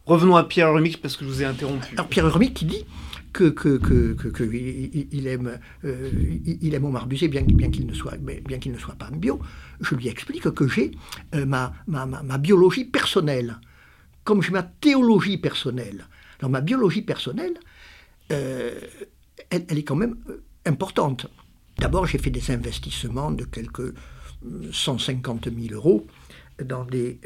Revenons 0.08 0.38
à 0.38 0.46
Pierre 0.46 0.72
Remic 0.72 1.02
parce 1.02 1.18
que 1.18 1.26
je 1.26 1.30
vous 1.30 1.42
ai 1.42 1.46
interrompu. 1.46 1.92
Alors 1.92 2.08
Pierre 2.08 2.32
Remic 2.32 2.54
qui 2.54 2.64
dit 2.64 2.86
que, 3.34 3.54
aime, 5.28 5.60
euh, 5.84 6.12
il 6.46 6.74
aime 6.74 6.86
Omar 6.86 7.08
Busé, 7.08 7.28
bien, 7.28 7.44
qu'il 7.44 7.86
ne, 7.86 7.94
soit, 7.94 8.16
bien 8.16 8.58
qu'il 8.58 8.72
ne 8.72 8.78
soit 8.78 8.96
pas 8.96 9.10
bio. 9.12 9.42
Je 9.82 9.96
lui 9.96 10.08
explique 10.08 10.50
que 10.50 10.66
j'ai 10.66 10.92
euh, 11.36 11.46
ma, 11.46 11.74
biologie 12.38 12.86
personnelle, 12.86 13.58
comme 14.24 14.42
j'ai 14.42 14.52
ma 14.52 14.64
théologie 14.64 15.38
personnelle. 15.38 16.08
Alors 16.40 16.52
ma 16.52 16.62
biologie 16.62 17.02
personnelle, 17.02 17.56
euh, 18.32 18.80
elle, 19.50 19.66
elle, 19.68 19.78
est 19.78 19.84
quand 19.84 19.98
même 19.98 20.16
importante. 20.66 21.28
D'abord, 21.80 22.06
j'ai 22.08 22.18
fait 22.18 22.30
des 22.30 22.50
investissements 22.50 23.32
de 23.32 23.44
quelques 23.44 23.94
150 24.72 25.50
000 25.54 25.76
euros 25.76 26.08
dans 26.64 26.86
des 26.86 27.20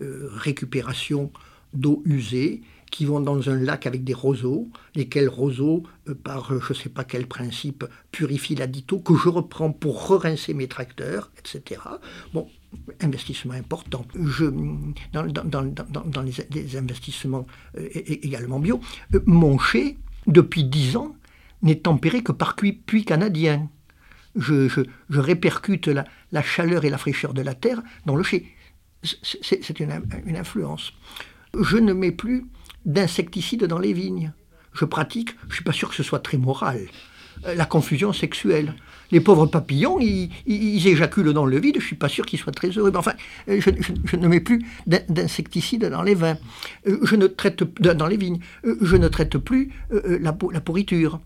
récupérations 0.00 1.30
d'eau 1.72 2.02
usée 2.04 2.62
qui 2.90 3.04
vont 3.04 3.20
dans 3.20 3.48
un 3.48 3.56
lac 3.56 3.86
avec 3.86 4.04
des 4.04 4.14
roseaux, 4.14 4.68
lesquels 4.94 5.28
roseaux, 5.28 5.84
euh, 6.08 6.14
par 6.14 6.52
euh, 6.52 6.60
je 6.60 6.72
ne 6.72 6.78
sais 6.78 6.88
pas 6.88 7.04
quel 7.04 7.26
principe, 7.26 7.84
purifient 8.10 8.56
l'adito, 8.56 8.98
que 8.98 9.14
je 9.14 9.28
reprends 9.28 9.70
pour 9.70 10.08
re-rincer 10.08 10.54
mes 10.54 10.66
tracteurs, 10.66 11.30
etc. 11.38 11.80
Bon, 12.34 12.48
investissement 13.00 13.54
important. 13.54 14.04
Je, 14.14 14.46
dans, 15.12 15.24
dans, 15.24 15.44
dans, 15.44 16.04
dans 16.04 16.22
les, 16.22 16.76
investissements 16.76 17.46
euh, 17.78 17.88
également 17.94 18.58
bio, 18.58 18.80
mon 19.26 19.58
chai, 19.58 19.96
depuis 20.26 20.64
dix 20.64 20.96
ans, 20.96 21.14
n'est 21.62 21.80
tempéré 21.80 22.22
que 22.22 22.32
par 22.32 22.56
puits 22.56 23.04
canadien. 23.04 23.68
Je, 24.36 24.68
je, 24.68 24.82
répercute 25.18 25.88
la, 25.88 26.04
la, 26.30 26.42
chaleur 26.42 26.84
et 26.84 26.90
la 26.90 26.98
fraîcheur 26.98 27.34
de 27.34 27.42
la 27.42 27.54
terre 27.54 27.82
dans 28.06 28.14
le 28.14 28.22
chai. 28.22 28.46
C'est 29.02 29.80
une, 29.80 30.02
une, 30.26 30.36
influence. 30.36 30.92
Je 31.58 31.76
ne 31.76 31.92
mets 31.92 32.12
plus 32.12 32.46
d'insecticides 32.86 33.64
dans 33.64 33.78
les 33.78 33.92
vignes. 33.92 34.32
Je 34.72 34.84
pratique, 34.84 35.30
je 35.42 35.46
ne 35.48 35.52
suis 35.54 35.64
pas 35.64 35.72
sûr 35.72 35.88
que 35.88 35.94
ce 35.94 36.02
soit 36.02 36.20
très 36.20 36.38
moral, 36.38 36.86
euh, 37.46 37.54
la 37.54 37.64
confusion 37.64 38.12
sexuelle. 38.12 38.74
Les 39.10 39.20
pauvres 39.20 39.46
papillons, 39.46 39.98
ils, 39.98 40.86
éjaculent 40.86 41.32
dans 41.32 41.44
le 41.44 41.58
vide, 41.58 41.76
je 41.76 41.80
ne 41.80 41.86
suis 41.86 41.96
pas 41.96 42.08
sûr 42.08 42.24
qu'ils 42.24 42.38
soient 42.38 42.52
très 42.52 42.68
heureux. 42.68 42.92
Mais 42.92 42.98
enfin, 42.98 43.14
euh, 43.48 43.60
je, 43.60 44.16
ne 44.16 44.28
mets 44.28 44.38
plus 44.38 44.64
d'insecticides 44.86 45.84
dans 45.86 46.02
les 46.02 46.14
vins. 46.14 46.38
Euh, 46.86 46.98
je 47.02 47.16
ne 47.16 47.26
traite 47.26 47.64
vignes. 48.16 48.38
Je 48.62 48.96
ne 48.96 49.08
traite 49.08 49.36
plus 49.38 49.72
la, 49.90 50.36
la 50.52 50.60
pourriture. 50.60 51.20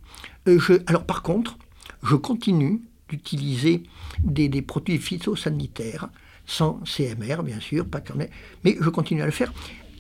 alors 0.87 1.05
par 1.05 1.23
contre, 1.23 1.59
je 2.03 2.17
continue 2.17 2.81
d'utiliser 3.11 3.83
des, 4.23 4.49
des, 4.49 4.63
produits 4.63 4.99
phytosanitaires 4.99 6.09
sans 6.47 6.81
CMR, 6.85 7.43
bien 7.43 7.61
sûr, 7.61 7.87
pas 7.87 8.01
quand 8.01 8.17
même, 8.17 8.29
mais 8.65 8.77
je 8.81 8.89
continue 8.89 9.23
à 9.23 9.27
le 9.27 9.33
faire 9.33 9.53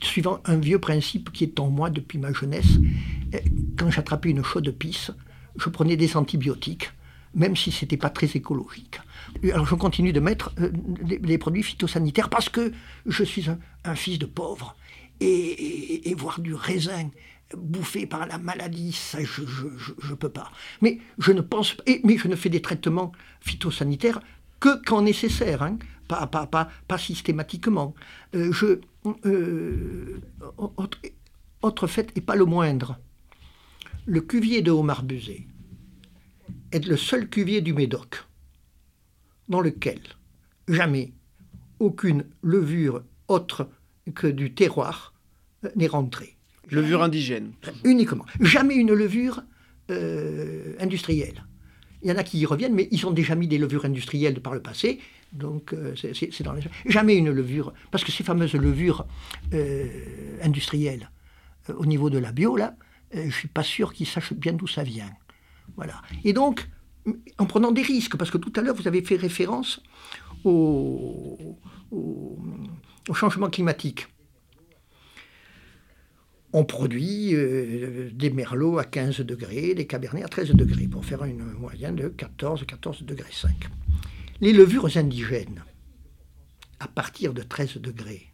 suivant 0.04 0.40
un 0.44 0.56
vieux 0.56 0.78
principe 0.78 1.32
qui 1.32 1.44
est 1.44 1.60
en 1.60 1.70
moi 1.70 1.90
depuis 1.90 2.18
ma 2.18 2.32
jeunesse. 2.32 2.78
Quand 3.76 3.90
j'attrapais 3.90 4.30
une 4.30 4.44
chaude 4.44 4.70
pisse, 4.70 5.10
je 5.56 5.68
prenais 5.68 5.96
des 5.96 6.16
antibiotiques, 6.16 6.90
même 7.34 7.56
si 7.56 7.70
ce 7.70 7.84
n'était 7.84 7.96
pas 7.96 8.10
très 8.10 8.26
écologique. 8.26 9.00
Alors 9.44 9.66
je 9.66 9.74
continue 9.74 10.12
de 10.12 10.20
mettre 10.20 10.52
euh, 10.60 10.70
des, 10.72 11.38
produits 11.38 11.62
phytosanitaires 11.62 12.28
parce 12.28 12.48
que 12.48 12.72
je 13.06 13.24
suis 13.24 13.46
un, 13.84 13.94
fils 13.94 14.18
de 14.18 14.26
pauvre. 14.26 14.76
Et, 15.20 16.14
voir 16.16 16.40
du 16.40 16.54
raisin 16.54 17.10
bouffé 17.56 18.06
par 18.06 18.26
la 18.26 18.38
maladie, 18.38 18.92
ça 18.92 19.18
je 19.22 19.42
ne 19.42 20.14
peux 20.14 20.28
pas. 20.28 20.50
Mais 20.80 20.98
je 21.18 21.32
ne 21.32 21.40
pense 21.40 21.76
et, 21.86 22.00
mais 22.04 22.18
je 22.18 22.28
ne 22.28 22.36
fais 22.36 22.48
des 22.48 22.62
traitements 22.62 23.12
phytosanitaires 23.40 24.20
que 24.60 24.82
quand 24.84 25.02
nécessaire, 25.02 25.62
hein. 25.62 25.78
pas, 26.08 26.26
pas, 26.26 26.46
pas, 26.46 26.68
pas, 26.88 26.98
systématiquement. 26.98 27.94
Euh, 28.34 28.52
je, 28.52 28.80
euh, 29.24 30.20
autre, 30.56 30.98
autre 31.62 31.86
fait, 31.86 32.10
et 32.16 32.20
pas 32.20 32.36
le 32.36 32.44
moindre, 32.44 32.98
le 34.06 34.20
cuvier 34.20 34.62
de 34.62 34.70
Haut-Marbuzet 34.70 35.46
est 36.72 36.86
le 36.86 36.96
seul 36.96 37.28
cuvier 37.28 37.60
du 37.60 37.72
Médoc 37.72 38.24
dans 39.48 39.60
lequel 39.60 40.00
jamais 40.68 41.12
aucune 41.78 42.24
levure 42.42 43.02
autre 43.28 43.68
que 44.14 44.26
du 44.26 44.54
terroir 44.54 45.14
euh, 45.64 45.70
n'est 45.76 45.86
rentrée. 45.86 46.36
Levure 46.70 47.02
indigène 47.02 47.52
Uniquement. 47.84 48.24
Jamais 48.40 48.74
une 48.74 48.92
levure 48.92 49.42
euh, 49.90 50.74
industrielle. 50.80 51.44
Il 52.02 52.08
y 52.08 52.12
en 52.12 52.16
a 52.16 52.24
qui 52.24 52.38
y 52.38 52.46
reviennent, 52.46 52.74
mais 52.74 52.88
ils 52.90 53.06
ont 53.06 53.10
déjà 53.10 53.34
mis 53.34 53.48
des 53.48 53.58
levures 53.58 53.84
industrielles 53.84 54.40
par 54.40 54.54
le 54.54 54.60
passé, 54.60 55.00
donc 55.34 55.72
euh, 55.72 55.94
c'est 55.96 56.42
dans 56.42 56.52
les... 56.52 56.62
Jamais 56.86 57.16
une 57.16 57.30
levure, 57.30 57.74
parce 57.90 58.04
que 58.04 58.12
ces 58.12 58.24
fameuses 58.24 58.54
levures 58.54 59.06
industrielles, 60.42 61.10
au 61.68 61.86
niveau 61.86 62.10
de 62.10 62.18
la 62.18 62.32
bio, 62.32 62.56
là, 62.56 62.76
euh, 63.14 63.20
je 63.20 63.26
ne 63.26 63.30
suis 63.30 63.48
pas 63.48 63.62
sûr 63.62 63.92
qu'ils 63.92 64.06
sachent 64.06 64.34
bien 64.34 64.52
d'où 64.52 64.66
ça 64.66 64.82
vient. 64.82 65.10
Voilà. 65.76 66.02
Et 66.24 66.32
donc, 66.32 66.68
en 67.38 67.46
prenant 67.46 67.72
des 67.72 67.82
risques, 67.82 68.16
parce 68.16 68.30
que 68.30 68.38
tout 68.38 68.52
à 68.56 68.62
l'heure, 68.62 68.74
vous 68.74 68.88
avez 68.88 69.02
fait 69.02 69.16
référence 69.16 69.82
au, 70.44 71.58
changement 73.14 73.48
climatique. 73.48 74.08
On 76.52 76.64
produit 76.64 77.34
euh, 77.34 78.10
des 78.12 78.30
merlots 78.30 78.78
à 78.78 78.84
15 78.84 79.20
degrés, 79.20 79.74
des 79.74 79.86
cabernets 79.86 80.22
à 80.22 80.28
13 80.28 80.52
degrés, 80.52 80.86
pour 80.86 81.04
faire 81.04 81.24
une 81.24 81.44
moyenne 81.44 81.96
de 81.96 82.08
14, 82.08 82.64
14 82.66 83.02
degrés 83.02 83.32
5. 83.32 83.50
Les 84.40 84.52
levures 84.52 84.96
indigènes, 84.96 85.62
à 86.80 86.88
partir 86.88 87.34
de 87.34 87.42
13 87.42 87.76
degrés, 87.76 88.32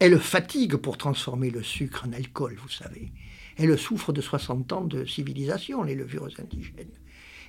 elles 0.00 0.18
fatiguent 0.18 0.76
pour 0.76 0.98
transformer 0.98 1.50
le 1.50 1.62
sucre 1.62 2.04
en 2.06 2.12
alcool, 2.12 2.56
vous 2.60 2.68
savez. 2.68 3.12
Elles 3.56 3.78
souffrent 3.78 4.12
de 4.12 4.20
60 4.20 4.72
ans 4.72 4.84
de 4.84 5.04
civilisation, 5.04 5.84
les 5.84 5.94
levures 5.94 6.28
indigènes. 6.38 6.90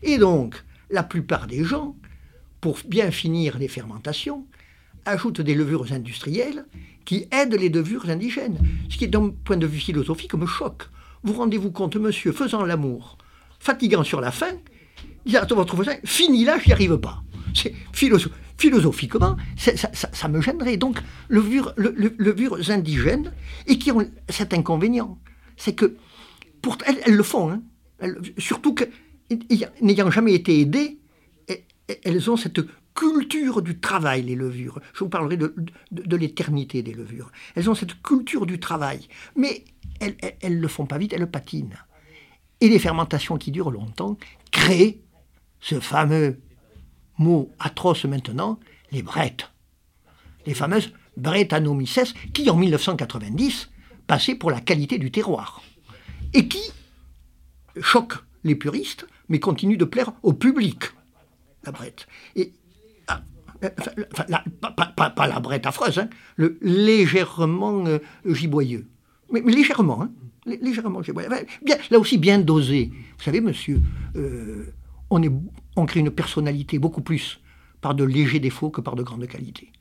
Et 0.04 0.20
donc, 0.20 0.64
la 0.92 1.02
plupart 1.02 1.48
des 1.48 1.64
gens, 1.64 1.96
pour 2.62 2.78
bien 2.88 3.10
finir 3.10 3.58
les 3.58 3.68
fermentations, 3.68 4.46
ajoutent 5.06 5.42
des 5.42 5.56
levures 5.56 5.92
industrielles 5.92 6.66
qui 7.04 7.28
aident 7.32 7.56
les 7.56 7.70
levures 7.70 8.10
indigènes. 8.10 8.60
Ce 8.90 8.98
qui, 8.98 9.08
d'un 9.08 9.30
point 9.30 9.58
de 9.58 9.68
vue 9.68 9.80
philosophique, 9.80 10.36
me 10.36 10.46
choque. 10.46 10.84
Vous 11.24 11.34
rendez-vous 11.34 11.72
compte, 11.72 11.96
monsieur, 11.96 12.32
faisant 12.32 12.64
l'amour, 12.64 13.18
fatigant 13.60 14.04
sur 14.04 14.22
la 14.22 14.32
faim, 14.32 14.56
il 15.26 15.36
à 15.36 15.46
votre 15.46 15.76
voisin, 15.76 15.96
fini 16.06 16.46
là, 16.46 16.60
j'y 16.60 16.72
arrive 16.72 16.98
pas. 16.98 17.24
Philosophiquement, 17.94 19.38
ça, 19.58 20.28
me 20.28 20.42
gênerait. 20.42 20.78
Donc, 20.78 21.00
levures, 21.30 21.74
levures 21.78 22.70
indigènes, 22.70 23.32
et 23.68 23.78
qui 23.80 23.92
ont 23.92 24.06
cet 24.30 24.54
inconvénient 24.54 25.18
c'est 25.60 25.76
que 25.76 25.98
pour, 26.62 26.78
elles, 26.88 27.16
le 27.16 27.24
font, 27.24 27.52
hein. 27.52 27.62
surtout 28.38 28.74
que 28.74 28.86
n'ayant 29.82 30.10
jamais 30.10 30.34
été 30.34 30.60
aidées, 30.62 30.98
elles 32.04 32.32
ont 32.32 32.38
cette 32.38 32.62
culture 32.96 33.62
du 33.62 33.80
travail, 33.80 34.24
les 34.24 34.36
levures. 34.36 34.80
Je 34.94 35.00
vous 35.00 35.10
parlerai 35.10 35.38
de, 35.38 35.54
l'éternité 36.16 36.82
des 36.82 36.94
levures. 36.94 37.32
Elles 37.56 37.70
ont 37.70 37.76
cette 37.76 38.02
culture 38.02 38.46
du 38.46 38.60
travail, 38.60 39.08
mais 39.36 39.64
elles 40.00 40.16
ne 40.56 40.62
le 40.62 40.68
font 40.68 40.86
pas 40.86 40.98
vite, 40.98 41.14
elles 41.14 41.30
patinent. 41.30 41.78
Et 42.62 42.70
les 42.70 42.80
fermentations 42.80 43.38
qui 43.38 43.52
durent 43.52 43.72
longtemps 43.72 44.18
créent 44.52 45.02
ce 45.60 45.80
fameux 45.80 46.40
mot 47.20 47.52
atroce 47.60 48.06
maintenant, 48.06 48.60
les 48.92 49.04
brettes. 49.04 49.52
Les 50.46 50.54
fameuses 50.54 50.92
Brettanomyces 51.18 52.14
qui, 52.34 52.50
en 52.50 52.56
1990, 52.56 53.70
passer 54.08 54.36
pour 54.36 54.52
la 54.52 54.62
qualité 54.62 54.98
du 54.98 55.12
terroir. 55.12 55.62
Et 56.34 56.48
qui 56.48 56.62
choque 57.82 58.16
les 58.44 58.56
puristes, 58.56 59.06
mais 59.28 59.40
continue 59.40 59.78
de 59.78 59.86
plaire 59.86 60.14
au 60.24 60.34
public, 60.34 60.86
la 61.66 61.72
brette. 61.72 62.08
Et, 62.36 62.54
ah, 63.08 63.22
pas, 63.62 65.28
la 65.28 65.40
brette 65.40 65.66
affreuse, 65.66 66.00
hein, 66.00 66.10
le 66.38 66.58
légèrement 66.62 67.86
euh, 67.86 68.00
giboyeux. 68.26 68.88
Mais, 69.32 69.42
légèrement, 69.42 70.02
hein, 70.02 70.12
légèrement 70.46 71.04
giboyeux. 71.04 71.30
Bien, 71.64 71.78
là 71.92 72.00
aussi, 72.00 72.18
bien 72.18 72.40
dosé. 72.40 72.92
Vous 73.18 73.24
savez, 73.24 73.42
monsieur, 73.42 73.82
euh, 74.16 74.74
on, 75.10 75.86
crée 75.86 76.00
une 76.00 76.12
personnalité 76.12 76.80
beaucoup 76.80 77.02
plus 77.02 77.40
par 77.82 77.96
de 77.96 78.04
légers 78.04 78.40
défauts 78.40 78.70
que 78.70 78.82
par 78.82 78.96
de 78.96 79.04
grandes 79.04 79.28
qualités 79.28 79.72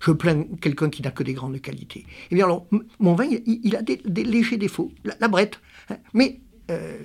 je 0.00 0.12
plains 0.12 0.44
quelqu'un 0.60 0.90
qui 0.90 1.02
n'a 1.02 1.10
que 1.10 1.24
des 1.24 1.34
grandes 1.34 1.60
qualités. 1.60 2.06
Eh 2.30 2.34
bien 2.36 2.44
alors, 2.44 2.68
mon 3.00 3.14
vin, 3.14 3.26
il, 3.46 3.74
a 3.74 3.82
des, 3.82 4.24
légers 4.24 4.56
défauts, 4.56 4.92
la, 5.02 5.26
brette. 5.26 5.60
Hein. 5.90 5.96
Mais 6.14 6.40
euh, 6.70 6.98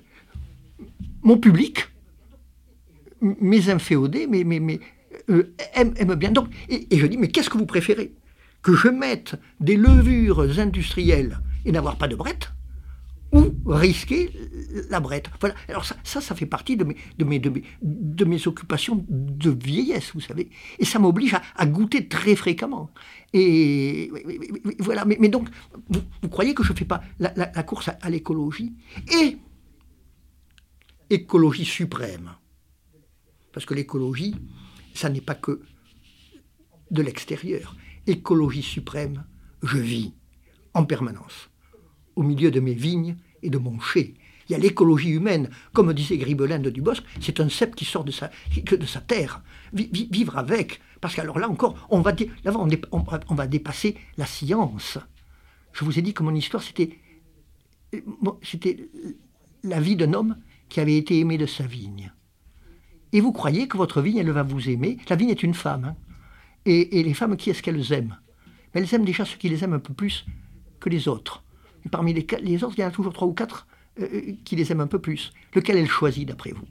mon 1.24 1.38
public, 1.38 1.88
mes 3.22 3.70
inféodés, 3.70 4.28
mes, 4.28 4.44
mes, 4.44 4.80
euh, 5.30 5.54
aiment, 5.74 6.16
bien. 6.16 6.32
Donc, 6.32 6.50
et, 6.70 6.86
je 6.92 7.06
dis, 7.08 7.18
mais 7.18 7.30
qu'est-ce 7.30 7.50
que 7.50 7.58
vous 7.58 7.66
préférez? 7.66 8.14
Que 8.62 8.76
je 8.76 8.90
mette 8.90 9.36
des 9.60 9.76
levures 9.76 10.42
industrielles 10.60 11.40
et 11.66 11.72
n'avoir 11.72 11.98
pas 11.98 12.08
de 12.08 12.16
brette? 12.16 12.52
Ou 13.34 13.52
risquer 13.66 14.32
la 14.90 15.00
brette. 15.00 15.30
Voilà. 15.40 15.56
Alors 15.68 15.84
ça, 15.86 15.96
ça, 16.04 16.36
fait 16.36 16.46
partie 16.46 16.78
de 16.78 16.86
mes, 17.24 18.48
occupations 18.48 19.06
de 19.10 19.50
vieillesse, 19.50 20.12
vous 20.14 20.22
savez. 20.22 20.50
Et 20.78 20.86
ça 20.86 21.00
m'oblige 21.00 21.36
à, 21.56 21.66
goûter 21.66 22.08
très 22.08 22.36
fréquemment. 22.36 22.92
Et 23.34 24.12
voilà. 24.80 25.04
Mais, 25.06 25.30
donc, 25.30 25.50
vous, 25.90 26.30
croyez 26.30 26.54
que 26.54 26.64
je 26.64 26.72
ne 26.72 26.78
fais 26.78 26.86
pas 26.86 27.02
la, 27.20 27.64
course 27.64 27.90
à, 27.90 28.10
l'écologie 28.10 28.74
Et 29.12 29.38
écologie 31.10 31.66
suprême? 31.66 32.32
Parce 33.52 33.66
que 33.66 33.74
l'écologie, 33.74 34.36
ça 34.94 35.10
n'est 35.10 35.22
pas 35.22 35.36
que 35.36 35.62
de 36.92 37.02
l'extérieur. 37.02 37.76
Écologie 38.06 38.62
suprême, 38.62 39.26
je 39.64 39.78
vis 39.78 40.14
en 40.76 40.86
permanence 40.86 41.50
au 42.16 42.24
milieu 42.24 42.52
de 42.52 42.60
mes 42.60 42.74
vignes 42.74 43.18
et 43.42 43.50
de 43.50 43.58
mon 43.58 43.80
chai. 43.80 44.16
Il 44.48 44.52
y 44.52 44.56
a 44.56 44.58
l'écologie 44.58 45.10
humaine, 45.10 45.50
comme 45.72 45.94
disait 45.94 46.18
Gribelin 46.18 46.60
de 46.60 46.70
Dubosc, 46.70 47.04
c'est 47.22 47.40
un 47.40 47.50
cep 47.50 47.76
qui 47.76 47.86
sort 47.86 48.04
de 48.04 48.12
sa, 48.12 48.30
terre. 49.08 49.42
vivre 49.72 50.38
avec, 50.38 50.82
parce 51.00 51.16
qu'alors 51.16 51.40
là 51.40 51.50
encore, 51.50 51.88
on 51.90 52.02
va, 52.02 53.48
dépasser 53.48 53.96
la 54.18 54.26
science. 54.26 54.98
Je 55.72 55.86
vous 55.86 55.98
ai 55.98 56.02
dit 56.02 56.14
que 56.14 56.24
mon 56.24 56.36
histoire, 56.36 56.62
c'était, 56.62 57.00
c'était 58.42 58.90
la 59.64 59.80
vie 59.80 59.96
d'un 59.96 60.14
homme 60.14 60.38
qui 60.70 60.80
avait 60.80 60.98
été 60.98 61.20
aimé 61.20 61.38
de 61.38 61.46
sa 61.46 61.66
vigne. 61.66 62.12
Et 63.14 63.22
vous 63.22 63.32
croyez 63.32 63.68
que 63.68 63.78
votre 63.78 64.02
vigne, 64.02 64.18
elle 64.18 64.32
va 64.32 64.44
vous 64.44 64.70
aimer? 64.70 64.98
La 65.08 65.16
vigne 65.16 65.30
est 65.30 65.44
une 65.44 65.54
femme. 65.54 65.86
Hein. 65.86 65.96
et, 66.66 67.00
et, 67.00 67.04
les 67.04 67.14
femmes, 67.14 67.38
qui 67.38 67.52
est-ce 67.52 67.62
qu'elles 67.62 67.94
aiment? 67.94 68.18
Elles 68.74 68.94
aiment 68.94 69.06
déjà 69.06 69.24
ceux 69.24 69.38
qui 69.38 69.50
les 69.50 69.64
aiment 69.64 69.74
un 69.74 69.80
peu 69.80 69.94
plus 69.94 70.26
que 70.80 70.90
les 70.90 71.08
autres 71.08 71.43
parmi 71.92 72.14
les, 72.14 72.26
les 72.42 72.64
autres, 72.64 72.76
il 72.78 72.82
y 72.82 72.84
en 72.84 72.88
a 72.88 72.92
toujours 72.92 73.14
trois 73.14 73.28
ou 73.28 73.34
quatre 73.34 73.68
qui 74.44 74.56
les 74.56 74.72
aime 74.72 74.82
un 74.82 74.88
peu 74.88 75.00
plus. 75.00 75.32
Lequel 75.54 75.78
elle 75.78 75.88
choisit 75.88 76.28
d'après 76.28 76.52
vous? 76.52 76.66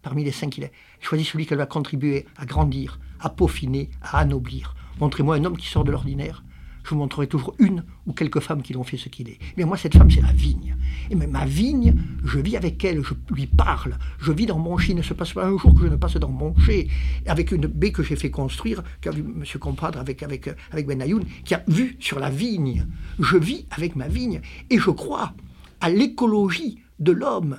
Parmi 0.00 0.22
les 0.22 0.30
cinq 0.30 0.50
qu'il 0.50 0.64
a, 0.64 0.68
elle 0.68 1.04
choisit 1.04 1.26
celui 1.26 1.44
qu'elle 1.44 1.58
va 1.58 1.66
contribuer 1.66 2.24
à 2.36 2.46
grandir, 2.46 3.00
à 3.18 3.30
peaufiner, 3.30 3.90
à 4.00 4.18
anoblir. 4.18 4.76
Montrez-moi 5.00 5.34
un 5.36 5.44
homme 5.44 5.56
qui 5.56 5.66
sort 5.66 5.82
de 5.82 5.90
l'ordinaire 5.90 6.44
je 6.88 6.94
vous 6.94 7.00
montrerai 7.00 7.26
toujours 7.26 7.54
une 7.58 7.84
ou 8.06 8.14
quelques 8.14 8.40
femmes 8.40 8.62
qui 8.62 8.72
l'ont 8.72 8.82
fait 8.82 8.96
ce 8.96 9.10
qu'il 9.10 9.28
est. 9.28 9.38
Mais 9.58 9.64
moi, 9.64 9.76
cette 9.76 9.94
femme, 9.94 10.10
c'est 10.10 10.22
la 10.22 10.32
vigne. 10.32 10.74
Et 11.10 11.14
ma 11.14 11.44
vigne, 11.44 11.94
je 12.24 12.38
vis 12.38 12.56
avec 12.56 12.82
elle, 12.82 13.02
je 13.02 13.12
lui 13.30 13.46
parle. 13.46 13.98
Je 14.18 14.32
vis 14.32 14.46
dans 14.46 14.58
mon 14.58 14.78
chai. 14.78 14.92
Il 14.92 14.96
ne 14.96 15.02
se 15.02 15.12
passe 15.12 15.34
pas 15.34 15.44
un 15.44 15.58
jour 15.58 15.74
que 15.74 15.82
je 15.82 15.88
ne 15.88 15.96
passe 15.96 16.16
dans 16.16 16.30
mon 16.30 16.56
chai. 16.56 16.88
Avec 17.26 17.52
une 17.52 17.66
baie 17.66 17.92
que 17.92 18.02
j'ai 18.02 18.16
fait 18.16 18.30
construire, 18.30 18.82
qu'a 19.02 19.10
vu 19.10 19.20
M. 19.20 19.44
Compadre 19.60 19.98
avec, 19.98 20.22
avec, 20.22 20.48
avec 20.72 20.86
Ben 20.86 21.02
Ayoun, 21.02 21.24
qui 21.44 21.54
a 21.54 21.62
vu 21.68 21.98
sur 22.00 22.18
la 22.18 22.30
vigne. 22.30 22.86
Je 23.18 23.36
vis 23.36 23.66
avec 23.70 23.94
ma 23.94 24.08
vigne. 24.08 24.40
Et 24.70 24.78
je 24.78 24.90
crois 24.90 25.34
à 25.82 25.90
l'écologie 25.90 26.78
de 27.00 27.12
l'homme. 27.12 27.58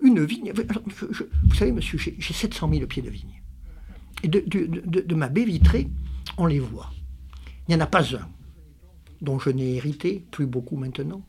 Une 0.00 0.24
vigne. 0.24 0.52
vous 0.52 1.54
savez, 1.54 1.70
monsieur, 1.70 1.96
j'ai 1.96 2.16
700 2.18 2.70
000 2.72 2.86
pieds 2.86 3.02
de 3.02 3.10
vigne. 3.10 3.40
Et 4.24 4.28
de 4.28 5.14
ma 5.14 5.28
baie 5.28 5.44
vitrée, 5.44 5.88
on 6.38 6.46
les 6.46 6.58
voit. 6.58 6.90
Il 7.68 7.74
n'y 7.74 7.80
en 7.80 7.84
a 7.84 7.86
pas 7.86 8.14
un 8.14 8.28
dont 9.20 9.38
je 9.38 9.50
n'ai 9.50 9.76
hérité, 9.76 10.24
plus 10.30 10.46
beaucoup 10.46 10.76
maintenant, 10.76 11.26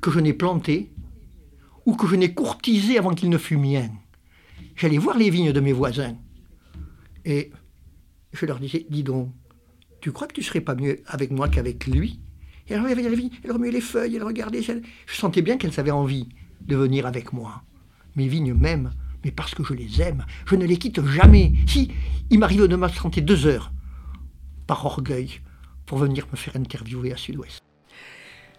que 0.00 0.10
je 0.10 0.18
n'ai 0.18 0.32
planté 0.32 0.90
ou 1.86 1.94
que 1.94 2.06
je 2.06 2.16
n'ai 2.16 2.34
courtisé 2.34 2.98
avant 2.98 3.14
qu'il 3.14 3.28
ne 3.30 3.38
fût 3.38 3.56
mien. 3.56 3.90
J'allais 4.74 4.98
voir 4.98 5.16
les 5.16 5.30
vignes 5.30 5.52
de 5.52 5.60
mes 5.60 5.72
voisins 5.72 6.16
et 7.24 7.50
je 8.32 8.46
leur 8.46 8.58
disais, 8.58 8.86
dis 8.88 9.02
donc, 9.02 9.30
tu 10.00 10.10
crois 10.10 10.26
que 10.26 10.34
tu 10.34 10.42
serais 10.42 10.60
pas 10.60 10.74
mieux 10.74 11.00
avec 11.06 11.30
moi 11.30 11.48
qu'avec 11.48 11.86
lui? 11.86 12.20
Et 12.68 12.72
elle 12.74 12.80
regardait 12.80 13.08
les 13.08 13.16
vignes, 13.16 13.30
elle 13.44 13.52
remuait 13.52 13.70
les 13.70 13.80
feuilles, 13.80 14.16
elle 14.16 14.24
regardait, 14.24 14.62
je 14.62 14.80
sentais 15.06 15.42
bien 15.42 15.56
qu'elles 15.56 15.78
avaient 15.78 15.90
envie 15.90 16.28
de 16.62 16.74
venir 16.74 17.06
avec 17.06 17.32
moi. 17.32 17.62
Mes 18.16 18.28
vignes 18.28 18.54
m'aiment, 18.54 18.90
mais 19.24 19.30
parce 19.30 19.54
que 19.54 19.62
je 19.62 19.74
les 19.74 20.00
aime, 20.00 20.24
je 20.46 20.56
ne 20.56 20.64
les 20.64 20.78
quitte 20.78 21.04
jamais. 21.06 21.52
Si, 21.66 21.92
il 22.30 22.38
m'arrive 22.38 22.66
de 22.66 22.76
m'absenter 22.76 23.20
deux 23.20 23.46
heures 23.46 23.72
par 24.66 24.84
orgueil 24.86 25.40
pour 25.86 25.98
venir 25.98 26.26
me 26.30 26.36
faire 26.36 26.56
interviewer 26.56 27.12
à 27.12 27.16
Sud-Ouest. 27.16 27.62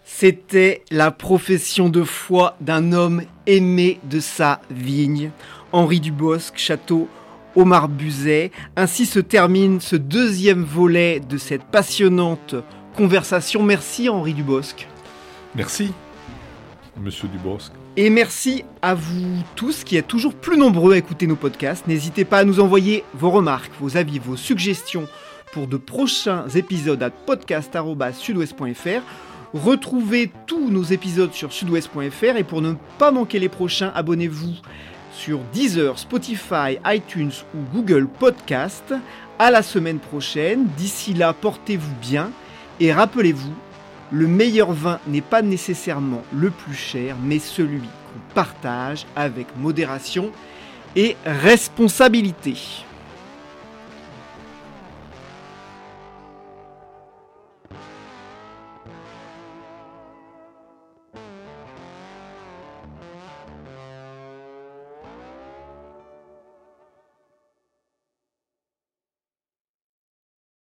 C'était 0.04 0.82
la 0.90 1.10
profession 1.10 1.88
de 1.88 2.04
foi 2.04 2.56
d'un 2.60 2.92
homme 2.92 3.22
aimé 3.46 3.98
de 4.04 4.20
sa 4.20 4.60
vigne, 4.70 5.30
Henri 5.72 5.98
Dubosc, 5.98 6.56
château 6.56 7.08
Omar 7.56 7.88
Buzet. 7.88 8.50
Ainsi 8.76 9.06
se 9.06 9.18
termine 9.18 9.80
ce 9.80 9.96
deuxième 9.96 10.62
volet 10.62 11.20
de 11.20 11.38
cette 11.38 11.64
passionnante 11.64 12.54
conversation. 12.94 13.62
Merci 13.62 14.08
Henri 14.08 14.34
Dubosc. 14.34 14.86
Merci, 15.54 15.92
monsieur 17.00 17.28
Dubosc. 17.28 17.72
Et 17.96 18.10
merci 18.10 18.64
à 18.82 18.94
vous 18.94 19.42
tous 19.54 19.84
qui 19.84 19.96
êtes 19.96 20.08
toujours 20.08 20.34
plus 20.34 20.58
nombreux 20.58 20.94
à 20.94 20.98
écouter 20.98 21.26
nos 21.26 21.36
podcasts. 21.36 21.86
N'hésitez 21.86 22.24
pas 22.24 22.38
à 22.38 22.44
nous 22.44 22.60
envoyer 22.60 23.04
vos 23.14 23.30
remarques, 23.30 23.72
vos 23.80 23.96
avis, 23.96 24.18
vos 24.18 24.36
suggestions 24.36 25.06
pour 25.54 25.68
de 25.68 25.76
prochains 25.76 26.48
épisodes 26.48 27.00
à 27.00 27.10
podcast.sudouest.fr. 27.10 29.02
Retrouvez 29.54 30.32
tous 30.46 30.68
nos 30.68 30.82
épisodes 30.82 31.32
sur 31.32 31.52
sudouest.fr 31.52 32.36
et 32.36 32.42
pour 32.42 32.60
ne 32.60 32.74
pas 32.98 33.12
manquer 33.12 33.38
les 33.38 33.48
prochains, 33.48 33.92
abonnez-vous 33.94 34.52
sur 35.14 35.38
Deezer, 35.52 35.96
Spotify, 35.96 36.78
iTunes 36.84 37.30
ou 37.54 37.58
Google 37.72 38.08
Podcast. 38.08 38.92
À 39.38 39.52
la 39.52 39.62
semaine 39.62 40.00
prochaine. 40.00 40.66
D'ici 40.76 41.14
là, 41.14 41.32
portez-vous 41.32 41.94
bien 42.02 42.32
et 42.80 42.92
rappelez-vous, 42.92 43.54
le 44.10 44.26
meilleur 44.26 44.72
vin 44.72 44.98
n'est 45.06 45.20
pas 45.20 45.42
nécessairement 45.42 46.22
le 46.32 46.50
plus 46.50 46.74
cher, 46.74 47.14
mais 47.22 47.38
celui 47.38 47.78
qu'on 47.78 48.34
partage 48.34 49.06
avec 49.14 49.46
modération 49.56 50.32
et 50.96 51.16
responsabilité. 51.24 52.56